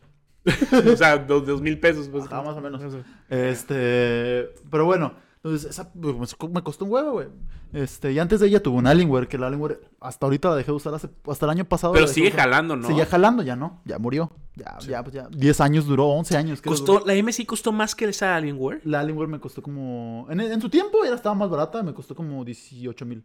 [0.94, 2.08] O sea, dos, dos mil pesos.
[2.08, 2.26] Pues.
[2.32, 2.82] Ah, más o menos.
[3.30, 7.28] Este, pero bueno, entonces esa pues, me costó un huevo, güey.
[7.72, 10.72] Este, y antes de ella tuve un Alienware, que el Alienware hasta ahorita la dejé
[10.72, 11.94] de usar hace, hasta el año pasado.
[11.94, 12.42] Pero sigue usar.
[12.42, 12.86] jalando, ¿no?
[12.86, 14.32] Seguía jalando, ya no, ya murió.
[14.56, 15.30] Ya, ya, pues ya.
[15.32, 16.62] 10 años duró, 11 años.
[16.62, 18.82] Costó, la MSI costó más que esa Alienware.
[18.84, 20.28] La Alienware me costó como.
[20.30, 23.24] En, en su tiempo era, estaba más barata, me costó como 18 mil.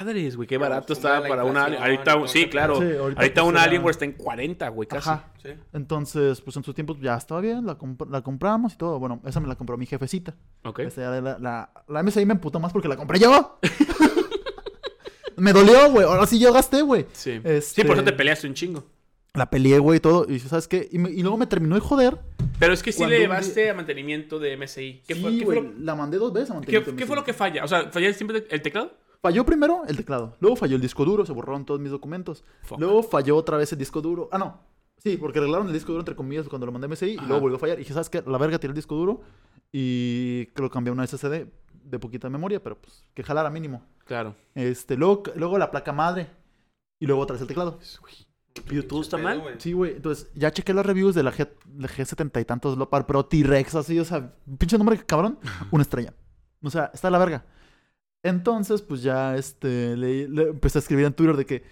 [0.00, 1.68] Madres, güey, qué barato pues, estaba para una.
[1.68, 2.76] inflación Ahorita, sí, claro.
[2.76, 5.10] Sí, ahorita ahorita, pues, una era- Alienware está en 40, güey, casi.
[5.10, 5.28] Ajá.
[5.42, 5.48] Sí.
[5.72, 8.98] Entonces, pues en su tiempo ya estaba bien, la, comp- la compramos y todo.
[9.00, 10.34] Bueno, esa me la compró mi jefecita.
[10.64, 10.80] Ok.
[10.80, 13.58] Esa la, la, la MSI me emputó más porque la compré yo.
[15.36, 16.06] me dolió, güey.
[16.06, 17.06] Ahora sí yo gasté, güey.
[17.12, 17.40] Sí.
[17.42, 18.84] Este- Sí, por eso te peleaste un chingo.
[19.34, 20.26] La peleé, güey, y todo.
[20.30, 20.88] Y ¿sabes qué?
[20.92, 22.18] Y, me- y luego me terminó de joder.
[22.58, 25.02] Pero es que sí le un llevaste a mantenimiento de MSI.
[25.06, 25.72] ¿Qué, sí, fue, qué, fue güey.
[25.74, 26.96] lo, La mandé dos veces a qué- mantenimiento.
[26.96, 27.64] qué fue lo que falla?
[27.64, 28.92] O sea, ¿falla siempre el teclado?
[29.22, 30.36] Falló primero el teclado.
[30.40, 31.24] Luego falló el disco duro.
[31.24, 32.44] Se borraron todos mis documentos.
[32.62, 32.80] Fuck.
[32.80, 34.28] Luego falló otra vez el disco duro.
[34.32, 34.58] Ah, no.
[34.98, 37.12] Sí, porque arreglaron el disco duro entre comillas cuando lo mandé a MSI.
[37.12, 37.26] Y Ajá.
[37.26, 37.78] luego volvió a fallar.
[37.78, 38.22] Y dije, ¿sabes qué?
[38.26, 39.20] La verga tiré el disco duro.
[39.70, 41.46] Y que lo cambié a una SSD
[41.84, 42.60] de poquita memoria.
[42.60, 43.84] Pero pues que jalara mínimo.
[44.04, 44.34] Claro.
[44.56, 46.28] Este, luego, luego la placa madre.
[46.98, 47.78] Y luego otra vez el teclado.
[48.70, 49.42] ¿Y todo está mal?
[49.58, 49.92] Sí, güey.
[49.96, 51.48] Entonces, ya chequé las reviews de la, G,
[51.78, 55.38] la G70 y tantos Lopar Pro T-Rex, así, o sea, pinche nombre cabrón,
[55.70, 56.12] una estrella.
[56.62, 57.44] O sea, está la verga.
[58.22, 61.62] Entonces, pues ya, este, le, le empecé a escribir en Twitter de que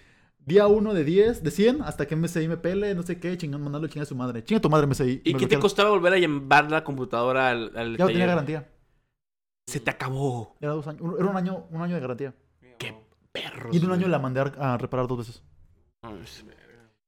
[0.44, 3.62] día 1 de 10, de 100, hasta que MSI me pele, no sé qué, chingón,
[3.62, 4.42] mandarlo chinga a su madre.
[4.42, 5.22] Chinga tu madre, MSI.
[5.24, 8.26] ¿Y Me qué te costaba volver a llevar la computadora al, al Ya no tenía
[8.26, 8.68] garantía.
[9.68, 10.56] Se te acabó.
[10.60, 11.02] Era dos años.
[11.18, 12.34] Era un año, un año de garantía.
[12.78, 12.94] Qué
[13.30, 13.72] perros.
[13.72, 15.42] Y en un año la mandé a, a reparar dos veces.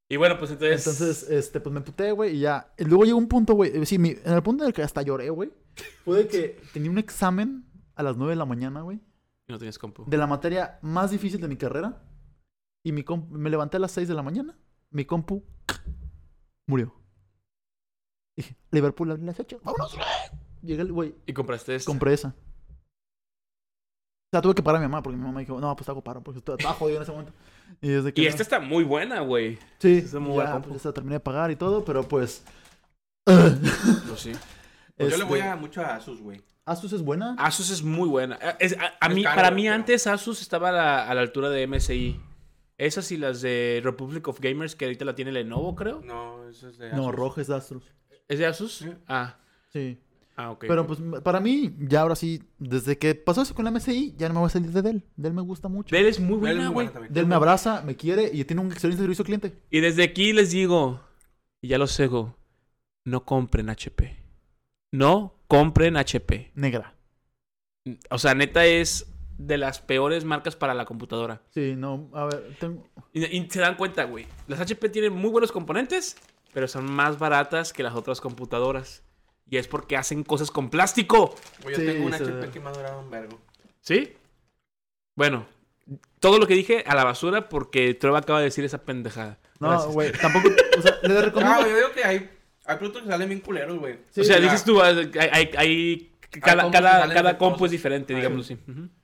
[0.08, 0.86] Y bueno, pues entonces.
[0.86, 2.72] Entonces, este, pues me puté, güey, y ya.
[2.78, 3.76] Y luego llegó un punto, güey.
[3.76, 5.50] eh, Sí, mi- en el punto en el que hasta lloré, güey.
[6.04, 7.64] Fue de que tenía un examen
[7.96, 9.00] a las 9 de la mañana, güey.
[9.52, 10.04] No tienes compu.
[10.06, 12.02] De la materia más difícil de mi carrera.
[12.84, 14.58] Y mi compu- me levanté a las 6 de la mañana.
[14.90, 15.44] Mi compu
[16.66, 16.94] murió.
[18.36, 19.60] Dije, Liverpool a las 8.
[19.62, 19.96] ¡Vámonos!
[20.62, 21.14] Llegué, güey.
[21.26, 21.90] Y compraste esta.
[21.90, 22.34] Compré esa.
[24.32, 26.02] sea, tuve que parar a mi mamá porque mi mamá dijo, no, pues te hago
[26.02, 27.32] paro porque estaba jodido en ese momento.
[27.82, 29.58] Y, desde que Y no- esta está muy buena, güey.
[29.78, 32.42] Sí, está muy buena ya, pues, esta terminé de pagar y todo, pero pues...
[33.26, 34.32] Pues sí.
[34.94, 36.42] Pues yo este, le voy a mucho a Asus, güey.
[36.64, 37.34] Asus es buena.
[37.38, 38.38] Asus es muy buena.
[38.40, 41.08] Eh, es- a, a Es mí, caro, para mí pero- antes Asus estaba a la,
[41.08, 42.20] a la altura de MSI.
[42.78, 46.00] Esas y las de Republic of Gamers, que ahorita la tiene Lenovo, creo.
[46.00, 47.14] No, eso es de no, Asus.
[47.14, 47.84] roja es de Asus.
[48.28, 48.72] ¿Es de Asus?
[48.78, 48.90] Sí.
[49.06, 49.36] Ah,
[49.72, 49.98] Sí.
[50.36, 50.64] ah, ok.
[50.68, 54.28] Pero pues para mí, ya ahora sí, desde que pasó eso con la MSI, ya
[54.28, 55.04] no me voy a salir de Dell.
[55.16, 55.94] Dell me gusta mucho.
[55.94, 57.08] Dell es muy buena, muy güey.
[57.10, 59.52] Dell me abraza, me quiere y tiene un excelente servicio al cliente.
[59.70, 61.00] Y desde aquí les digo,
[61.60, 62.36] y ya lo cego,
[63.04, 64.16] no compren HP.
[64.90, 66.50] No compren HP.
[66.54, 66.94] Negra.
[68.10, 69.06] O sea, neta es
[69.36, 71.42] de las peores marcas para la computadora.
[71.50, 72.88] Sí, no, a ver, tengo...
[73.12, 74.26] Y, y se dan cuenta, güey.
[74.46, 76.16] Las HP tienen muy buenos componentes,
[76.54, 79.02] pero son más baratas que las otras computadoras.
[79.50, 81.34] Y es porque hacen cosas con plástico.
[81.62, 83.40] Güey, yo Sí, tengo un se- HP que me ha durado un vergo.
[83.80, 84.14] ¿Sí?
[85.16, 85.46] Bueno,
[86.20, 89.38] todo lo que dije a la basura porque Treva acaba de decir esa pendejada.
[89.60, 89.92] No, Gracias.
[89.92, 90.48] güey, tampoco,
[90.78, 91.60] o sea, le recomiendo...
[91.62, 92.30] No, yo digo que hay,
[92.64, 93.98] hay productos que salen bien culeros, güey.
[94.10, 94.42] Sí, o sea, ya.
[94.44, 97.66] dices tú, hay, hay- hay- cada, cada, cada compu cosas.
[97.66, 98.58] es diferente, digámoslo así.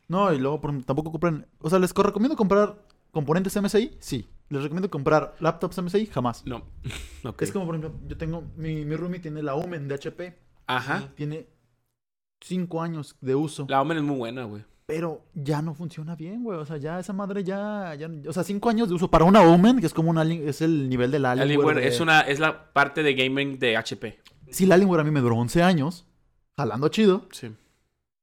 [0.09, 1.47] No, y luego por tampoco compran...
[1.59, 2.77] O sea, ¿les co- recomiendo comprar
[3.11, 3.97] componentes MSI?
[4.01, 4.27] Sí.
[4.49, 6.07] ¿Les recomiendo comprar laptops MSI?
[6.07, 6.45] Jamás.
[6.47, 6.65] No.
[7.41, 8.45] Es como, por ejemplo, yo tengo...
[8.57, 10.39] Mi, mi roomie tiene la Omen de HP.
[10.67, 11.11] Ajá.
[11.17, 11.47] Tiene
[12.41, 13.67] cinco años de uso.
[13.69, 14.65] La Omen es muy buena, güey.
[14.89, 16.59] Pero ya no funciona bien, güey.
[16.59, 18.09] O sea, ya esa madre ya, ya...
[18.27, 20.23] O sea, cinco años de uso para una Omen, que es como una...
[20.23, 21.53] Alien- Es el nivel del Alienware.
[21.57, 24.19] Alienware de- es, una, es la parte de gaming de HP.
[24.51, 26.07] Si el Alienware a mí me duró 11 años,
[26.57, 27.55] jalando chido, Sí.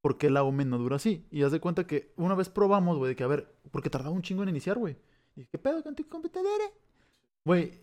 [0.02, 1.28] ¿por qué la Omen no dura así?
[1.30, 4.16] Y haz de cuenta que una vez probamos, güey, de que a ver, porque tardaba
[4.16, 4.98] un chingo en iniciar, güey.
[5.36, 6.66] Y dije, ¿qué pedo con tu computadora?
[7.46, 7.74] Güey,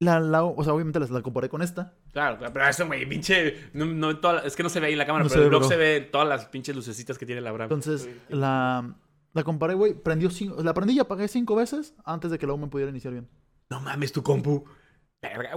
[0.00, 1.94] la, la, o sea, obviamente la, la comparé con esta.
[2.12, 3.68] Claro, claro, pero eso, güey, pinche.
[3.74, 5.42] No, no toda la- es que no se ve ahí en la cámara, No pero
[5.44, 7.64] el blog se ve todas las pinches lucecitas que tiene la Bram.
[7.66, 8.10] Entonces, Sí.
[8.30, 8.94] la,
[9.32, 12.54] la comparé, güey, prendió cinco, la prendí y apagué cinco veces antes de que la
[12.54, 13.28] Omen pudiera iniciar bien.
[13.68, 14.64] No mames, tu compu.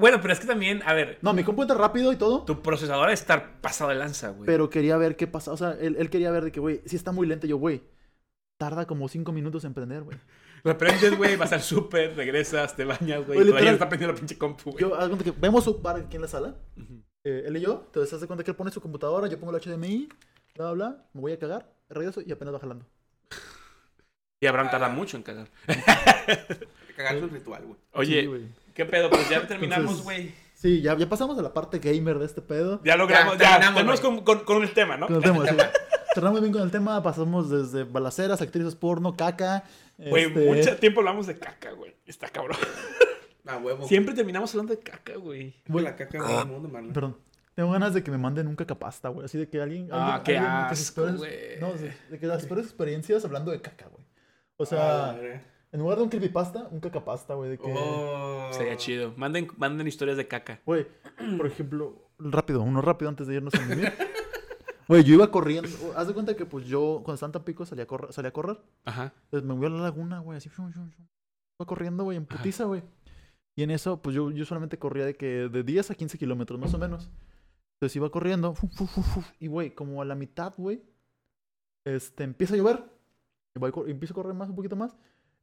[0.01, 2.61] Bueno, pero es que también, a ver, No, mi compu entra rápido y todo, tu
[2.61, 4.45] procesador debe estar pasado de lanza, güey.
[4.45, 5.53] pero quería ver qué pasa.
[5.53, 7.81] O sea, él, él quería ver de que, güey, si está muy lento, yo, güey,
[8.59, 10.17] tarda como cinco minutos en prender, güey.
[10.63, 13.45] Lo prendes, güey, vas al súper, regresas, te bañas, güey.
[13.45, 14.81] Todavía está prendiendo la pinche compu, güey.
[14.81, 16.55] Yo, haz de cuenta que vemos su bar aquí en la sala,
[17.25, 19.61] eh, él y yo, entonces hace cuenta que él pone su computadora, yo pongo el
[19.61, 20.07] HDMI,
[20.55, 22.85] bla, bla, bla, me voy a cagar, regreso y apenas va jalando.
[24.39, 25.47] Y Abraham tarda mucho en cagar.
[26.95, 27.79] Cagar es un ritual, güey.
[27.93, 28.41] Oye, Sí, güey.
[28.75, 29.09] ¿qué pedo?
[29.09, 30.31] Pues ya terminamos, güey.
[30.53, 32.79] Sí, ya, ya pasamos a la parte gamer de este pedo.
[32.83, 34.15] Ya logramos, ya, terminamos, terminamos güey.
[34.15, 35.07] con, con, con el tema, ¿no?
[35.07, 35.55] Con el tema, sí.
[36.13, 39.63] Cerramos bien con el tema, pasamos desde balaceras, actrices porno, caca.
[39.97, 41.95] Güey, este, mucho tiempo hablamos de caca, güey.
[42.05, 42.57] Está cabrón.
[43.45, 43.85] A huevo.
[43.87, 45.53] Siempre terminamos hablando de caca, güey.
[45.67, 46.93] Güey, la caca del mundo, mano.
[46.93, 47.17] Perdón.
[47.55, 49.25] Tengo ganas de que me manden un cacapasta, güey.
[49.25, 49.89] Así de que alguien.
[49.91, 51.59] Ah, alguien- qué alguien asco, güey.
[51.59, 54.03] No, de, de que las peores experiencias hablando de caca, güey.
[54.57, 55.19] O Ah, sea,
[55.71, 57.51] en lugar de un creepypasta, un cacapasta, güey.
[57.51, 57.65] De que.
[57.75, 58.49] Oh.
[58.53, 59.13] Sería chido.
[59.17, 60.61] Manden, manden historias de caca.
[60.65, 60.87] Güey,
[61.37, 63.91] por ejemplo, rápido, uno rápido antes de irnos a dormir.
[64.87, 65.69] Güey, yo iba corriendo.
[65.95, 68.13] Haz de cuenta que, pues yo, cuando estaba en Tampico, salía a correr.
[68.13, 68.59] Salía a correr.
[68.85, 69.13] Ajá.
[69.25, 70.49] Entonces me voy a la laguna, güey, así.
[70.49, 71.07] shum, shum, shum.
[71.59, 72.83] Iba corriendo, güey, en putiza, güey.
[73.55, 76.59] Y en eso, pues yo, yo solamente corría de que de 10 a 15 kilómetros,
[76.59, 77.09] más o menos.
[77.75, 78.55] Entonces iba corriendo.
[78.55, 80.83] fu, fu, fu, y, güey, como a la mitad, güey,
[81.85, 82.83] este, empieza a llover.
[83.55, 84.95] Y voy empiezo a correr más, un poquito más.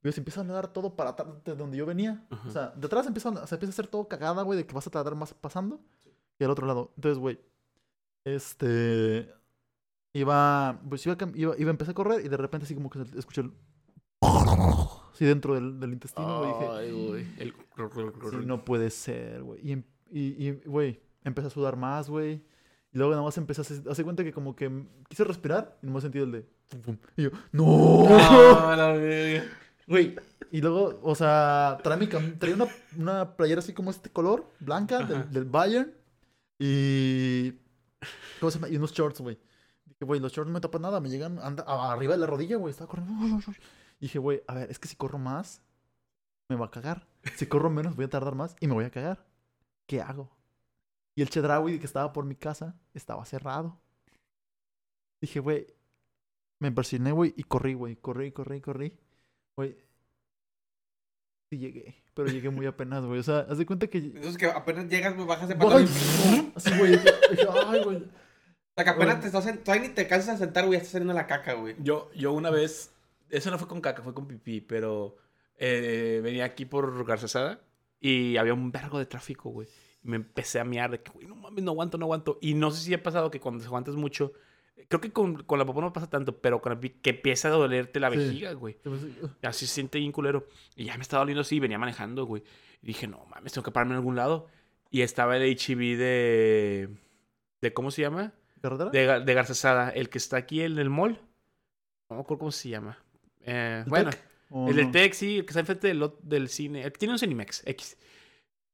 [0.03, 2.27] Y se empieza a nadar todo para atrás de donde yo venía.
[2.31, 2.49] Ajá.
[2.49, 4.87] O sea, de atrás empieza, se empieza a hacer todo cagada, güey, de que vas
[4.87, 5.81] a tardar más pasando.
[6.39, 6.93] Y al otro lado.
[6.97, 7.39] Entonces, güey,
[8.25, 9.33] este...
[10.13, 13.01] Iba, pues iba, iba, iba a empezar a correr y de repente así como que
[13.17, 13.53] escuché el...
[15.13, 16.53] Así dentro del, del intestino, güey.
[16.53, 17.27] Dije, güey.
[17.39, 17.55] El...
[18.31, 19.61] Sí, no puede ser, güey.
[19.63, 22.43] Y, em- y, y, güey, empecé a sudar más, güey.
[22.93, 25.87] Y luego nada más empecé a hacer, hace cuenta que como que quise respirar y
[25.87, 26.47] no me sentí el de...
[27.17, 28.09] Y yo, ¡No!
[28.09, 29.45] No, la verga.
[29.87, 30.15] Güey,
[30.53, 35.29] y luego, o sea, traía, traía una, una playera así como este color, blanca, del,
[35.33, 35.93] del Bayern.
[36.61, 37.55] Y...
[38.41, 38.69] ¿Cómo se llama?
[38.69, 39.39] Y unos shorts, güey.
[39.85, 42.71] Dije, güey, los shorts no me tapan nada, me llegan arriba de la rodilla, güey.
[42.71, 43.39] Estaba corriendo.
[43.99, 45.63] Y dije, güey, a ver, es que si corro más,
[46.49, 47.07] me va a cagar.
[47.37, 49.27] Si corro menos, voy a tardar más y me voy a cagar.
[49.87, 50.31] ¿Qué hago?
[51.15, 53.79] Y el Chedraui que estaba por mi casa estaba cerrado.
[55.21, 55.67] Dije, güey,
[56.61, 57.97] me persigné, güey, y corrí, güey.
[57.97, 58.99] Corrí, corrí, corrí.
[59.57, 59.77] Güey.
[61.51, 63.19] Sí llegué, pero llegué muy apenas, güey.
[63.19, 63.99] O sea, haz de cuenta que...
[63.99, 66.53] Entonces que apenas llegas, me bajas de Ay, pantalón.
[66.55, 66.95] Así, güey.
[67.67, 67.97] ay, güey.
[67.97, 69.21] O sea, que apenas Güey.
[69.21, 69.59] te estás en...
[69.59, 71.75] Todavía ni te cansas de sentar, güey, estás saliendo la caca, güey.
[71.81, 72.93] Yo, yo una vez,
[73.31, 75.17] eso no fue con caca, fue con pipí, pero
[75.57, 77.61] eh, venía aquí por Garzazada
[77.99, 79.67] y había un vergo de tráfico, güey.
[80.05, 82.39] Y me empecé a miar de que, güey, no mames, no aguanto, no aguanto.
[82.41, 84.33] Y no sé si ha pasado que cuando se aguantas mucho,
[84.89, 87.53] Creo que con, con la popó no pasa tanto, pero con la que empieza a
[87.53, 88.17] dolerte la Sí.
[88.17, 88.77] vejiga, güey.
[89.43, 90.47] Así se siente bien culero.
[90.77, 92.43] Y ya me estaba doliendo así, venía manejando, güey.
[92.83, 94.47] Y dije, no mames, tengo que pararme en algún lado.
[94.91, 96.89] Y estaba el HEB de.
[97.61, 98.33] de ¿Cómo se llama?
[98.61, 98.91] ¿Carretera?
[98.91, 101.21] De, de Garzazada, el que está aquí en el mall.
[102.09, 102.99] No me acuerdo cómo se llama.
[103.43, 104.11] Eh, ¿El bueno,
[104.69, 104.91] el del no?
[104.93, 106.83] Tech, sí, el que está enfrente del, del cine.
[106.83, 107.97] El que tiene un Cinemex, X.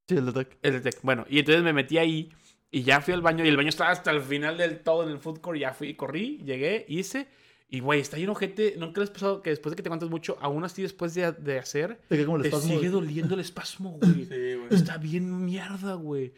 [0.08, 0.58] Sí, el de Tec.
[0.62, 0.98] El del Tech.
[1.02, 2.32] Bueno, y entonces me metí ahí
[2.70, 3.44] y ya fui al baño.
[3.44, 5.58] Y el baño estaba hasta el final del todo en el food court.
[5.58, 7.28] Ya fui, corrí, llegué, hice.
[7.68, 8.74] Y güey, está lleno gente.
[8.76, 11.32] ¿Nunca les ha pasado que después de que te aguantas mucho, aún así después de,
[11.32, 12.74] de hacer, Te queda como el te espasmo.
[12.74, 14.26] sigue doliendo el espasmo, güey?
[14.26, 14.68] Sí, güey.
[14.70, 16.32] Está bien mierda, güey.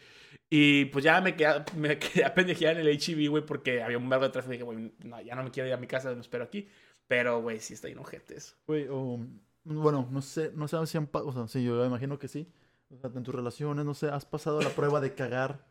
[0.51, 3.99] Y pues ya me quedé, me quedé a pendejear en el HEB, güey, porque había
[3.99, 4.55] un verbo de tráfico.
[4.55, 6.67] Y dije, güey, no, ya no me quiero ir a mi casa, me espero aquí.
[7.07, 8.55] Pero, güey, sí está lleno gente eso.
[8.67, 9.19] Güey, o,
[9.65, 12.49] bueno, no sé, no sé si han o sea, sí, yo imagino que sí.
[12.91, 15.67] O sea, en tus relaciones, no sé, has pasado la prueba de cagar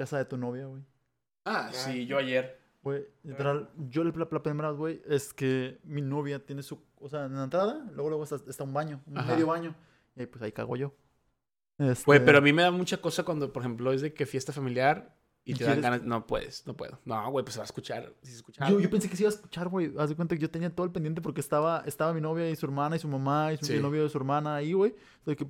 [0.00, 0.82] casa de tu novia, güey.
[1.44, 2.58] Ah, sí, yo ayer.
[2.82, 7.26] Güey, literal, yo la, la primera güey, es que mi novia tiene su, o sea,
[7.26, 9.32] en la entrada, luego luego está, está un baño, un Ajá.
[9.32, 9.74] medio baño,
[10.16, 10.94] y ahí, pues ahí cago yo.
[11.76, 14.24] Este, Güey, pero a mí me da mucha cosa cuando, por ejemplo, es de que
[14.24, 15.14] fiesta familiar
[15.44, 16.02] y ¿Y te dan ganas.
[16.04, 16.98] No puedes, no puedo.
[17.04, 18.14] No, güey, pues se va a escuchar.
[18.22, 18.68] Si se escucha.
[18.68, 19.92] Yo, yo pensé que se iba a escuchar, güey.
[19.98, 22.56] Haz de cuenta que yo tenía todo el pendiente porque estaba, estaba mi novia y
[22.56, 23.78] su hermana y su mamá y su Sí.
[23.78, 24.94] novio de su hermana ahí, güey.
[25.24, 25.46] Sea, que,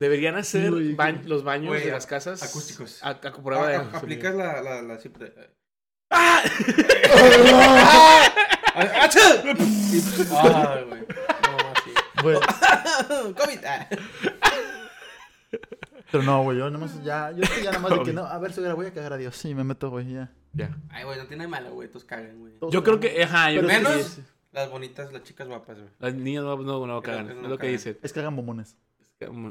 [0.00, 3.02] Deberían hacer güey, ba- que- los baños de las casas acústicos.
[3.02, 3.76] A, a prueba de.
[3.76, 5.32] Ah, ah, aplicas la, la, la siempre.
[6.10, 6.40] ¡Ah!
[8.74, 8.88] Ay,
[10.88, 11.04] güey.
[11.48, 11.90] No, así.
[12.22, 12.36] güey.
[13.34, 13.64] COVID.
[13.64, 13.88] Ah.
[16.10, 18.38] Pero no, güey, yo nomás ya, yo estoy ya nada más de que no, a
[18.38, 19.44] ver, suegra, voy a cagar a Dios.
[19.44, 20.30] Y me meto, güey, ya.
[20.54, 20.70] Ya.
[20.90, 21.88] Ay, güey, no tiene malo, güey.
[21.88, 22.54] Todos cagan, güey.
[22.70, 23.22] Yo creo que.
[23.22, 24.20] Ajá, yo menos- sí es-
[24.52, 25.90] Las bonitas, las chicas guapas, güey.
[25.98, 27.26] Las niñas no, no, no cagan.
[27.26, 27.72] no Es lo que cagan.
[27.72, 27.98] dicen.
[28.02, 28.76] Es que hagan bombones.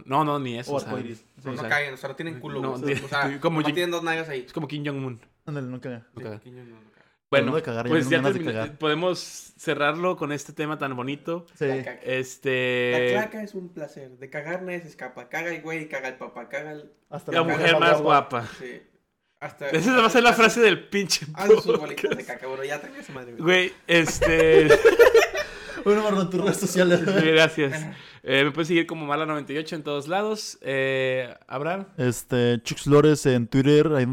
[0.05, 0.71] No, no, ni eso.
[0.71, 2.71] O o sea, sí, No, o no sea, cagan, o sea, no tienen culo, no.
[2.73, 4.43] O sea, como no Jin- tienen dos nalgas ahí.
[4.45, 5.19] Es como Kim Jong-un.
[5.45, 6.07] Ándale, no caga.
[6.13, 6.39] No caga.
[6.43, 6.97] Sí, no, no, no cagan.
[7.29, 9.19] Bueno, de cagar, ya pues ya podemos
[9.57, 11.45] cerrarlo con este tema tan bonito.
[11.55, 11.65] Sí.
[11.67, 11.99] La caca.
[12.05, 13.09] La Este.
[13.11, 14.11] claca es un placer.
[14.17, 15.27] De cagar nadie se escapa.
[15.27, 16.91] Caga el güey, caga el papá, caga el.
[17.09, 18.47] Hasta La mujer más guapa.
[18.57, 18.81] Sí.
[19.41, 19.69] Hasta.
[19.71, 21.25] Esa va a ser la frase del pinche.
[21.33, 23.43] Haz sus bolitas de caca, bueno, ya tenía su madre, güey.
[23.43, 24.69] Güey, este.
[25.83, 26.99] Bueno, Marlon, tus redes sociales.
[27.05, 27.85] Gracias.
[28.29, 30.57] Eh, me puedes seguir como Mala98 en todos lados.
[30.61, 31.85] Eh, Abraham.
[31.95, 34.03] Este, Chux Flores en Twitter, ahí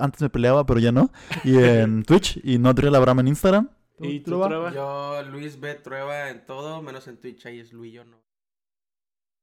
[0.00, 1.12] antes me peleaba, pero ya no.
[1.44, 3.70] Y en Twitch, y no Adriel Abraham en Instagram.
[4.00, 4.48] ¿Y tú, Trueba?
[4.48, 4.74] Trueba?
[4.74, 5.76] Yo, Luis B.
[5.76, 7.46] Trueba en todo, menos en Twitch.
[7.46, 8.20] Ahí es Luis, yo no.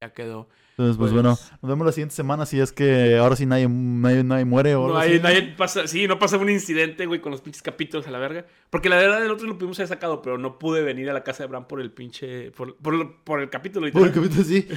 [0.01, 0.47] Ya quedó.
[0.71, 3.67] Entonces, pues, Pues- bueno, nos vemos la siguiente semana si es que ahora sí nadie,
[3.67, 5.11] nadie, nadie muere o algo No, así.
[5.11, 8.17] hay, nadie pasa, sí, no pasa un incidente, güey, con los pinches capítulos a la
[8.19, 8.45] verga.
[8.69, 11.21] Porque la verdad, el otro lo pudimos haber sacado, pero no pude venir a la
[11.25, 12.51] casa de Abraham por el pinche.
[12.51, 13.91] por, por, el capítulo.
[13.91, 14.29] Por el literal.
[14.29, 14.69] capítulo, sí.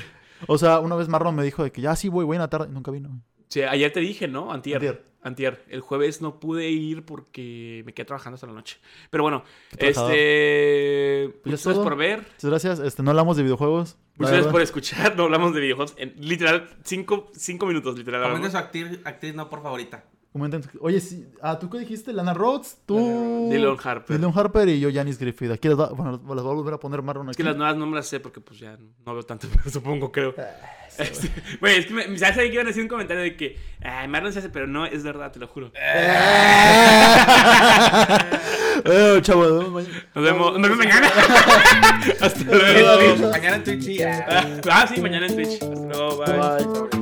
[0.49, 2.51] O sea, una vez Marlon me dijo de que ya sí voy, voy en la
[2.51, 2.66] tarde.
[2.69, 3.23] Nunca vino.
[3.47, 4.51] Sí, ayer te dije, ¿no?
[4.51, 4.78] Antier.
[4.78, 5.05] Antier.
[5.23, 5.65] Antier.
[5.69, 8.78] El jueves no pude ir porque me quedé trabajando hasta la noche.
[9.09, 9.44] Pero bueno,
[9.78, 11.31] este.
[11.44, 12.19] Pues ya Muchas gracias por ver.
[12.23, 12.78] Muchas gracias.
[12.81, 13.99] Este, no hablamos de videojuegos.
[14.16, 15.14] Muchas gracias por escuchar.
[15.16, 15.94] No hablamos de videojuegos.
[15.97, 18.22] En, literal, cinco, cinco minutos, literal.
[18.22, 18.52] Comenta hablamos.
[18.52, 20.05] su actriz, actriz no por favorita.
[20.32, 20.62] Comenten.
[20.80, 21.26] Oye, sí.
[21.43, 22.10] Ah, ¿tú qué dijiste?
[22.12, 23.48] Lana Rhodes, tú.
[23.51, 24.16] Dylan Harper.
[24.16, 25.51] Dylan Harper y yo, Janis Griffith.
[25.51, 27.43] Aquí las, va- bueno, las voy a volver a poner Marlon Es aquí.
[27.43, 30.10] que las nuevas no me las sé porque pues ya no veo tanto, pero supongo,
[30.10, 30.34] creo.
[30.98, 33.36] Ah, Este, Güey, es que me, ¿sabes ahí que iban a decir un comentario de
[33.36, 35.73] que Ay, Marlon se hace, pero no es verdad, te lo juro.
[38.85, 40.05] eh, chavo, nos vemos mañana.
[40.14, 41.09] Nos vemos, nos vemos mañana.
[42.20, 43.28] Hasta luego.
[43.31, 43.98] Mañana en Twitch, sí.
[44.02, 44.86] ah.
[44.94, 45.55] Sí, mañana en Twitch.
[45.62, 46.36] Hasta luego, bye.
[46.36, 47.02] Bye.